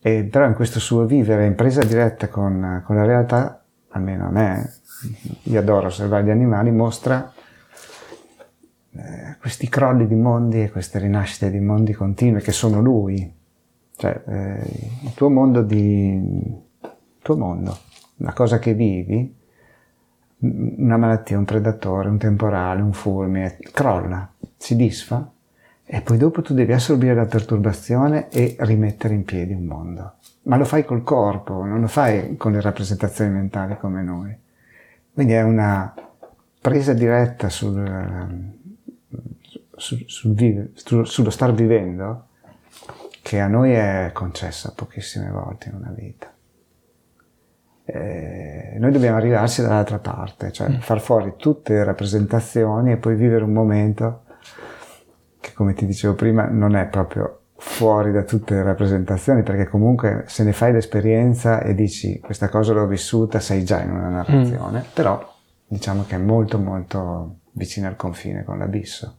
E 0.00 0.24
però 0.24 0.46
in 0.46 0.54
questo 0.54 0.80
suo 0.80 1.04
vivere 1.04 1.46
in 1.46 1.54
presa 1.54 1.84
diretta 1.84 2.28
con, 2.28 2.82
con 2.84 2.96
la 2.96 3.04
realtà, 3.04 3.62
almeno 3.90 4.28
a 4.28 4.30
me, 4.30 4.72
io 5.42 5.58
adoro 5.58 5.88
osservare 5.88 6.24
gli 6.24 6.30
animali, 6.30 6.70
mostra 6.70 7.32
eh, 8.92 9.36
questi 9.38 9.68
crolli 9.68 10.06
di 10.06 10.14
mondi 10.14 10.62
e 10.62 10.70
queste 10.70 10.98
rinascite 10.98 11.50
di 11.50 11.60
mondi 11.60 11.92
continue 11.92 12.40
che 12.40 12.52
sono 12.52 12.80
lui. 12.80 13.35
Cioè, 13.96 14.22
eh, 14.26 14.90
il 15.04 15.14
tuo 15.14 15.30
mondo 15.30 15.62
di... 15.62 16.54
tuo 17.22 17.36
mondo, 17.36 17.78
la 18.16 18.32
cosa 18.32 18.58
che 18.58 18.74
vivi, 18.74 19.34
una 20.38 20.98
malattia, 20.98 21.38
un 21.38 21.46
predatore, 21.46 22.08
un 22.10 22.18
temporale, 22.18 22.82
un 22.82 22.92
fulmine, 22.92 23.56
crolla, 23.72 24.30
si 24.56 24.76
disfa 24.76 25.30
e 25.88 26.00
poi 26.02 26.18
dopo 26.18 26.42
tu 26.42 26.52
devi 26.52 26.72
assorbire 26.72 27.14
la 27.14 27.26
perturbazione 27.26 28.28
e 28.28 28.56
rimettere 28.60 29.14
in 29.14 29.24
piedi 29.24 29.54
un 29.54 29.64
mondo. 29.64 30.14
Ma 30.42 30.56
lo 30.56 30.64
fai 30.64 30.84
col 30.84 31.02
corpo, 31.02 31.64
non 31.64 31.80
lo 31.80 31.86
fai 31.86 32.36
con 32.36 32.52
le 32.52 32.60
rappresentazioni 32.60 33.30
mentali 33.30 33.78
come 33.78 34.02
noi. 34.02 34.36
Quindi 35.12 35.32
è 35.32 35.42
una 35.42 35.94
presa 36.60 36.92
diretta 36.92 37.48
sul, 37.48 38.52
sul, 39.74 40.04
sul 40.06 40.34
vive, 40.34 40.72
sullo 40.74 41.30
star 41.30 41.54
vivendo 41.54 42.25
che 43.26 43.40
a 43.40 43.48
noi 43.48 43.72
è 43.72 44.10
concessa 44.12 44.72
pochissime 44.72 45.30
volte 45.30 45.68
in 45.68 45.74
una 45.74 45.92
vita. 45.92 46.32
Eh, 47.84 48.76
noi 48.78 48.92
dobbiamo 48.92 49.16
arrivarci 49.16 49.62
dall'altra 49.62 49.98
parte, 49.98 50.52
cioè 50.52 50.68
mm. 50.68 50.78
far 50.78 51.00
fuori 51.00 51.34
tutte 51.36 51.72
le 51.72 51.82
rappresentazioni 51.82 52.92
e 52.92 52.98
poi 52.98 53.16
vivere 53.16 53.42
un 53.42 53.52
momento 53.52 54.26
che, 55.40 55.52
come 55.54 55.74
ti 55.74 55.86
dicevo 55.86 56.14
prima, 56.14 56.46
non 56.46 56.76
è 56.76 56.86
proprio 56.86 57.40
fuori 57.56 58.12
da 58.12 58.22
tutte 58.22 58.54
le 58.54 58.62
rappresentazioni, 58.62 59.42
perché 59.42 59.66
comunque 59.66 60.22
se 60.28 60.44
ne 60.44 60.52
fai 60.52 60.72
l'esperienza 60.72 61.60
e 61.62 61.74
dici 61.74 62.20
questa 62.20 62.48
cosa 62.48 62.74
l'ho 62.74 62.86
vissuta, 62.86 63.40
sei 63.40 63.64
già 63.64 63.82
in 63.82 63.90
una 63.90 64.08
narrazione, 64.08 64.78
mm. 64.78 64.92
però 64.94 65.34
diciamo 65.66 66.04
che 66.06 66.14
è 66.14 66.20
molto 66.20 66.60
molto 66.60 67.38
vicino 67.54 67.88
al 67.88 67.96
confine 67.96 68.44
con 68.44 68.58
l'abisso. 68.58 69.16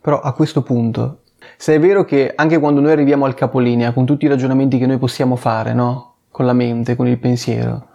Però 0.00 0.18
a 0.18 0.32
questo 0.32 0.62
punto, 0.62 1.23
se 1.56 1.74
è 1.74 1.80
vero 1.80 2.04
che 2.04 2.32
anche 2.34 2.58
quando 2.58 2.80
noi 2.80 2.92
arriviamo 2.92 3.24
al 3.24 3.34
capolinea, 3.34 3.92
con 3.92 4.04
tutti 4.04 4.24
i 4.24 4.28
ragionamenti 4.28 4.78
che 4.78 4.86
noi 4.86 4.98
possiamo 4.98 5.36
fare, 5.36 5.74
no? 5.74 6.14
Con 6.30 6.46
la 6.46 6.52
mente, 6.52 6.96
con 6.96 7.06
il 7.06 7.18
pensiero, 7.18 7.88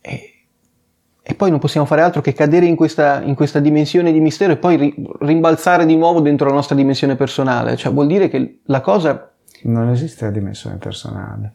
e, 0.00 0.32
e 1.22 1.34
poi 1.34 1.50
non 1.50 1.60
possiamo 1.60 1.86
fare 1.86 2.02
altro 2.02 2.20
che 2.20 2.32
cadere 2.32 2.66
in 2.66 2.74
questa, 2.74 3.22
in 3.22 3.36
questa 3.36 3.60
dimensione 3.60 4.10
di 4.10 4.20
mistero 4.20 4.52
e 4.52 4.56
poi 4.56 4.76
ri, 4.76 4.94
rimbalzare 5.20 5.86
di 5.86 5.96
nuovo 5.96 6.20
dentro 6.20 6.48
la 6.48 6.54
nostra 6.54 6.74
dimensione 6.74 7.14
personale. 7.14 7.76
Cioè 7.76 7.92
vuol 7.92 8.08
dire 8.08 8.28
che 8.28 8.60
la 8.64 8.80
cosa... 8.80 9.30
Non 9.62 9.88
esiste 9.88 10.24
la 10.24 10.32
dimensione 10.32 10.76
personale. 10.76 11.52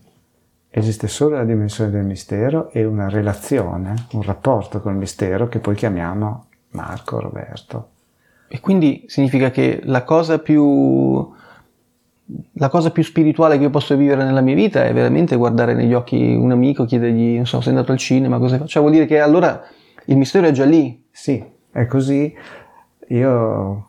Esiste 0.69 1.07
solo 1.07 1.35
la 1.35 1.43
dimensione 1.43 1.89
del 1.89 2.05
mistero 2.05 2.69
e 2.71 2.85
una 2.85 3.09
relazione, 3.09 3.93
un 4.11 4.21
rapporto 4.21 4.79
col 4.79 4.95
mistero 4.95 5.49
che 5.49 5.59
poi 5.59 5.75
chiamiamo 5.75 6.45
Marco, 6.69 7.19
Roberto. 7.19 7.89
E 8.47 8.59
quindi 8.59 9.05
significa 9.07 9.49
che 9.51 9.81
la 9.83 10.03
cosa 10.03 10.39
più 10.39 11.35
la 12.53 12.67
cosa 12.67 12.91
più 12.91 13.03
spirituale 13.03 13.57
che 13.57 13.63
io 13.63 13.69
posso 13.69 13.95
vivere 13.95 14.23
nella 14.23 14.41
mia 14.41 14.55
vita 14.55 14.83
è 14.83 14.93
veramente 14.93 15.37
guardare 15.37 15.73
negli 15.73 15.93
occhi 15.93 16.35
un 16.35 16.51
amico, 16.51 16.85
chiedergli, 16.85 17.35
non 17.37 17.45
so, 17.45 17.61
sei 17.61 17.71
andato 17.71 17.93
al 17.93 17.97
cinema, 17.97 18.37
cosa 18.37 18.57
fai? 18.57 18.67
Cioè 18.67 18.81
vuol 18.81 18.93
dire 18.93 19.05
che 19.05 19.19
allora 19.19 19.63
il 20.05 20.17
mistero 20.17 20.47
è 20.47 20.51
già 20.51 20.65
lì. 20.65 21.05
Sì, 21.09 21.43
è 21.71 21.85
così. 21.85 22.33
Io 23.09 23.87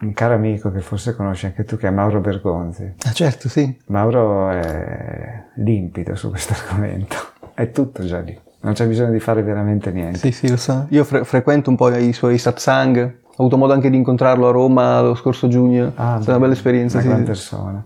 un 0.00 0.12
caro 0.12 0.34
amico 0.34 0.72
che 0.72 0.80
forse 0.80 1.14
conosci 1.14 1.46
anche 1.46 1.64
tu, 1.64 1.76
che 1.76 1.86
è 1.86 1.90
Mauro 1.90 2.20
Bergonzi. 2.20 2.94
Ah 3.04 3.12
certo, 3.12 3.48
sì. 3.48 3.76
Mauro 3.86 4.50
è 4.50 5.44
limpido 5.56 6.16
su 6.16 6.30
questo 6.30 6.54
argomento, 6.54 7.16
è 7.54 7.70
tutto 7.70 8.04
già 8.04 8.20
lì 8.20 8.46
non 8.60 8.72
c'è 8.72 8.86
bisogno 8.88 9.12
di 9.12 9.20
fare 9.20 9.42
veramente 9.42 9.92
niente. 9.92 10.18
Sì, 10.18 10.32
sì, 10.32 10.48
lo 10.48 10.56
so. 10.56 10.86
Io 10.90 11.04
fre- 11.04 11.24
frequento 11.24 11.70
un 11.70 11.76
po' 11.76 11.94
i 11.94 12.12
suoi 12.12 12.38
satsang, 12.38 13.18
ho 13.38 13.42
avuto 13.42 13.56
modo 13.56 13.72
anche 13.72 13.88
di 13.88 13.96
incontrarlo 13.96 14.48
a 14.48 14.50
Roma 14.50 15.00
lo 15.00 15.14
scorso 15.14 15.46
giugno, 15.46 15.92
ah, 15.94 16.18
è 16.18 16.22
stata 16.22 16.30
una 16.30 16.40
bella 16.40 16.52
esperienza. 16.54 16.98
Una 16.98 17.02
sì. 17.02 17.12
gran 17.12 17.24
persona, 17.24 17.84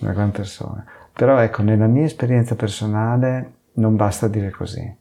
una 0.00 0.12
gran 0.12 0.30
persona. 0.30 0.84
Però 1.12 1.38
ecco, 1.38 1.62
nella 1.62 1.86
mia 1.86 2.04
esperienza 2.04 2.54
personale 2.54 3.52
non 3.74 3.96
basta 3.96 4.28
dire 4.28 4.50
così, 4.50 4.96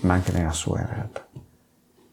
ma 0.00 0.14
anche 0.14 0.32
nella 0.32 0.50
sua 0.50 0.80
in 0.80 0.88
realtà. 0.88 1.26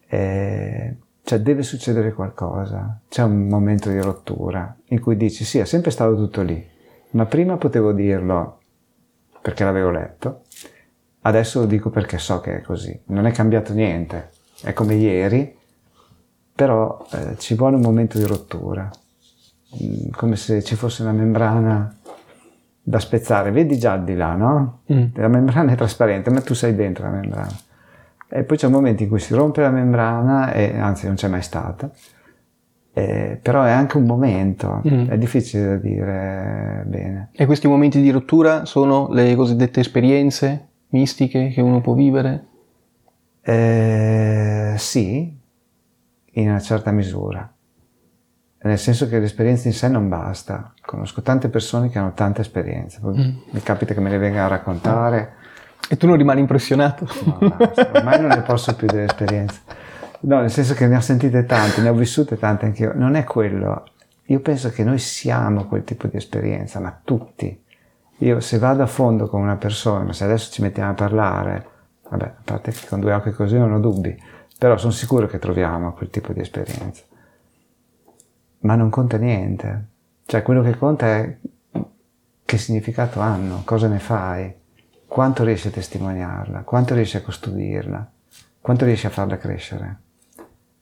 E, 0.08 0.98
cioè 1.24 1.40
deve 1.40 1.64
succedere 1.64 2.14
qualcosa, 2.14 3.00
c'è 3.10 3.24
un 3.24 3.48
momento 3.48 3.90
di 3.90 4.00
rottura 4.00 4.76
in 4.90 5.00
cui 5.00 5.18
dici 5.18 5.44
sì, 5.44 5.58
è 5.58 5.66
sempre 5.66 5.90
stato 5.90 6.16
tutto 6.16 6.44
lì, 6.44 6.64
ma 7.12 7.26
prima 7.26 7.58
potevo 7.58 7.94
dirlo 7.94 8.60
perché 9.42 9.64
l'avevo 9.64 9.90
letto, 9.90 10.44
Adesso 11.22 11.60
lo 11.60 11.66
dico 11.66 11.90
perché 11.90 12.18
so 12.18 12.40
che 12.40 12.58
è 12.58 12.62
così. 12.62 12.98
Non 13.08 13.26
è 13.26 13.32
cambiato 13.32 13.74
niente, 13.74 14.30
è 14.62 14.72
come 14.72 14.96
ieri, 14.96 15.58
però 16.60 17.06
eh, 17.14 17.38
ci 17.38 17.56
vuole 17.56 17.78
un 17.78 17.82
momento 17.82 18.18
di 18.18 18.26
rottura, 18.26 18.90
mm, 19.82 20.10
come 20.12 20.36
se 20.36 20.62
ci 20.62 20.76
fosse 20.76 21.04
una 21.04 21.14
membrana 21.14 21.96
da 22.84 23.00
spezzare. 23.00 23.52
Vedi 23.52 23.80
già 23.80 23.96
di 23.96 24.14
là, 24.14 24.36
no? 24.36 24.82
Mm. 24.92 25.06
La 25.14 25.30
membrana 25.30 25.72
è 25.72 25.76
trasparente, 25.76 26.30
ma 26.30 26.42
tu 26.42 26.54
sei 26.54 26.76
dentro 26.76 27.06
la 27.06 27.12
membrana. 27.12 27.58
E 28.28 28.44
poi 28.44 28.58
c'è 28.58 28.66
un 28.66 28.74
momento 28.74 29.04
in 29.04 29.08
cui 29.08 29.20
si 29.20 29.34
rompe 29.34 29.62
la 29.62 29.70
membrana, 29.70 30.52
e 30.52 30.78
anzi 30.78 31.06
non 31.06 31.16
c'è 31.16 31.30
mai 31.30 31.44
stata, 31.44 31.90
eh, 32.92 33.40
però 33.42 33.64
è 33.64 33.72
anche 33.72 33.96
un 33.96 34.04
momento, 34.04 34.82
mm. 34.86 35.08
è 35.08 35.18
difficile 35.18 35.66
da 35.66 35.76
dire 35.78 36.84
bene. 36.88 37.30
E 37.32 37.46
questi 37.46 37.70
momenti 37.70 38.02
di 38.02 38.12
rottura 38.12 38.66
sono 38.66 39.08
le 39.14 39.34
cosiddette 39.34 39.80
esperienze 39.80 40.68
mistiche 40.90 41.52
che 41.52 41.62
uno 41.62 41.80
può 41.80 41.94
vivere? 41.94 42.48
Eh, 43.44 44.74
sì, 44.76 45.39
in 46.40 46.50
una 46.50 46.60
certa 46.60 46.92
misura. 46.92 47.52
Nel 48.62 48.78
senso 48.78 49.08
che 49.08 49.20
l'esperienza 49.20 49.68
in 49.68 49.74
sé 49.74 49.88
non 49.88 50.10
basta. 50.10 50.74
Conosco 50.82 51.22
tante 51.22 51.48
persone 51.48 51.90
che 51.90 51.98
hanno 51.98 52.14
tante 52.14 52.42
esperienze. 52.42 53.00
Mm. 53.02 53.38
Mi 53.52 53.62
capita 53.62 53.94
che 53.94 54.02
me 54.02 54.10
le 54.10 54.18
venga 54.18 54.46
a 54.46 54.48
raccontare. 54.48 55.36
E 55.90 55.96
tu 55.96 56.08
non 56.08 56.18
rimani 56.18 56.42
impressionato? 56.42 57.08
No, 57.24 57.56
basta. 57.56 57.92
ormai 57.94 58.20
non 58.20 58.30
ne 58.30 58.42
posso 58.42 58.76
più 58.76 58.88
delle 58.88 59.06
esperienze. 59.06 59.62
No, 60.22 60.42
nel 60.42 60.52
senso 60.52 60.74
che 60.74 60.88
ne 60.88 60.98
ho 60.98 61.02
sentite 61.02 61.46
tante, 61.46 61.82
ne 61.82 61.88
ho 61.88 61.94
vissute 61.94 62.38
tante 62.38 62.66
anch'io. 62.66 62.92
Non 62.94 63.16
è 63.16 63.24
quello. 63.24 63.86
Io 64.26 64.42
penso 64.42 64.70
che 64.70 64.84
noi 64.84 65.00
siamo 65.00 65.66
quel 65.66 65.86
tipo 65.86 66.08
di 66.08 66.18
esperienza, 66.18 66.80
ma 66.82 67.00
tutti. 67.02 67.64
Io 68.18 68.42
se 68.42 68.58
vado 68.58 68.84
a 68.84 68.88
fondo 68.88 69.28
con 69.28 69.42
una 69.42 69.56
persona, 69.56 70.12
se 70.12 70.26
adesso 70.26 70.52
ci 70.52 70.62
mettiamo 70.62 70.92
a 70.92 70.94
parlare, 70.94 71.68
vabbè, 72.10 72.26
a 72.26 72.42
parte 72.44 72.72
che 72.72 72.86
con 72.88 73.00
due 73.00 73.14
occhi 73.14 73.32
così 73.32 73.58
non 73.58 73.72
ho 73.72 73.80
dubbi, 73.80 74.16
però 74.60 74.76
sono 74.78 74.92
sicuro 74.92 75.26
che 75.26 75.40
troviamo 75.40 75.94
quel 75.94 76.10
tipo 76.10 76.34
di 76.34 76.42
esperienza. 76.42 77.02
Ma 78.60 78.76
non 78.76 78.90
conta 78.90 79.16
niente. 79.16 79.86
Cioè, 80.26 80.44
quello 80.44 80.62
che 80.62 80.76
conta 80.76 81.06
è 81.08 81.38
che 82.44 82.58
significato 82.58 83.22
hanno, 83.22 83.62
cosa 83.64 83.88
ne 83.88 84.00
fai, 84.00 84.54
quanto 85.08 85.46
riesci 85.46 85.70
a 85.70 85.72
testimoniarla, 85.72 86.64
quanto 86.64 86.94
riesci 86.94 87.16
a 87.16 87.22
costruirla, 87.22 88.12
quanto 88.60 88.84
riesci 88.84 89.06
a 89.06 89.12
farla 89.12 89.38
crescere. 89.38 90.00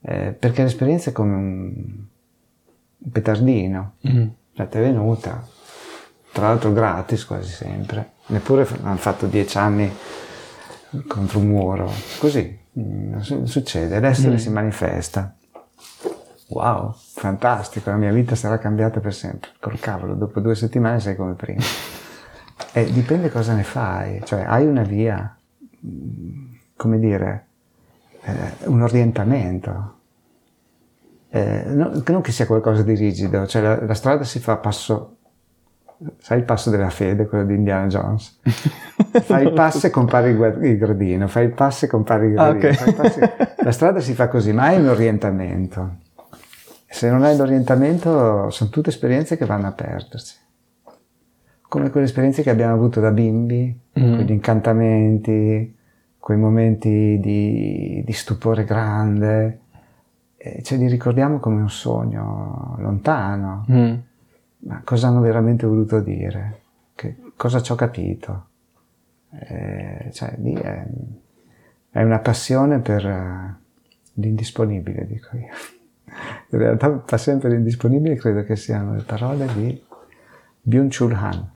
Eh, 0.02 0.32
perché 0.32 0.64
l'esperienza 0.64 1.12
è 1.12 1.14
come 1.14 1.36
un 1.36 2.06
petardino, 3.12 3.98
mm. 4.10 4.28
cioè 4.54 4.70
ti 4.70 4.78
è 4.80 4.82
venuta, 4.82 5.48
tra 6.32 6.48
l'altro 6.48 6.74
gratis 6.74 7.26
quasi 7.26 7.52
sempre, 7.52 8.14
neppure 8.28 8.68
hanno 8.82 8.98
fatto 8.98 9.28
dieci 9.28 9.56
anni 9.60 9.92
contro 11.08 11.38
un 11.38 11.46
muro, 11.46 11.92
così 12.18 12.66
succede, 13.44 14.00
l'essere 14.00 14.36
mm. 14.36 14.38
si 14.38 14.50
manifesta. 14.50 15.36
Wow, 16.50 16.94
fantastico, 16.96 17.90
la 17.90 17.98
mia 17.98 18.12
vita 18.12 18.36
sarà 18.36 18.58
cambiata 18.58 19.00
per 19.00 19.14
sempre. 19.14 19.50
Col 19.60 19.80
cavolo, 19.80 20.14
dopo 20.14 20.40
due 20.40 20.56
settimane 20.56 21.00
sei 21.00 21.16
come 21.16 21.34
prima. 21.34 21.64
E 22.72 22.92
dipende 22.92 23.30
cosa 23.30 23.54
ne 23.54 23.64
fai, 23.64 24.22
cioè 24.24 24.44
hai 24.48 24.66
una 24.66 24.84
via, 24.84 25.36
mm, 25.86 26.54
come 26.76 27.00
dire, 27.00 27.48
eh, 28.22 28.68
un 28.68 28.82
orientamento. 28.82 29.96
Eh, 31.30 31.64
no, 31.68 32.02
non 32.06 32.22
che 32.22 32.32
sia 32.32 32.46
qualcosa 32.46 32.84
di 32.84 32.96
rigido, 32.96 33.46
cioè 33.46 33.62
la, 33.62 33.86
la 33.86 33.94
strada 33.94 34.24
si 34.24 34.40
fa 34.40 34.56
passo 34.58 35.17
sai 36.20 36.40
il 36.40 36.44
passo 36.44 36.70
della 36.70 36.90
fede, 36.90 37.28
quello 37.28 37.46
di 37.46 37.56
Indiana 37.56 37.88
Jones? 37.88 38.40
fai 39.22 39.46
il 39.46 39.54
passo 39.54 39.88
e 39.88 39.90
compari 39.90 40.30
il 40.30 40.78
gradino, 40.78 41.28
fai 41.28 41.46
il 41.46 41.52
passo 41.52 41.86
e 41.86 41.88
compari 41.88 42.28
il 42.28 42.34
gradino. 42.34 42.68
Ah, 42.68 42.88
okay. 42.88 43.30
La 43.64 43.72
strada 43.72 44.00
si 44.00 44.14
fa 44.14 44.28
così, 44.28 44.54
ma 44.54 44.72
è 44.72 44.78
un 44.78 44.88
orientamento. 44.88 45.98
Se 46.90 47.10
non 47.10 47.24
hai 47.24 47.36
l'orientamento, 47.36 48.50
sono 48.50 48.70
tutte 48.70 48.90
esperienze 48.90 49.38
che 49.38 49.46
vanno 49.46 49.68
a 49.68 49.72
perdersi. 49.72 50.36
Come 51.68 51.90
quelle 51.90 52.06
esperienze 52.06 52.44
che 52.44 52.50
abbiamo 52.50 52.74
avuto 52.74 53.02
da 53.02 53.12
bimbi, 53.12 53.78
mm. 54.00 54.16
quegli 54.16 54.32
incantamenti, 54.32 55.76
quei 56.18 56.38
momenti 56.38 57.20
di, 57.20 58.02
di 58.06 58.14
stupore 58.14 58.64
grande, 58.64 59.60
e 60.38 60.62
ce 60.64 60.78
li 60.78 60.88
ricordiamo 60.88 61.40
come 61.40 61.62
un 61.62 61.70
sogno 61.70 62.76
lontano. 62.80 63.66
Mm. 63.70 63.96
Ma 64.60 64.82
cosa 64.84 65.08
hanno 65.08 65.22
veramente 65.22 65.66
voluto 65.66 66.00
dire? 66.00 66.62
Che, 66.96 67.16
cosa 67.36 67.62
ci 67.62 67.72
ho 67.72 67.76
capito? 67.76 68.48
Eh, 69.30 70.10
cioè, 70.12 70.36
lì 70.38 70.54
è, 70.54 70.86
è, 71.92 72.02
una 72.02 72.20
passione 72.20 72.80
per 72.80 73.06
uh, 73.06 73.56
l'indisponibile, 74.14 75.06
dico 75.06 75.36
io. 75.38 75.50
In 76.50 76.58
realtà 76.58 76.90
passione 76.90 77.40
per 77.40 77.52
l'indisponibile 77.52 78.16
credo 78.16 78.44
che 78.44 78.56
siano 78.56 78.96
le 78.96 79.04
parole 79.04 79.48
di 79.54 79.86
Byung-Chul 80.62 81.14
Han, 81.14 81.52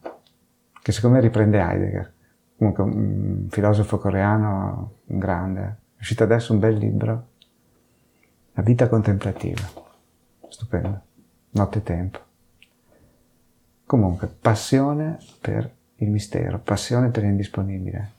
che 0.81 0.91
secondo 0.91 1.17
me 1.17 1.21
riprende 1.21 1.59
Heidegger, 1.59 2.13
comunque 2.57 2.83
un 2.83 3.47
filosofo 3.49 3.97
coreano 3.97 4.93
un 5.05 5.17
grande. 5.17 5.61
È 5.95 5.99
uscito 5.99 6.23
adesso 6.23 6.53
un 6.53 6.59
bel 6.59 6.75
libro, 6.75 7.27
La 8.53 8.61
vita 8.61 8.87
contemplativa, 8.87 9.61
stupendo, 10.47 11.01
notte 11.51 11.77
e 11.79 11.83
tempo. 11.83 12.19
Comunque, 13.91 14.27
passione 14.27 15.17
per 15.41 15.69
il 15.95 16.09
mistero, 16.09 16.61
passione 16.63 17.09
per 17.09 17.23
l'indisponibile. 17.23 18.11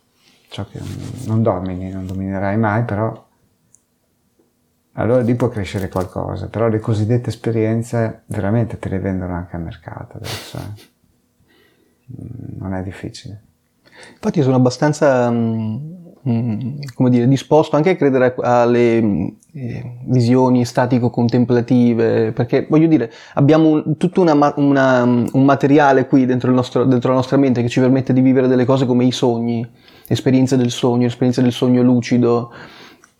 Ciò 0.50 0.66
che 0.66 0.78
non 1.24 1.42
domini, 1.42 1.90
non 1.90 2.04
dominerai 2.04 2.58
mai, 2.58 2.84
però 2.84 3.26
allora 4.92 5.22
lì 5.22 5.34
può 5.34 5.48
crescere 5.48 5.88
qualcosa. 5.88 6.48
Però 6.48 6.68
le 6.68 6.78
cosiddette 6.78 7.30
esperienze 7.30 8.24
veramente 8.26 8.78
te 8.78 8.90
le 8.90 8.98
vendono 8.98 9.32
anche 9.32 9.56
al 9.56 9.62
mercato 9.62 10.18
adesso. 10.18 10.58
Eh. 10.58 10.82
Mm, 12.20 12.58
non 12.58 12.74
è 12.74 12.82
difficile. 12.82 13.42
Infatti 14.12 14.42
sono 14.42 14.56
abbastanza 14.56 15.30
mm, 15.30 16.01
Mm, 16.01 16.01
come 16.22 17.10
dire, 17.10 17.26
disposto 17.26 17.74
anche 17.74 17.90
a 17.90 17.96
credere 17.96 18.34
alle 18.38 19.02
mm, 19.02 19.26
eh, 19.54 19.96
visioni 20.04 20.64
statico-contemplative, 20.64 22.32
perché 22.32 22.66
voglio 22.68 22.86
dire, 22.86 23.10
abbiamo 23.34 23.96
tutto 23.96 24.20
una, 24.20 24.52
una, 24.56 25.02
un 25.02 25.44
materiale 25.44 26.06
qui 26.06 26.24
dentro, 26.24 26.52
nostro, 26.52 26.84
dentro, 26.84 27.10
la 27.10 27.16
nostra 27.16 27.36
mente 27.36 27.60
che 27.62 27.68
ci 27.68 27.80
permette 27.80 28.12
di 28.12 28.20
vivere 28.20 28.46
delle 28.46 28.64
cose 28.64 28.86
come 28.86 29.04
i 29.04 29.10
sogni, 29.10 29.66
esperienze 30.06 30.56
del 30.56 30.70
sogno, 30.70 31.06
esperienze 31.06 31.42
del 31.42 31.52
sogno 31.52 31.82
lucido, 31.82 32.52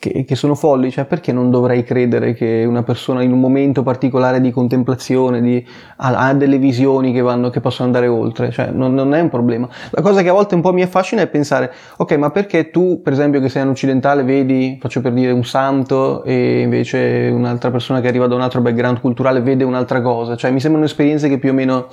che, 0.02 0.24
che, 0.24 0.34
sono 0.34 0.56
folli, 0.56 0.90
cioè 0.90 1.04
perché 1.04 1.32
non 1.32 1.48
dovrei 1.48 1.84
credere 1.84 2.32
che 2.32 2.64
una 2.66 2.82
persona 2.82 3.22
in 3.22 3.30
un 3.30 3.38
momento 3.38 3.84
particolare 3.84 4.40
di 4.40 4.50
contemplazione 4.50 5.40
di, 5.40 5.64
ha, 5.98 6.26
ha, 6.26 6.34
delle 6.34 6.58
visioni 6.58 7.12
che, 7.12 7.20
vanno, 7.20 7.50
che 7.50 7.60
possono 7.60 7.86
andare 7.86 8.08
oltre, 8.08 8.50
cioè 8.50 8.70
non, 8.72 8.94
non, 8.94 9.14
è 9.14 9.20
un 9.20 9.28
problema. 9.28 9.68
La 9.90 10.02
cosa 10.02 10.22
che 10.22 10.28
a 10.28 10.32
volte 10.32 10.56
un 10.56 10.60
po' 10.60 10.72
mi 10.72 10.82
affascina 10.82 11.22
è 11.22 11.28
pensare, 11.28 11.72
ok, 11.98 12.16
ma 12.16 12.30
perché 12.30 12.70
tu, 12.70 13.00
per 13.00 13.12
esempio, 13.12 13.38
che 13.38 13.48
sei 13.48 13.62
un 13.62 13.68
occidentale, 13.68 14.24
vedi, 14.24 14.76
faccio 14.80 15.00
per 15.00 15.12
dire, 15.12 15.30
un 15.30 15.44
santo 15.44 16.24
e 16.24 16.62
invece 16.62 17.30
un'altra 17.32 17.70
persona 17.70 18.00
che 18.00 18.08
arriva 18.08 18.26
da 18.26 18.34
un 18.34 18.40
altro 18.40 18.60
background 18.60 18.98
culturale 18.98 19.40
vede 19.40 19.62
un'altra 19.62 20.02
cosa, 20.02 20.34
cioè 20.34 20.50
mi 20.50 20.58
sembrano 20.58 20.86
esperienze 20.86 21.28
che 21.28 21.38
più 21.38 21.50
o 21.50 21.52
meno 21.52 21.86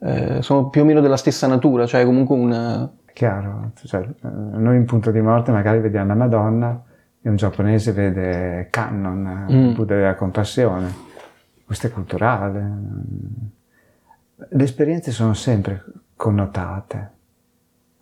eh, 0.00 0.42
sono 0.42 0.70
più 0.70 0.82
o 0.82 0.84
meno 0.84 1.00
della 1.00 1.16
stessa 1.16 1.46
natura, 1.46 1.86
cioè 1.86 2.04
comunque 2.04 2.34
una... 2.34 2.90
Chiaro, 3.12 3.70
cioè, 3.84 4.04
noi 4.22 4.74
in 4.74 4.86
punto 4.86 5.12
di 5.12 5.20
morte 5.20 5.52
magari 5.52 5.78
vediamo 5.78 6.08
la 6.08 6.14
Madonna 6.16 6.82
e 7.26 7.30
un 7.30 7.36
giapponese 7.36 7.92
vede 7.92 8.68
Cannon, 8.68 9.46
mm. 9.50 9.72
Buddha 9.72 9.94
della 9.94 10.14
compassione. 10.14 10.92
Questo 11.64 11.86
è 11.86 11.90
culturale. 11.90 12.70
Le 14.50 14.62
esperienze 14.62 15.10
sono 15.10 15.32
sempre 15.32 15.82
connotate. 16.16 17.12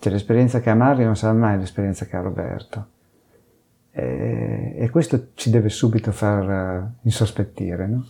Cioè 0.01 0.11
l'esperienza 0.11 0.59
che 0.59 0.71
ha 0.71 0.75
Mario 0.75 1.05
non 1.05 1.15
sarà 1.15 1.35
mai 1.35 1.57
l'esperienza 1.57 2.05
che 2.05 2.17
ha 2.17 2.21
Roberto. 2.21 2.87
E, 3.93 4.75
e 4.77 4.91
questo 4.91 5.29
ci 5.35 5.51
deve 5.51 5.69
subito 5.69 6.11
far 6.11 6.83
uh, 6.83 6.93
insospettire, 7.03 7.87
no? 7.87 8.05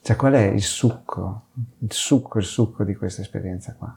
Cioè 0.00 0.16
qual 0.16 0.32
è 0.32 0.44
il 0.44 0.62
succo, 0.62 1.48
il 1.80 1.92
succo, 1.92 2.38
il 2.38 2.44
succo 2.44 2.84
di 2.84 2.94
questa 2.94 3.20
esperienza 3.20 3.74
qua? 3.76 3.94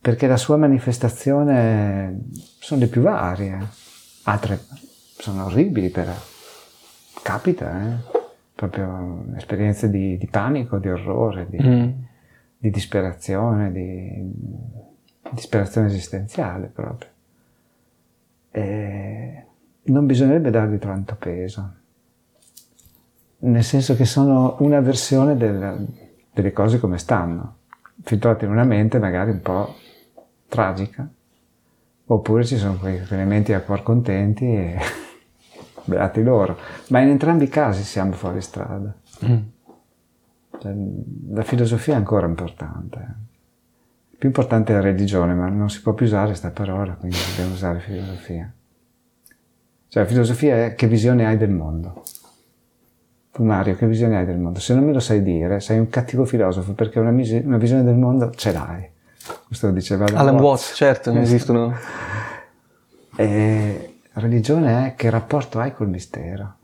Perché 0.00 0.28
la 0.28 0.36
sua 0.36 0.56
manifestazione 0.56 2.26
sono 2.60 2.78
le 2.78 2.86
più 2.86 3.00
varie, 3.00 3.58
altre 4.22 4.60
sono 5.22 5.44
orribili 5.44 5.88
però. 5.88 6.12
Capita, 7.22 7.80
eh? 7.80 8.20
Proprio 8.56 9.24
esperienze 9.36 9.88
di, 9.88 10.18
di 10.18 10.26
panico, 10.26 10.78
di 10.78 10.88
orrore, 10.88 11.46
di, 11.48 11.62
mm. 11.62 11.90
di 12.58 12.70
disperazione, 12.70 13.70
di, 13.70 14.32
disperazione 15.30 15.86
esistenziale 15.86 16.66
proprio. 16.66 17.10
E 18.50 19.46
non 19.84 20.06
bisognerebbe 20.06 20.50
dargli 20.50 20.78
tanto 20.78 21.14
peso, 21.14 21.72
nel 23.38 23.64
senso 23.64 23.94
che 23.94 24.04
sono 24.04 24.56
una 24.58 24.80
versione 24.80 25.36
del, 25.36 25.86
delle 26.32 26.52
cose 26.52 26.80
come 26.80 26.98
stanno, 26.98 27.58
filtrate 28.02 28.44
in 28.44 28.50
una 28.50 28.64
mente 28.64 28.98
magari 28.98 29.30
un 29.30 29.40
po' 29.40 29.74
tragica, 30.48 31.08
oppure 32.06 32.44
ci 32.44 32.56
sono 32.56 32.76
quei 32.76 33.00
elementi 33.08 33.52
a 33.52 33.60
cuor 33.60 33.84
contenti 33.84 34.44
e 34.44 34.76
beati 35.84 36.22
loro, 36.22 36.56
ma 36.88 37.00
in 37.00 37.08
entrambi 37.08 37.44
i 37.44 37.48
casi 37.48 37.82
siamo 37.82 38.12
fuori 38.12 38.40
strada. 38.40 38.94
Mm. 39.24 39.38
Cioè, 40.58 40.74
la 41.30 41.42
filosofia 41.42 41.94
è 41.94 41.96
ancora 41.96 42.26
importante. 42.26 43.16
Più 44.16 44.28
importante 44.28 44.72
è 44.72 44.76
la 44.76 44.82
religione, 44.82 45.34
ma 45.34 45.48
non 45.48 45.68
si 45.68 45.82
può 45.82 45.92
più 45.94 46.06
usare 46.06 46.26
questa 46.26 46.50
parola, 46.50 46.94
quindi 46.94 47.16
dobbiamo 47.30 47.54
usare 47.54 47.80
filosofia. 47.80 48.52
Cioè, 49.88 50.02
la 50.02 50.08
filosofia 50.08 50.64
è 50.66 50.74
che 50.74 50.86
visione 50.86 51.26
hai 51.26 51.36
del 51.36 51.50
mondo. 51.50 52.04
Tu 53.32 53.42
Mario, 53.42 53.74
che 53.74 53.86
visione 53.86 54.18
hai 54.18 54.26
del 54.26 54.38
mondo? 54.38 54.60
Se 54.60 54.74
non 54.74 54.84
me 54.84 54.92
lo 54.92 55.00
sai 55.00 55.22
dire, 55.22 55.58
sei 55.60 55.78
un 55.78 55.88
cattivo 55.88 56.24
filosofo, 56.24 56.74
perché 56.74 57.00
una, 57.00 57.10
mis- 57.10 57.42
una 57.42 57.56
visione 57.56 57.82
del 57.82 57.96
mondo 57.96 58.30
ce 58.30 58.52
l'hai. 58.52 58.88
Questo 59.46 59.66
lo 59.66 59.72
diceva 59.72 60.04
Alan, 60.04 60.18
Alan 60.18 60.34
Watts. 60.34 60.44
Watts, 60.44 60.76
certo, 60.76 61.12
non 61.12 61.22
esistono. 61.22 61.74
E 63.14 63.91
religione 64.14 64.88
è 64.88 64.94
che 64.94 65.10
rapporto 65.10 65.58
hai 65.58 65.72
col 65.72 65.88
mistero. 65.88 66.56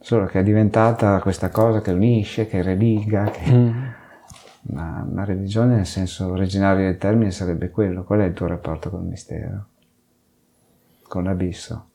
Solo 0.00 0.26
che 0.26 0.40
è 0.40 0.42
diventata 0.42 1.20
questa 1.20 1.50
cosa 1.50 1.80
che 1.80 1.90
unisce, 1.90 2.46
che 2.46 2.62
religa, 2.62 3.30
che... 3.30 3.50
Mm. 3.50 3.86
Ma, 4.70 5.06
ma 5.10 5.24
religione 5.24 5.76
nel 5.76 5.86
senso 5.86 6.28
originario 6.28 6.84
del 6.84 6.98
termine 6.98 7.30
sarebbe 7.30 7.70
quello. 7.70 8.04
Qual 8.04 8.20
è 8.20 8.24
il 8.24 8.34
tuo 8.34 8.46
rapporto 8.46 8.90
col 8.90 9.04
mistero? 9.04 9.66
Con 11.06 11.24
l'abisso? 11.24 11.86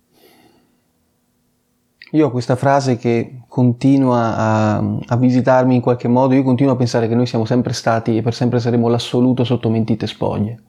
Io 2.11 2.27
ho 2.27 2.31
questa 2.31 2.55
frase 2.55 2.97
che 2.97 3.41
continua 3.47 4.35
a, 4.35 4.77
a, 5.07 5.17
visitarmi 5.17 5.75
in 5.75 5.81
qualche 5.81 6.07
modo, 6.07 6.35
io 6.35 6.43
continuo 6.43 6.73
a 6.73 6.77
pensare 6.77 7.07
che 7.07 7.15
noi 7.15 7.25
siamo 7.25 7.45
sempre 7.45 7.73
stati 7.73 8.17
e 8.17 8.21
per 8.21 8.35
sempre 8.35 8.59
saremo 8.59 8.87
l'assoluto 8.87 9.43
sotto 9.43 9.69
mentite 9.69 10.05
spoglie, 10.05 10.61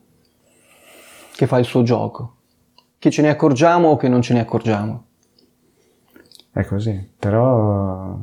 che 1.35 1.47
fa 1.47 1.59
il 1.59 1.67
suo 1.67 1.83
gioco 1.83 2.37
che 3.05 3.11
ce 3.11 3.21
ne 3.21 3.29
accorgiamo 3.29 3.89
o 3.89 3.97
che 3.99 4.09
non 4.09 4.23
ce 4.23 4.33
ne 4.33 4.41
accorgiamo. 4.41 5.05
È 6.51 6.65
così, 6.65 7.07
però... 7.19 8.17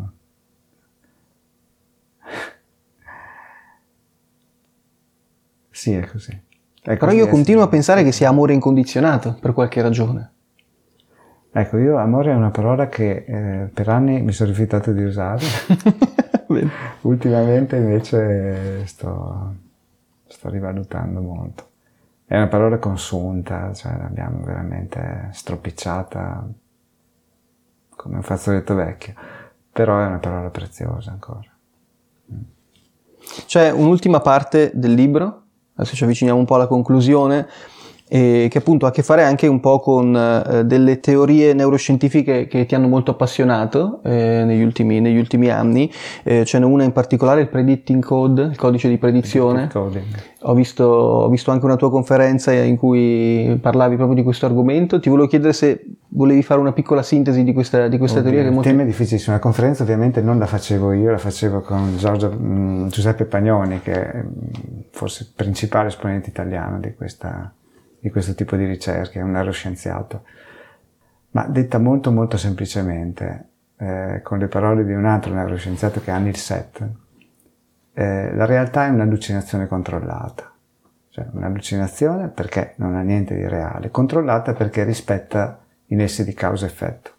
sì, 5.69 5.93
è 5.93 6.07
così. 6.07 6.31
È 6.81 6.97
però 6.97 7.11
io 7.11 7.27
continuo 7.27 7.61
a 7.61 7.67
pensare 7.67 8.03
che 8.03 8.11
sia 8.11 8.29
amore 8.29 8.53
incondizionato, 8.53 9.37
per 9.39 9.53
qualche 9.53 9.83
ragione. 9.83 10.31
Ecco, 11.51 11.77
io 11.77 11.97
amore 11.97 12.31
è 12.31 12.35
una 12.35 12.49
parola 12.49 12.87
che 12.87 13.23
eh, 13.27 13.69
per 13.71 13.87
anni 13.87 14.23
mi 14.23 14.31
sono 14.31 14.49
rifiutato 14.49 14.91
di 14.93 15.03
usare. 15.03 15.45
Ultimamente 17.01 17.75
invece 17.75 18.87
sto, 18.87 19.53
sto 20.25 20.49
rivalutando 20.49 21.21
molto. 21.21 21.70
È 22.31 22.37
una 22.37 22.47
parola 22.47 22.77
consunta, 22.77 23.73
cioè 23.73 23.97
l'abbiamo 23.97 24.41
veramente 24.45 25.27
stropicciata 25.33 26.47
come 27.89 28.15
un 28.15 28.21
fazzoletto 28.21 28.73
vecchio, 28.73 29.13
però 29.69 29.99
è 29.99 30.05
una 30.05 30.19
parola 30.19 30.49
preziosa 30.49 31.11
ancora. 31.11 31.49
C'è 33.45 33.69
un'ultima 33.71 34.21
parte 34.21 34.71
del 34.73 34.93
libro, 34.93 35.43
adesso 35.73 35.93
ci 35.93 36.05
avviciniamo 36.05 36.39
un 36.39 36.45
po' 36.45 36.55
alla 36.55 36.67
conclusione, 36.67 37.49
e 38.13 38.49
che 38.49 38.57
appunto 38.57 38.85
ha 38.85 38.89
a 38.89 38.91
che 38.91 39.03
fare 39.03 39.23
anche 39.23 39.47
un 39.47 39.61
po' 39.61 39.79
con 39.79 40.13
eh, 40.13 40.65
delle 40.65 40.99
teorie 40.99 41.53
neuroscientifiche 41.53 42.45
che 42.45 42.65
ti 42.65 42.75
hanno 42.75 42.89
molto 42.89 43.11
appassionato 43.11 44.01
eh, 44.03 44.43
negli, 44.45 44.61
ultimi, 44.61 44.99
negli, 44.99 45.17
ultimi, 45.17 45.49
anni. 45.49 45.89
Eh, 46.23 46.43
ce 46.43 46.59
n'è 46.59 46.65
una 46.65 46.83
in 46.83 46.91
particolare, 46.91 47.39
il 47.39 47.47
Predicting 47.47 48.03
Code, 48.03 48.41
il 48.41 48.57
codice 48.57 48.89
di 48.89 48.97
predizione. 48.97 49.69
Ho 50.41 50.53
visto, 50.53 50.83
ho 50.83 51.29
visto, 51.29 51.51
anche 51.51 51.63
una 51.63 51.77
tua 51.77 51.89
conferenza 51.89 52.51
in 52.51 52.75
cui 52.75 53.57
parlavi 53.61 53.95
proprio 53.95 54.17
di 54.17 54.23
questo 54.23 54.45
argomento. 54.45 54.99
Ti 54.99 55.07
volevo 55.07 55.29
chiedere 55.29 55.53
se 55.53 55.81
volevi 56.09 56.43
fare 56.43 56.59
una 56.59 56.73
piccola 56.73 57.03
sintesi 57.03 57.45
di 57.45 57.53
questa, 57.53 57.87
di 57.87 57.97
questa 57.97 58.19
teoria. 58.21 58.41
Che 58.41 58.47
il 58.47 58.53
molto... 58.53 58.67
tema 58.67 58.81
è 58.81 58.85
difficilissimo. 58.85 59.37
La 59.37 59.41
conferenza 59.41 59.83
ovviamente 59.83 60.19
non 60.19 60.37
la 60.37 60.47
facevo 60.47 60.91
io, 60.91 61.11
la 61.11 61.17
facevo 61.17 61.61
con 61.61 61.95
Giorgio, 61.95 62.29
mh, 62.29 62.89
Giuseppe 62.89 63.23
Pagnoni, 63.23 63.79
che 63.79 63.93
è 63.93 64.23
forse 64.89 65.23
il 65.23 65.29
principale 65.33 65.87
esponente 65.87 66.27
italiano 66.27 66.77
di 66.77 66.93
questa 66.93 67.53
di 68.01 68.09
questo 68.09 68.33
tipo 68.33 68.55
di 68.55 68.65
ricerche, 68.65 69.19
è 69.19 69.21
un 69.21 69.31
neuroscienziato. 69.31 70.23
Ma 71.31 71.45
detta 71.45 71.77
molto 71.77 72.11
molto 72.11 72.35
semplicemente, 72.35 73.49
eh, 73.77 74.21
con 74.23 74.39
le 74.39 74.47
parole 74.47 74.83
di 74.83 74.93
un 74.93 75.05
altro 75.05 75.33
neuroscienziato 75.33 76.01
che 76.01 76.09
è 76.09 76.13
Anil 76.13 76.35
Seth, 76.35 76.83
eh, 77.93 78.33
la 78.33 78.45
realtà 78.45 78.87
è 78.87 78.89
un'allucinazione 78.89 79.67
controllata. 79.67 80.51
Cioè 81.09 81.27
un'allucinazione 81.31 82.29
perché 82.29 82.73
non 82.77 82.95
ha 82.95 83.01
niente 83.01 83.35
di 83.35 83.47
reale, 83.47 83.91
controllata 83.91 84.53
perché 84.53 84.83
rispetta 84.83 85.59
i 85.87 85.95
nessi 85.95 86.23
di 86.23 86.33
causa-effetto. 86.33 87.11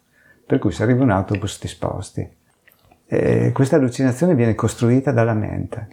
Per 0.45 0.59
cui 0.59 0.71
se 0.71 0.83
arriva 0.83 1.03
un 1.03 1.11
autobus 1.11 1.59
ti 1.59 1.69
sposti. 1.69 2.29
E 3.05 3.51
questa 3.53 3.77
allucinazione 3.77 4.35
viene 4.35 4.55
costruita 4.55 5.11
dalla 5.11 5.33
mente. 5.33 5.87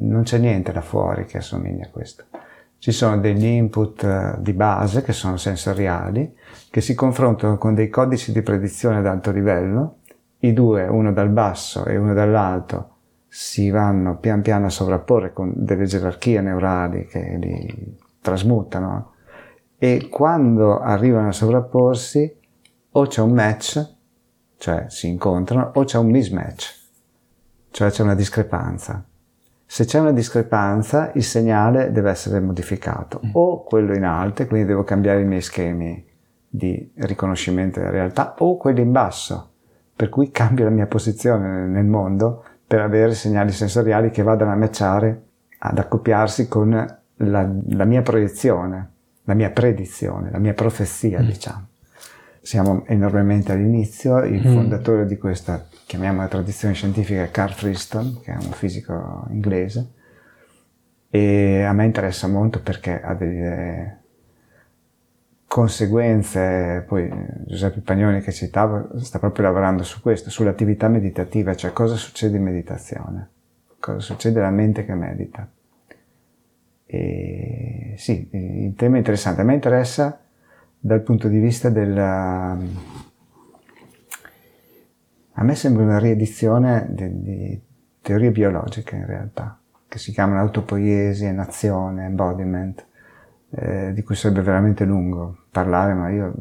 Non 0.00 0.24
c'è 0.24 0.36
niente 0.36 0.72
da 0.72 0.82
fuori 0.82 1.24
che 1.24 1.38
assomiglia 1.38 1.86
a 1.86 1.90
questo 1.90 2.26
ci 2.82 2.90
sono 2.90 3.20
degli 3.20 3.44
input 3.44 4.02
eh, 4.02 4.34
di 4.40 4.54
base 4.54 5.02
che 5.02 5.12
sono 5.12 5.36
sensoriali, 5.36 6.34
che 6.68 6.80
si 6.80 6.96
confrontano 6.96 7.56
con 7.56 7.74
dei 7.74 7.88
codici 7.88 8.32
di 8.32 8.42
predizione 8.42 8.96
ad 8.96 9.06
alto 9.06 9.30
livello, 9.30 9.98
i 10.40 10.52
due, 10.52 10.88
uno 10.88 11.12
dal 11.12 11.28
basso 11.28 11.84
e 11.84 11.96
uno 11.96 12.12
dall'alto, 12.12 12.88
si 13.28 13.70
vanno 13.70 14.16
pian 14.16 14.42
piano 14.42 14.66
a 14.66 14.68
sovrapporre 14.68 15.32
con 15.32 15.52
delle 15.54 15.84
gerarchie 15.84 16.40
neurali 16.40 17.06
che 17.06 17.36
li 17.40 17.98
trasmutano 18.20 19.12
e 19.78 20.08
quando 20.10 20.80
arrivano 20.80 21.28
a 21.28 21.32
sovrapporsi 21.32 22.34
o 22.90 23.06
c'è 23.06 23.20
un 23.20 23.32
match, 23.32 23.94
cioè 24.56 24.86
si 24.88 25.06
incontrano, 25.06 25.70
o 25.74 25.84
c'è 25.84 25.98
un 25.98 26.10
mismatch, 26.10 26.80
cioè 27.70 27.92
c'è 27.92 28.02
una 28.02 28.16
discrepanza. 28.16 29.06
Se 29.72 29.86
c'è 29.86 30.00
una 30.00 30.12
discrepanza, 30.12 31.12
il 31.14 31.24
segnale 31.24 31.92
deve 31.92 32.10
essere 32.10 32.40
modificato, 32.40 33.22
mm. 33.24 33.30
o 33.32 33.62
quello 33.62 33.94
in 33.94 34.04
alto, 34.04 34.46
quindi 34.46 34.66
devo 34.66 34.84
cambiare 34.84 35.22
i 35.22 35.24
miei 35.24 35.40
schemi 35.40 36.06
di 36.46 36.92
riconoscimento 36.96 37.80
della 37.80 37.90
realtà, 37.90 38.34
o 38.40 38.58
quello 38.58 38.80
in 38.80 38.92
basso, 38.92 39.52
per 39.96 40.10
cui 40.10 40.30
cambio 40.30 40.64
la 40.64 40.70
mia 40.70 40.86
posizione 40.86 41.66
nel 41.66 41.86
mondo 41.86 42.44
per 42.66 42.80
avere 42.80 43.14
segnali 43.14 43.50
sensoriali 43.50 44.10
che 44.10 44.22
vadano 44.22 44.52
a 44.52 44.56
matchare, 44.56 45.22
ad 45.60 45.78
accoppiarsi 45.78 46.48
con 46.48 46.68
la, 47.16 47.50
la 47.68 47.84
mia 47.86 48.02
proiezione, 48.02 48.90
la 49.22 49.32
mia 49.32 49.52
predizione, 49.52 50.30
la 50.30 50.38
mia 50.38 50.52
profezia, 50.52 51.22
mm. 51.22 51.24
diciamo. 51.24 51.66
Siamo 52.42 52.84
enormemente 52.86 53.52
all'inizio, 53.52 54.18
il 54.24 54.46
mm. 54.46 54.52
fondatore 54.52 55.06
di 55.06 55.16
questa 55.16 55.64
chiamiamola 55.86 56.26
tradizione 56.26 56.74
scientifica, 56.74 57.30
Carl 57.30 57.52
Friston, 57.52 58.20
che 58.20 58.32
è 58.32 58.34
un 58.34 58.50
fisico 58.50 59.26
inglese, 59.30 59.92
e 61.08 61.62
a 61.62 61.72
me 61.72 61.84
interessa 61.84 62.26
molto 62.26 62.60
perché 62.60 63.00
ha 63.00 63.14
delle 63.14 64.00
conseguenze, 65.46 66.82
poi 66.88 67.08
Giuseppe 67.46 67.80
Pagnoni 67.80 68.22
che 68.22 68.32
citavo 68.32 68.98
sta 68.98 69.18
proprio 69.18 69.44
lavorando 69.44 69.82
su 69.82 70.00
questo, 70.00 70.30
sull'attività 70.30 70.88
meditativa, 70.88 71.54
cioè 71.54 71.72
cosa 71.72 71.94
succede 71.94 72.38
in 72.38 72.42
meditazione, 72.42 73.28
cosa 73.78 74.00
succede 74.00 74.40
alla 74.40 74.50
mente 74.50 74.86
che 74.86 74.94
medita. 74.94 75.46
E 76.86 77.94
sì, 77.98 78.28
il 78.32 78.74
tema 78.74 78.96
è 78.96 78.98
interessante, 78.98 79.42
a 79.42 79.44
me 79.44 79.54
interessa 79.54 80.21
dal 80.84 81.00
punto 81.02 81.28
di 81.28 81.38
vista 81.38 81.70
della 81.70 82.58
a 85.34 85.44
me 85.44 85.54
sembra 85.54 85.84
una 85.84 85.98
riedizione 85.98 86.88
di, 86.90 87.22
di 87.22 87.60
teorie 88.00 88.32
biologiche 88.32 88.96
in 88.96 89.06
realtà, 89.06 89.58
che 89.86 89.98
si 89.98 90.10
chiamano 90.10 90.40
autopoiesi, 90.40 91.32
nazione, 91.32 92.04
embodiment, 92.04 92.84
eh, 93.50 93.92
di 93.94 94.02
cui 94.02 94.16
sarebbe 94.16 94.42
veramente 94.42 94.84
lungo 94.84 95.44
parlare, 95.50 95.94
ma 95.94 96.10
io, 96.10 96.34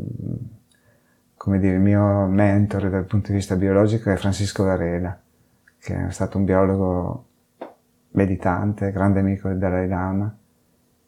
come 1.38 1.60
dire, 1.60 1.76
il 1.76 1.82
mio 1.82 2.26
mentore 2.26 2.89
dal 2.89 3.06
punto 3.06 3.30
di 3.30 3.36
vista 3.36 3.56
biologico 3.56 4.12
è 4.12 4.16
Francisco 4.18 4.64
Varela, 4.64 5.18
che 5.78 6.08
è 6.08 6.12
stato 6.12 6.38
un 6.38 6.46
biologo 6.46 7.26
meditante, 8.12 8.92
grande 8.92 9.20
amico 9.20 9.48
del 9.48 9.60
Dalai 9.60 9.88
Lama, 9.88 10.36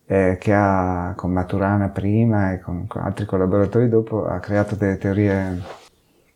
eh, 0.06 0.38
che 0.40 0.54
ha, 0.54 1.14
con 1.16 1.32
Maturana 1.32 1.90
prima 1.90 2.54
e 2.54 2.60
con, 2.60 2.88
con 2.88 3.02
altri 3.02 3.26
collaboratori 3.26 3.90
dopo, 3.90 4.26
ha 4.26 4.40
creato 4.40 4.76
delle 4.76 4.98
teorie 4.98 5.82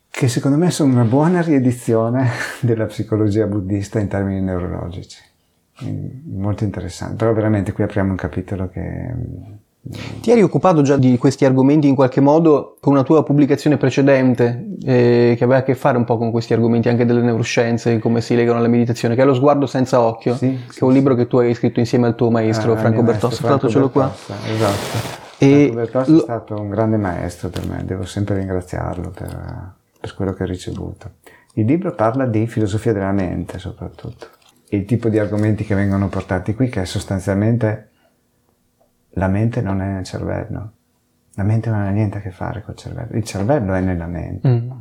che 0.10 0.28
secondo 0.30 0.58
me 0.58 0.72
sono 0.72 0.94
una 0.94 1.04
buona 1.04 1.42
riedizione 1.42 2.28
della 2.62 2.86
psicologia 2.86 3.46
buddista 3.46 4.00
in 4.00 4.08
termini 4.08 4.42
neurologici. 4.42 5.22
Molto 6.26 6.64
interessante, 6.64 7.18
però 7.18 7.34
veramente 7.34 7.72
qui 7.72 7.84
apriamo 7.84 8.10
un 8.12 8.16
capitolo 8.16 8.68
che... 8.68 9.14
Ti 10.22 10.32
eri 10.32 10.42
occupato 10.42 10.82
già 10.82 10.98
di 10.98 11.18
questi 11.18 11.46
argomenti 11.46 11.88
in 11.88 11.96
qualche 11.96 12.22
modo 12.22 12.78
con 12.80 12.94
una 12.94 13.04
tua 13.04 13.24
pubblicazione 13.24 13.78
precedente 13.78 14.68
eh, 14.84 15.36
che 15.38 15.44
aveva 15.44 15.60
a 15.60 15.64
che 15.64 15.76
fare 15.76 15.98
un 15.98 16.06
po' 16.06 16.18
con 16.18 16.32
questi 16.32 16.54
argomenti 16.54 16.90
anche 16.90 17.06
delle 17.06 17.22
neuroscienze, 17.22 18.00
come 18.00 18.22
si 18.22 18.36
legano 18.36 18.60
alla 18.60 18.68
meditazione, 18.68 19.16
che 19.16 19.22
è 19.22 19.26
Lo 19.26 19.34
sguardo 19.34 19.66
senza 19.66 20.02
occhio, 20.02 20.36
sì, 20.36 20.60
che 20.68 20.74
sì, 20.74 20.80
è 20.80 20.84
un 20.84 20.94
libro 20.94 21.16
che 21.16 21.28
tu 21.28 21.38
hai 21.38 21.54
scritto 21.54 21.80
insieme 21.80 22.08
al 22.08 22.16
tuo 22.16 22.30
maestro 22.30 22.74
ah, 22.74 22.78
Franco 22.78 23.04
Bertossa, 23.04 23.38
tra 23.38 23.50
l'altro 23.50 23.70
ce 23.70 23.80
l'ho 23.80 23.90
qua. 23.90 24.14
Esatto. 24.14 25.26
E 25.38 25.70
Franco 25.72 25.76
Bertossa 25.76 26.12
lo... 26.12 26.18
è 26.18 26.22
stato 26.22 26.60
un 26.60 26.70
grande 26.70 26.98
maestro 26.98 27.50
per 27.50 27.68
me, 27.68 27.84
devo 27.86 28.06
sempre 28.06 28.38
ringraziarlo 28.38 29.10
per 29.10 29.76
per 30.00 30.14
quello 30.14 30.34
che 30.34 30.44
ho 30.44 30.46
ricevuto. 30.46 31.12
Il 31.54 31.66
libro 31.66 31.94
parla 31.94 32.26
di 32.26 32.48
filosofia 32.48 32.94
della 32.94 33.12
mente 33.12 33.58
soprattutto, 33.58 34.28
il 34.70 34.86
tipo 34.86 35.10
di 35.10 35.18
argomenti 35.18 35.64
che 35.64 35.76
vengono 35.76 36.08
portati 36.08 36.54
qui 36.54 36.70
che 36.70 36.82
è 36.82 36.86
sostanzialmente 36.86 37.90
la 39.12 39.28
mente 39.28 39.62
non 39.62 39.82
è 39.82 39.88
nel 39.88 40.04
cervello, 40.04 40.72
la 41.34 41.44
mente 41.44 41.70
non 41.70 41.82
ha 41.82 41.90
niente 41.90 42.18
a 42.18 42.22
che 42.22 42.32
fare 42.32 42.64
col 42.64 42.76
cervello, 42.76 43.16
il 43.16 43.24
cervello 43.24 43.74
è 43.74 43.80
nella 43.80 44.08
mente, 44.08 44.48
mm. 44.48 44.72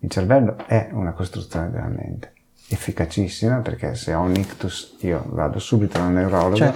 il 0.00 0.10
cervello 0.10 0.56
è 0.66 0.88
una 0.92 1.12
costruzione 1.12 1.70
della 1.70 1.88
mente, 1.88 2.32
efficacissima 2.68 3.58
perché 3.58 3.94
se 3.94 4.14
ho 4.14 4.20
un 4.20 4.34
ictus 4.34 4.96
io 5.00 5.24
vado 5.28 5.58
subito 5.58 5.98
da 5.98 6.04
un 6.04 6.14
neurologo, 6.14 6.56
cioè. 6.56 6.74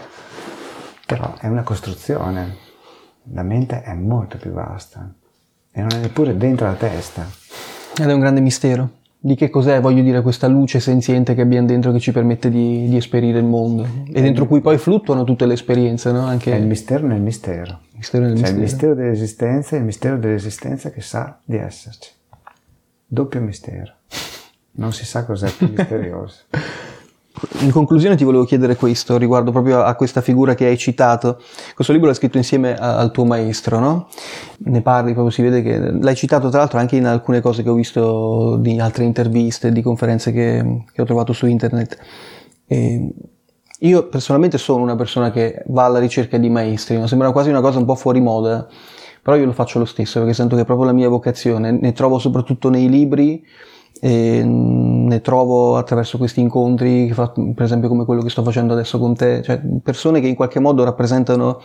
però 1.06 1.34
è 1.38 1.46
una 1.46 1.62
costruzione, 1.62 2.56
la 3.32 3.42
mente 3.42 3.82
è 3.82 3.94
molto 3.94 4.38
più 4.38 4.50
vasta 4.50 5.12
e 5.70 5.80
non 5.80 5.90
è 5.92 5.98
neppure 5.98 6.36
dentro 6.36 6.66
la 6.66 6.74
testa. 6.74 7.26
Ed 7.96 8.08
è 8.08 8.12
un 8.12 8.20
grande 8.20 8.40
mistero. 8.40 9.02
Di 9.26 9.36
che 9.36 9.48
cos'è, 9.48 9.80
voglio 9.80 10.02
dire, 10.02 10.20
questa 10.20 10.48
luce 10.48 10.80
senziente 10.80 11.34
che 11.34 11.40
abbiamo 11.40 11.66
dentro 11.66 11.90
che 11.92 11.98
ci 11.98 12.12
permette 12.12 12.50
di, 12.50 12.90
di 12.90 12.96
esperire 12.98 13.38
il 13.38 13.46
mondo 13.46 13.86
e 14.12 14.20
dentro 14.20 14.46
cui 14.46 14.60
poi 14.60 14.76
fluttuano 14.76 15.24
tutte 15.24 15.46
le 15.46 15.54
esperienze, 15.54 16.12
no? 16.12 16.26
Anche... 16.26 16.52
È 16.52 16.56
il 16.56 16.66
mistero 16.66 17.06
nel 17.06 17.22
mistero. 17.22 17.80
Il 17.92 17.96
mistero 17.96 18.24
nel 18.26 18.34
C'è 18.34 18.40
mistero. 18.40 18.56
il 18.56 18.62
mistero 18.62 18.94
dell'esistenza 18.94 19.76
e 19.76 19.78
il 19.78 19.84
mistero 19.86 20.18
dell'esistenza 20.18 20.90
che 20.90 21.00
sa 21.00 21.38
di 21.42 21.56
esserci. 21.56 22.10
Doppio 23.06 23.40
mistero. 23.40 23.94
Non 24.72 24.92
si 24.92 25.06
sa 25.06 25.24
cos'è 25.24 25.50
più 25.50 25.72
misterioso. 25.74 26.42
In 27.60 27.72
conclusione 27.72 28.14
ti 28.14 28.22
volevo 28.22 28.44
chiedere 28.44 28.76
questo 28.76 29.16
riguardo 29.16 29.50
proprio 29.50 29.82
a 29.82 29.96
questa 29.96 30.20
figura 30.20 30.54
che 30.54 30.66
hai 30.66 30.78
citato. 30.78 31.40
Questo 31.74 31.92
libro 31.92 32.06
l'hai 32.08 32.16
scritto 32.16 32.36
insieme 32.36 32.76
a, 32.76 32.98
al 32.98 33.10
tuo 33.10 33.24
maestro, 33.24 33.80
no? 33.80 34.06
Ne 34.58 34.82
parli 34.82 35.12
proprio, 35.12 35.32
si 35.32 35.42
vede 35.42 35.60
che 35.60 35.78
l'hai 35.78 36.14
citato 36.14 36.48
tra 36.48 36.58
l'altro 36.58 36.78
anche 36.78 36.94
in 36.94 37.06
alcune 37.06 37.40
cose 37.40 37.64
che 37.64 37.70
ho 37.70 37.74
visto 37.74 38.56
di 38.58 38.78
altre 38.78 39.02
interviste, 39.02 39.72
di 39.72 39.82
conferenze 39.82 40.30
che, 40.30 40.84
che 40.92 41.02
ho 41.02 41.04
trovato 41.04 41.32
su 41.32 41.46
internet. 41.46 41.98
E 42.68 43.12
io 43.80 44.08
personalmente 44.08 44.56
sono 44.56 44.84
una 44.84 44.94
persona 44.94 45.32
che 45.32 45.64
va 45.66 45.86
alla 45.86 45.98
ricerca 45.98 46.38
di 46.38 46.48
maestri, 46.48 46.96
mi 46.96 47.08
sembra 47.08 47.32
quasi 47.32 47.48
una 47.48 47.60
cosa 47.60 47.78
un 47.78 47.84
po' 47.84 47.96
fuori 47.96 48.20
moda, 48.20 48.66
però 49.20 49.36
io 49.36 49.44
lo 49.44 49.52
faccio 49.52 49.80
lo 49.80 49.84
stesso 49.84 50.20
perché 50.20 50.34
sento 50.34 50.54
che 50.54 50.62
è 50.62 50.64
proprio 50.64 50.86
la 50.86 50.92
mia 50.92 51.08
vocazione, 51.08 51.72
ne 51.72 51.92
trovo 51.92 52.20
soprattutto 52.20 52.70
nei 52.70 52.88
libri 52.88 53.44
e 54.04 54.42
ne 54.44 55.22
trovo 55.22 55.78
attraverso 55.78 56.18
questi 56.18 56.38
incontri, 56.40 57.10
per 57.14 57.64
esempio 57.64 57.88
come 57.88 58.04
quello 58.04 58.20
che 58.20 58.28
sto 58.28 58.42
facendo 58.42 58.74
adesso 58.74 58.98
con 58.98 59.14
te, 59.14 59.40
cioè 59.42 59.58
persone 59.82 60.20
che 60.20 60.26
in 60.26 60.34
qualche 60.34 60.60
modo 60.60 60.84
rappresentano 60.84 61.62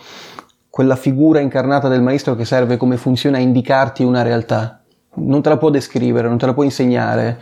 quella 0.70 0.96
figura 0.96 1.40
incarnata 1.40 1.88
del 1.88 2.00
maestro 2.00 2.34
che 2.36 2.46
serve 2.46 2.78
come 2.78 2.96
funzione 2.96 3.36
a 3.36 3.40
indicarti 3.40 4.04
una 4.04 4.22
realtà. 4.22 4.80
Non 5.16 5.42
te 5.42 5.50
la 5.50 5.58
può 5.58 5.68
descrivere, 5.68 6.28
non 6.28 6.38
te 6.38 6.46
la 6.46 6.54
può 6.54 6.62
insegnare, 6.62 7.38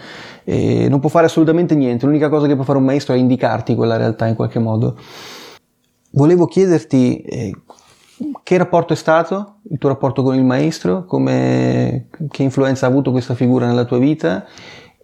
non 0.89 0.99
può 0.99 1.09
fare 1.09 1.27
assolutamente 1.27 1.77
niente. 1.77 2.05
L'unica 2.05 2.29
cosa 2.29 2.49
che 2.49 2.57
può 2.57 2.65
fare 2.65 2.79
un 2.79 2.85
maestro 2.85 3.15
è 3.15 3.19
indicarti 3.19 3.77
quella 3.77 3.97
realtà 3.97 4.27
in 4.27 4.35
qualche 4.35 4.59
modo. 4.59 4.97
Volevo 6.11 6.47
chiederti 6.47 7.21
eh, 7.21 7.55
che 8.43 8.57
rapporto 8.59 8.95
è 8.95 8.97
stato 8.97 9.59
il 9.71 9.79
tuo 9.79 9.91
rapporto 9.91 10.25
con 10.25 10.35
il 10.35 10.45
maestro? 10.45 11.05
Come, 11.05 12.09
che 12.31 12.43
influenza 12.43 12.87
ha 12.87 12.89
avuto 12.89 13.13
questa 13.13 13.35
figura 13.35 13.69
nella 13.69 13.85
tua 13.85 13.99
vita? 13.99 14.45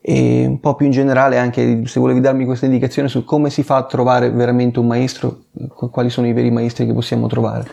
E 0.07 0.44
un 0.44 0.61
po' 0.61 0.74
più 0.74 0.84
in 0.84 0.92
generale 0.92 1.38
anche 1.38 1.86
se 1.86 1.98
volevi 1.98 2.20
darmi 2.20 2.44
questa 2.44 2.66
indicazione 2.66 3.09
su 3.09 3.24
come 3.24 3.48
si 3.48 3.62
fa 3.62 3.76
a 3.76 3.86
trovare 3.86 4.30
veramente 4.30 4.78
un 4.78 4.86
maestro, 4.86 5.44
quali 5.90 6.11
sono 6.11 6.26
i 6.26 6.34
veri 6.34 6.50
maestri 6.50 6.84
che 6.84 6.92
possiamo 6.92 7.26
trovare. 7.26 7.66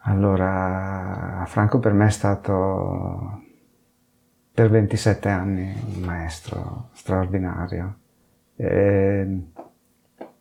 Allora, 0.00 1.44
Franco 1.46 1.78
per 1.78 1.94
me 1.94 2.04
è 2.04 2.10
stato 2.10 3.40
per 4.52 4.68
27 4.68 5.30
anni 5.30 5.74
un 5.96 6.02
maestro 6.02 6.90
straordinario. 6.92 7.94
E 8.56 9.44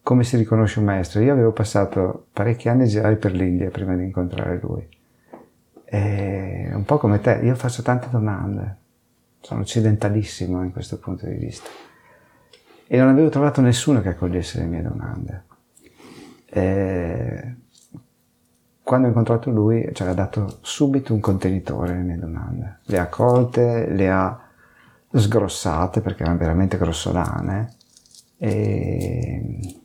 come 0.03 0.23
si 0.25 0.35
riconosce 0.35 0.79
un 0.79 0.85
maestro? 0.85 1.21
Io 1.21 1.31
avevo 1.31 1.53
passato 1.53 2.25
parecchi 2.33 2.67
anni 2.67 2.83
a 2.83 2.87
girare 2.87 3.15
per 3.15 3.31
l'India 3.31 3.69
prima 3.69 3.95
di 3.95 4.03
incontrare 4.03 4.59
lui. 4.61 4.85
E 5.85 6.71
un 6.73 6.83
po' 6.83 6.97
come 6.97 7.21
te, 7.21 7.39
io 7.41 7.55
faccio 7.55 7.81
tante 7.81 8.09
domande, 8.09 8.79
sono 9.45 9.61
occidentalissimo 9.61 10.63
in 10.63 10.71
questo 10.71 10.97
punto 10.97 11.27
di 11.27 11.35
vista. 11.35 11.69
E 12.87 12.97
non 12.97 13.09
avevo 13.09 13.29
trovato 13.29 13.61
nessuno 13.61 14.01
che 14.01 14.09
accogliesse 14.09 14.57
le 14.57 14.65
mie 14.65 14.81
domande. 14.81 15.43
E 16.47 17.55
quando 18.81 19.05
ho 19.05 19.09
incontrato 19.09 19.51
lui 19.51 19.87
ci 19.93 20.01
aveva 20.01 20.23
dato 20.23 20.57
subito 20.61 21.13
un 21.13 21.19
contenitore 21.19 21.93
alle 21.93 22.01
mie 22.01 22.17
domande. 22.17 22.79
Le 22.85 22.97
ha 22.97 23.03
accolte, 23.03 23.87
le 23.87 24.09
ha 24.09 24.49
sgrossate 25.11 26.01
perché 26.01 26.23
erano 26.23 26.39
veramente 26.39 26.77
grossolane 26.77 27.75
e 28.37 29.79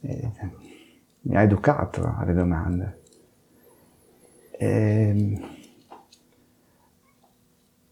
eh, 0.00 0.32
mi 1.20 1.36
ha 1.36 1.42
educato 1.42 2.14
alle 2.16 2.32
domande. 2.32 3.02
E, 4.52 5.57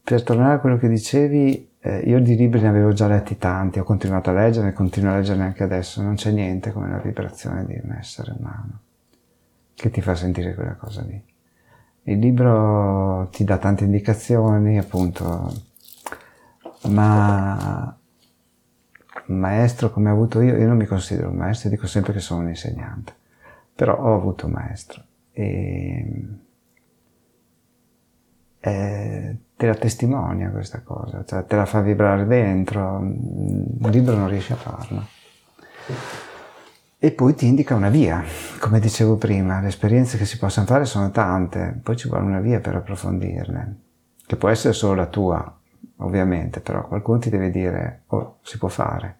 per 0.07 0.23
tornare 0.23 0.53
a 0.53 0.59
quello 0.59 0.77
che 0.77 0.87
dicevi, 0.87 1.71
eh, 1.81 1.97
io 2.05 2.21
di 2.21 2.37
libri 2.37 2.61
ne 2.61 2.69
avevo 2.69 2.93
già 2.93 3.07
letti 3.07 3.37
tanti, 3.37 3.79
ho 3.79 3.83
continuato 3.83 4.29
a 4.29 4.33
leggerne, 4.33 4.71
continuo 4.71 5.11
a 5.11 5.17
leggerne 5.17 5.43
anche 5.43 5.63
adesso, 5.63 6.01
non 6.01 6.15
c'è 6.15 6.31
niente 6.31 6.71
come 6.71 6.89
la 6.89 6.99
vibrazione 6.99 7.65
di 7.65 7.77
un 7.83 7.91
essere 7.91 8.33
umano 8.39 8.79
che 9.73 9.89
ti 9.89 9.99
fa 9.99 10.15
sentire 10.15 10.55
quella 10.55 10.75
cosa 10.75 11.01
lì. 11.01 11.21
Il 12.03 12.19
libro 12.19 13.27
ti 13.33 13.43
dà 13.43 13.57
tante 13.57 13.83
indicazioni, 13.83 14.77
appunto, 14.77 15.53
ma 16.83 17.93
un 19.25 19.37
maestro 19.37 19.91
come 19.91 20.09
ho 20.09 20.13
avuto 20.13 20.39
io, 20.39 20.55
io 20.55 20.67
non 20.67 20.77
mi 20.77 20.85
considero 20.85 21.31
un 21.31 21.35
maestro, 21.35 21.69
dico 21.69 21.85
sempre 21.85 22.13
che 22.13 22.21
sono 22.21 22.43
un 22.43 22.47
insegnante, 22.47 23.13
però 23.75 23.97
ho 23.99 24.15
avuto 24.15 24.45
un 24.45 24.53
maestro 24.53 25.03
e, 25.33 26.23
e 28.67 29.37
te 29.55 29.65
la 29.65 29.75
testimonia 29.75 30.49
questa 30.49 30.81
cosa, 30.81 31.23
cioè 31.23 31.45
te 31.45 31.55
la 31.55 31.65
fa 31.65 31.79
vibrare 31.79 32.25
dentro, 32.25 32.97
un 32.97 33.89
libro 33.89 34.13
non 34.13 34.27
riesce 34.27 34.53
a 34.53 34.57
farlo. 34.57 35.07
E 36.99 37.11
poi 37.11 37.33
ti 37.33 37.47
indica 37.47 37.75
una 37.75 37.89
via, 37.89 38.21
come 38.59 38.81
dicevo 38.81 39.15
prima, 39.15 39.61
le 39.61 39.69
esperienze 39.69 40.17
che 40.17 40.25
si 40.25 40.37
possono 40.37 40.65
fare 40.65 40.83
sono 40.83 41.11
tante, 41.11 41.79
poi 41.81 41.95
ci 41.95 42.09
vuole 42.09 42.25
una 42.25 42.41
via 42.41 42.59
per 42.59 42.75
approfondirle, 42.75 43.75
che 44.25 44.35
può 44.35 44.49
essere 44.49 44.73
solo 44.73 44.95
la 44.95 45.07
tua, 45.07 45.59
ovviamente, 45.97 46.59
però 46.59 46.85
qualcuno 46.85 47.19
ti 47.19 47.29
deve 47.29 47.49
dire, 47.49 48.03
oh, 48.07 48.39
si 48.41 48.57
può 48.57 48.67
fare, 48.67 49.19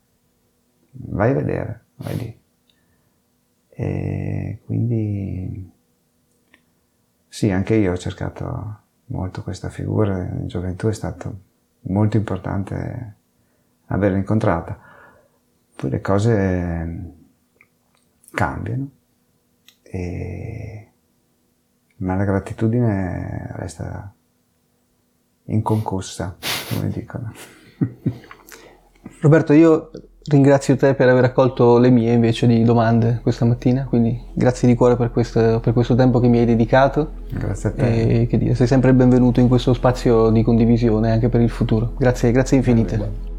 vai 0.91 1.31
a 1.31 1.35
vedere, 1.35 1.85
vai 1.95 2.17
lì. 2.17 2.41
E 3.69 4.61
quindi 4.65 5.71
sì, 7.29 7.49
anche 7.49 7.75
io 7.75 7.93
ho 7.93 7.97
cercato 7.97 8.85
molto 9.07 9.43
questa 9.43 9.69
figura, 9.69 10.23
in 10.23 10.47
gioventù 10.47 10.87
è 10.87 10.93
stato 10.93 11.39
molto 11.81 12.17
importante 12.17 13.15
averla 13.87 14.17
incontrata. 14.17 14.79
Poi 15.75 15.89
le 15.89 16.01
cose 16.01 17.13
cambiano, 18.31 18.89
e... 19.83 20.91
ma 21.97 22.15
la 22.15 22.23
gratitudine 22.23 23.51
resta 23.55 24.13
inconcussa, 25.45 26.37
come 26.69 26.89
dicono. 26.89 27.31
Roberto, 29.21 29.53
io 29.53 29.91
ringrazio 30.27 30.75
te 30.75 30.93
per 30.93 31.09
aver 31.09 31.23
accolto 31.23 31.77
le 31.77 31.89
mie 31.89 32.13
invece 32.13 32.47
di 32.47 32.63
domande 32.63 33.19
questa 33.21 33.45
mattina, 33.45 33.85
quindi 33.87 34.19
grazie 34.33 34.67
di 34.67 34.75
cuore 34.75 34.95
per 34.95 35.11
questo, 35.11 35.59
per 35.61 35.73
questo 35.73 35.95
tempo 35.95 36.19
che 36.19 36.27
mi 36.27 36.39
hai 36.39 36.45
dedicato. 36.45 37.11
Grazie 37.29 37.69
a 37.69 37.71
te. 37.73 38.21
E 38.21 38.27
che 38.27 38.37
dire, 38.37 38.55
sei 38.55 38.67
sempre 38.67 38.89
il 38.89 38.95
benvenuto 38.95 39.39
in 39.39 39.47
questo 39.47 39.73
spazio 39.73 40.29
di 40.29 40.43
condivisione 40.43 41.11
anche 41.11 41.29
per 41.29 41.41
il 41.41 41.49
futuro. 41.49 41.93
Grazie, 41.97 42.31
grazie 42.31 42.57
infinite. 42.57 43.35